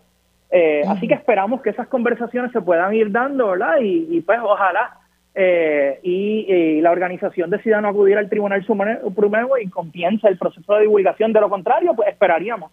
Eh, 0.51 0.83
así 0.89 1.07
que 1.07 1.15
esperamos 1.15 1.63
que 1.63 1.71
esas 1.71 1.89
conversaciones 1.89 2.53
se 2.53 2.61
puedan 2.61 2.95
ir 2.95 3.11
dando, 3.11 3.51
¿verdad? 3.51 3.77
Y, 3.81 4.21
pues 4.23 4.41
ojalá 4.43 4.99
eh, 5.35 5.99
y, 6.03 6.81
la 6.81 6.93
organización 6.93 7.51
decida 7.51 7.81
no 7.81 7.89
acudir 7.89 8.17
al 8.17 8.29
Tribunal 8.29 8.65
Supremo 8.65 9.59
y 9.59 9.69
comience 9.69 10.27
el 10.27 10.39
proceso 10.39 10.75
de 10.75 10.83
divulgación. 10.83 11.33
De 11.33 11.41
lo 11.41 11.51
contrario, 11.51 11.95
pues 11.95 12.09
esperaríamos 12.09 12.73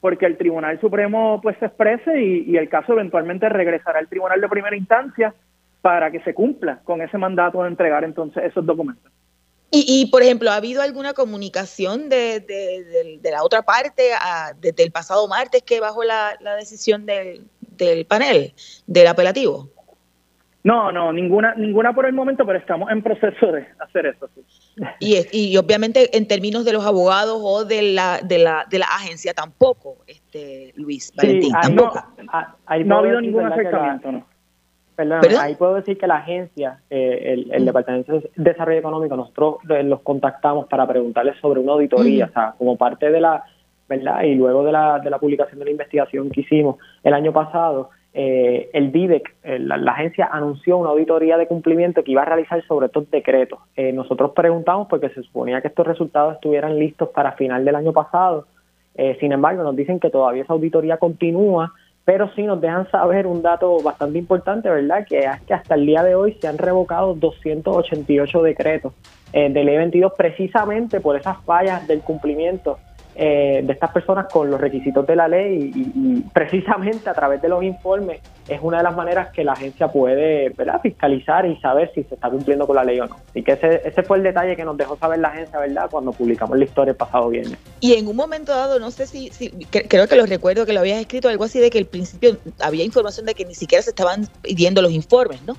porque 0.00 0.26
el 0.26 0.36
Tribunal 0.36 0.78
Supremo 0.80 1.40
pues 1.42 1.56
se 1.58 1.66
exprese 1.66 2.20
y, 2.20 2.44
y 2.46 2.56
el 2.56 2.68
caso 2.68 2.92
eventualmente 2.92 3.48
regresará 3.48 3.98
al 3.98 4.08
Tribunal 4.08 4.40
de 4.40 4.48
Primera 4.48 4.76
Instancia 4.76 5.34
para 5.80 6.10
que 6.10 6.20
se 6.20 6.34
cumpla 6.34 6.80
con 6.84 7.00
ese 7.00 7.18
mandato 7.18 7.62
de 7.62 7.68
entregar 7.68 8.04
entonces 8.04 8.44
esos 8.44 8.64
documentos. 8.66 9.10
Y, 9.70 10.06
por 10.10 10.22
ejemplo, 10.22 10.50
¿ha 10.50 10.56
habido 10.56 10.80
alguna 10.80 11.12
comunicación 11.12 12.08
de, 12.08 12.40
de, 12.40 13.30
la 13.30 13.44
otra 13.44 13.62
parte 13.62 14.02
desde 14.60 14.82
el 14.82 14.90
pasado 14.90 15.28
martes 15.28 15.62
que 15.62 15.78
bajó 15.78 16.04
la, 16.04 16.38
decisión 16.58 17.04
del, 17.04 17.46
del, 17.76 18.06
panel, 18.06 18.54
del 18.86 19.06
apelativo? 19.06 19.68
No, 20.64 20.90
no, 20.90 21.12
ninguna, 21.12 21.54
ninguna 21.54 21.94
por 21.94 22.06
el 22.06 22.14
momento, 22.14 22.46
pero 22.46 22.58
estamos 22.58 22.90
en 22.90 23.02
proceso 23.02 23.52
de 23.52 23.66
hacer 23.78 24.06
eso. 24.06 24.28
Y, 25.00 25.16
y 25.32 25.56
obviamente 25.58 26.16
en 26.16 26.26
términos 26.26 26.64
de 26.64 26.72
los 26.72 26.84
abogados 26.86 27.38
o 27.42 27.64
de 27.66 27.82
la, 27.82 28.20
de 28.22 28.38
la, 28.38 28.66
de 28.70 28.78
la 28.78 28.86
agencia 28.86 29.34
tampoco, 29.34 29.98
este 30.06 30.72
Luis 30.76 31.12
Valentín, 31.14 31.52
tampoco. 31.52 32.02
No, 32.22 32.84
no 32.84 32.96
ha 32.96 32.98
habido 32.98 33.20
ningún 33.20 33.46
acercamiento, 33.52 34.12
¿no? 34.12 34.26
Perdón, 34.98 35.20
ahí 35.40 35.54
puedo 35.54 35.76
decir 35.76 35.96
que 35.96 36.08
la 36.08 36.16
agencia, 36.16 36.80
eh, 36.90 37.44
el, 37.52 37.64
Departamento 37.64 38.14
de 38.14 38.30
Desarrollo 38.34 38.80
Económico, 38.80 39.14
nosotros 39.14 39.58
eh, 39.70 39.84
los 39.84 40.00
contactamos 40.00 40.66
para 40.66 40.88
preguntarles 40.88 41.36
sobre 41.40 41.60
una 41.60 41.74
auditoría, 41.74 42.24
o 42.24 42.32
sea, 42.32 42.54
como 42.58 42.76
parte 42.76 43.08
de 43.08 43.20
la, 43.20 43.44
¿verdad? 43.88 44.24
Y 44.24 44.34
luego 44.34 44.64
de 44.64 44.72
la, 44.72 44.98
de 44.98 45.08
la 45.08 45.20
publicación 45.20 45.60
de 45.60 45.66
la 45.66 45.70
investigación 45.70 46.30
que 46.30 46.40
hicimos 46.40 46.78
el 47.04 47.14
año 47.14 47.32
pasado, 47.32 47.90
eh, 48.12 48.70
el 48.72 48.90
DIDEC, 48.90 49.36
la, 49.60 49.92
agencia 49.92 50.30
anunció 50.32 50.78
una 50.78 50.90
auditoría 50.90 51.36
de 51.36 51.46
cumplimiento 51.46 52.02
que 52.02 52.10
iba 52.10 52.22
a 52.22 52.24
realizar 52.24 52.66
sobre 52.66 52.86
estos 52.86 53.08
decretos. 53.08 53.60
nosotros 53.94 54.32
preguntamos 54.34 54.88
porque 54.88 55.10
se 55.10 55.22
suponía 55.22 55.60
que 55.60 55.68
estos 55.68 55.86
resultados 55.86 56.34
estuvieran 56.34 56.76
listos 56.76 57.10
para 57.10 57.32
final 57.34 57.64
del 57.64 57.76
año 57.76 57.92
pasado. 57.92 58.48
sin 59.20 59.30
embargo, 59.30 59.62
nos 59.62 59.76
dicen 59.76 60.00
que 60.00 60.10
todavía 60.10 60.42
esa 60.42 60.54
auditoría 60.54 60.96
continúa 60.96 61.72
pero 62.08 62.30
sí 62.34 62.44
nos 62.44 62.58
dejan 62.58 62.90
saber 62.90 63.26
un 63.26 63.42
dato 63.42 63.82
bastante 63.82 64.18
importante, 64.18 64.70
¿verdad? 64.70 65.04
Que 65.06 65.18
es 65.18 65.42
que 65.46 65.52
hasta 65.52 65.74
el 65.74 65.84
día 65.84 66.02
de 66.02 66.14
hoy 66.14 66.32
se 66.40 66.48
han 66.48 66.56
revocado 66.56 67.12
288 67.12 68.42
decretos 68.44 68.94
eh, 69.34 69.52
de 69.52 69.62
ley 69.62 69.76
22 69.76 70.14
precisamente 70.16 71.00
por 71.00 71.16
esas 71.16 71.36
fallas 71.44 71.86
del 71.86 72.00
cumplimiento 72.00 72.78
eh, 73.20 73.62
de 73.64 73.72
estas 73.72 73.90
personas 73.90 74.26
con 74.32 74.48
los 74.48 74.60
requisitos 74.60 75.04
de 75.04 75.16
la 75.16 75.26
ley 75.26 75.72
y, 75.74 76.20
precisamente 76.32 77.10
a 77.10 77.14
través 77.14 77.42
de 77.42 77.48
los 77.48 77.64
informes 77.64 78.20
es 78.46 78.60
una 78.62 78.76
de 78.76 78.84
las 78.84 78.94
maneras 78.94 79.32
que 79.32 79.42
la 79.42 79.54
agencia 79.54 79.88
puede 79.88 80.50
¿verdad? 80.50 80.80
fiscalizar 80.80 81.44
y 81.44 81.56
saber 81.56 81.90
si 81.96 82.04
se 82.04 82.14
está 82.14 82.30
cumpliendo 82.30 82.64
con 82.64 82.76
la 82.76 82.84
ley 82.84 83.00
o 83.00 83.06
no. 83.06 83.16
Así 83.30 83.42
que 83.42 83.52
ese, 83.54 83.82
ese 83.84 84.04
fue 84.04 84.18
el 84.18 84.22
detalle 84.22 84.54
que 84.54 84.64
nos 84.64 84.76
dejó 84.76 84.96
saber 84.98 85.18
la 85.18 85.28
agencia, 85.28 85.58
¿verdad? 85.58 85.88
Cuando 85.90 86.12
publicamos 86.12 86.56
la 86.56 86.64
historia 86.64 86.92
el 86.92 86.96
pasado 86.96 87.28
viernes. 87.28 87.58
Y 87.80 87.94
en 87.94 88.06
un 88.06 88.14
momento 88.14 88.52
dado, 88.52 88.78
no 88.78 88.92
sé 88.92 89.08
si, 89.08 89.30
si 89.30 89.50
creo 89.50 90.06
que 90.06 90.14
lo 90.14 90.24
recuerdo 90.24 90.64
que 90.64 90.72
lo 90.72 90.78
habías 90.78 91.00
escrito, 91.00 91.28
algo 91.28 91.42
así 91.42 91.58
de 91.58 91.70
que 91.70 91.78
al 91.78 91.86
principio 91.86 92.36
había 92.60 92.84
información 92.84 93.26
de 93.26 93.34
que 93.34 93.44
ni 93.44 93.56
siquiera 93.56 93.82
se 93.82 93.90
estaban 93.90 94.28
pidiendo 94.42 94.80
los 94.80 94.92
informes, 94.92 95.42
¿no? 95.44 95.54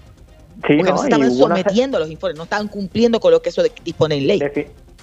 Sí, 0.65 0.77
Porque 0.77 0.91
no, 0.91 0.97
se 0.97 1.07
estaban 1.07 1.31
sometiendo 1.31 1.99
los 1.99 2.09
informes, 2.09 2.37
no 2.37 2.43
estaban 2.45 2.69
cumpliendo 2.69 3.19
con 3.19 3.33
lo 3.33 3.41
que 3.41 3.49
eso 3.49 3.63
dispone 3.83 4.15
en 4.15 4.27
ley 4.27 4.39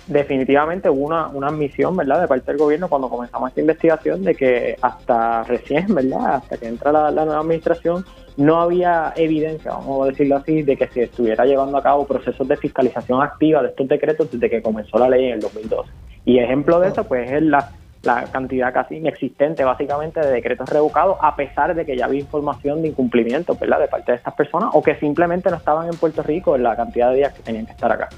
definitivamente 0.07 0.88
hubo 0.88 1.07
una, 1.07 1.28
una 1.28 1.48
admisión, 1.48 1.96
¿verdad?, 1.96 2.20
de 2.20 2.28
parte 2.28 2.52
del 2.52 2.59
gobierno 2.59 2.88
cuando 2.88 3.09
comenzamos 3.09 3.48
esta 3.48 3.61
investigación 3.61 4.22
de 4.22 4.34
que 4.34 4.76
hasta 4.80 5.42
recién, 5.44 5.94
¿verdad?, 5.94 6.36
hasta 6.36 6.57
que 6.57 6.66
entra 6.66 6.92
la, 6.92 7.11
nueva 7.11 7.40
administración, 7.40 8.04
no 8.36 8.61
había 8.61 9.12
evidencia, 9.16 9.72
vamos 9.72 10.04
a 10.04 10.11
decirlo 10.11 10.36
así, 10.36 10.62
de 10.62 10.76
que 10.76 10.86
se 10.88 11.04
estuviera 11.04 11.44
llevando 11.44 11.78
a 11.78 11.82
cabo 11.82 12.07
procesos 12.07 12.46
de 12.46 12.57
fiscalización 12.57 13.22
activa 13.22 13.62
de 13.62 13.68
estos 13.68 13.88
decretos 13.88 14.30
desde 14.30 14.50
que 14.50 14.62
comenzó 14.62 14.98
la 14.98 15.09
ley 15.09 15.26
en 15.26 15.34
el 15.34 15.40
2012. 15.40 15.90
Y 16.24 16.38
ejemplo 16.38 16.78
de 16.80 16.88
eso, 16.88 17.04
pues, 17.04 17.30
es 17.30 17.42
la, 17.42 17.70
la 18.02 18.24
cantidad 18.24 18.72
casi 18.72 18.96
inexistente, 18.96 19.64
básicamente, 19.64 20.20
de 20.20 20.30
decretos 20.30 20.68
revocados, 20.68 21.16
a 21.20 21.34
pesar 21.34 21.74
de 21.74 21.84
que 21.84 21.96
ya 21.96 22.04
había 22.04 22.20
información 22.20 22.82
de 22.82 22.88
incumplimiento, 22.88 23.57
¿verdad?, 23.57 23.80
de 23.80 23.88
parte 23.88 24.12
de 24.12 24.18
estas 24.18 24.34
personas, 24.34 24.70
o 24.72 24.82
que 24.82 24.94
simplemente 24.96 25.50
no 25.50 25.57
estaban 25.57 25.88
en 25.88 25.96
Puerto 25.96 26.22
Rico 26.22 26.54
en 26.54 26.62
la 26.62 26.76
cantidad 26.76 27.11
de 27.11 27.16
días 27.16 27.32
que 27.32 27.42
tenían 27.42 27.66
que 27.66 27.72
estar 27.72 27.90
acá. 27.90 28.09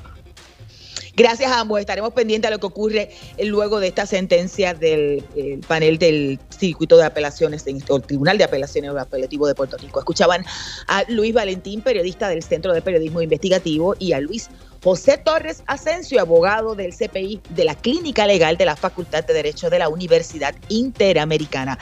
Gracias 1.19 1.51
a 1.51 1.59
ambos. 1.59 1.81
Estaremos 1.81 2.13
pendientes 2.13 2.49
a 2.49 2.53
lo 2.53 2.61
que 2.61 2.67
ocurre 2.67 3.11
luego 3.43 3.81
de 3.81 3.89
esta 3.89 4.07
sentencia 4.07 4.73
del 4.73 5.25
panel 5.67 5.99
del 5.99 6.39
circuito 6.57 6.97
de 6.97 7.05
apelaciones, 7.05 7.65
o 7.89 7.97
el 7.97 8.03
Tribunal 8.03 8.39
de 8.39 8.45
Apelaciones 8.45 8.93
Apelativo 8.97 9.49
de 9.49 9.57
Puerto 9.57 9.77
Rico. 9.79 9.99
Escuchaban 9.99 10.45
a 10.87 11.03
Luis 11.09 11.35
Valentín, 11.35 11.83
periodista 11.83 12.29
del 12.29 12.45
Centro 12.45 12.73
de 12.73 12.83
Periodismo 12.83 13.21
Investigativo, 13.21 13.97
y 13.99 14.13
a 14.13 14.21
Luis 14.21 14.49
José 14.83 15.19
Torres 15.19 15.65
Asensio, 15.67 16.21
abogado 16.21 16.77
del 16.77 16.95
CPI 16.95 17.41
de 17.51 17.65
la 17.65 17.75
Clínica 17.75 18.25
Legal 18.25 18.57
de 18.57 18.65
la 18.65 18.77
Facultad 18.77 19.25
de 19.25 19.35
Derecho 19.35 19.71
de 19.71 19.81
la 19.81 19.89
Universidad 19.89 20.55
Interamericana. 20.69 21.79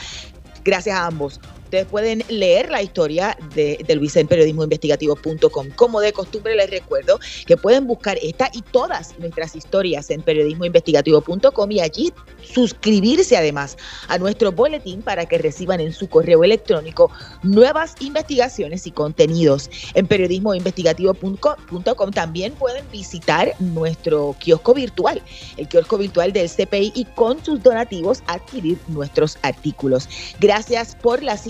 Gracias 0.64 0.96
a 0.96 1.06
ambos. 1.06 1.40
Ustedes 1.66 1.86
pueden 1.86 2.22
leer 2.28 2.70
la 2.70 2.80
historia 2.80 3.36
de, 3.56 3.76
de 3.84 4.10
en 4.14 4.28
periodismoinvestigativo.com. 4.28 5.70
Como 5.74 6.00
de 6.00 6.12
costumbre 6.12 6.54
les 6.54 6.70
recuerdo 6.70 7.18
que 7.44 7.56
pueden 7.56 7.88
buscar 7.88 8.16
esta 8.22 8.48
y 8.52 8.62
todas 8.62 9.18
nuestras 9.18 9.56
historias 9.56 10.08
en 10.10 10.22
periodismoinvestigativo.com 10.22 11.72
y 11.72 11.80
allí 11.80 12.12
suscribirse 12.40 13.36
además 13.36 13.76
a 14.06 14.16
nuestro 14.16 14.52
boletín 14.52 15.02
para 15.02 15.26
que 15.26 15.38
reciban 15.38 15.80
en 15.80 15.92
su 15.92 16.08
correo 16.08 16.44
electrónico 16.44 17.10
nuevas 17.42 17.96
investigaciones 17.98 18.86
y 18.86 18.92
contenidos. 18.92 19.68
En 19.94 20.06
periodismoinvestigativo.com 20.06 22.10
también 22.12 22.52
pueden 22.52 22.88
visitar 22.92 23.52
nuestro 23.58 24.36
kiosco 24.38 24.72
virtual, 24.72 25.20
el 25.56 25.66
kiosco 25.66 25.98
virtual 25.98 26.32
del 26.32 26.48
CPI 26.48 26.92
y 26.94 27.06
con 27.16 27.44
sus 27.44 27.60
donativos 27.60 28.22
adquirir 28.28 28.78
nuestros 28.86 29.36
artículos. 29.42 30.08
Gracias 30.38 30.94
por 30.94 31.24
la 31.24 31.36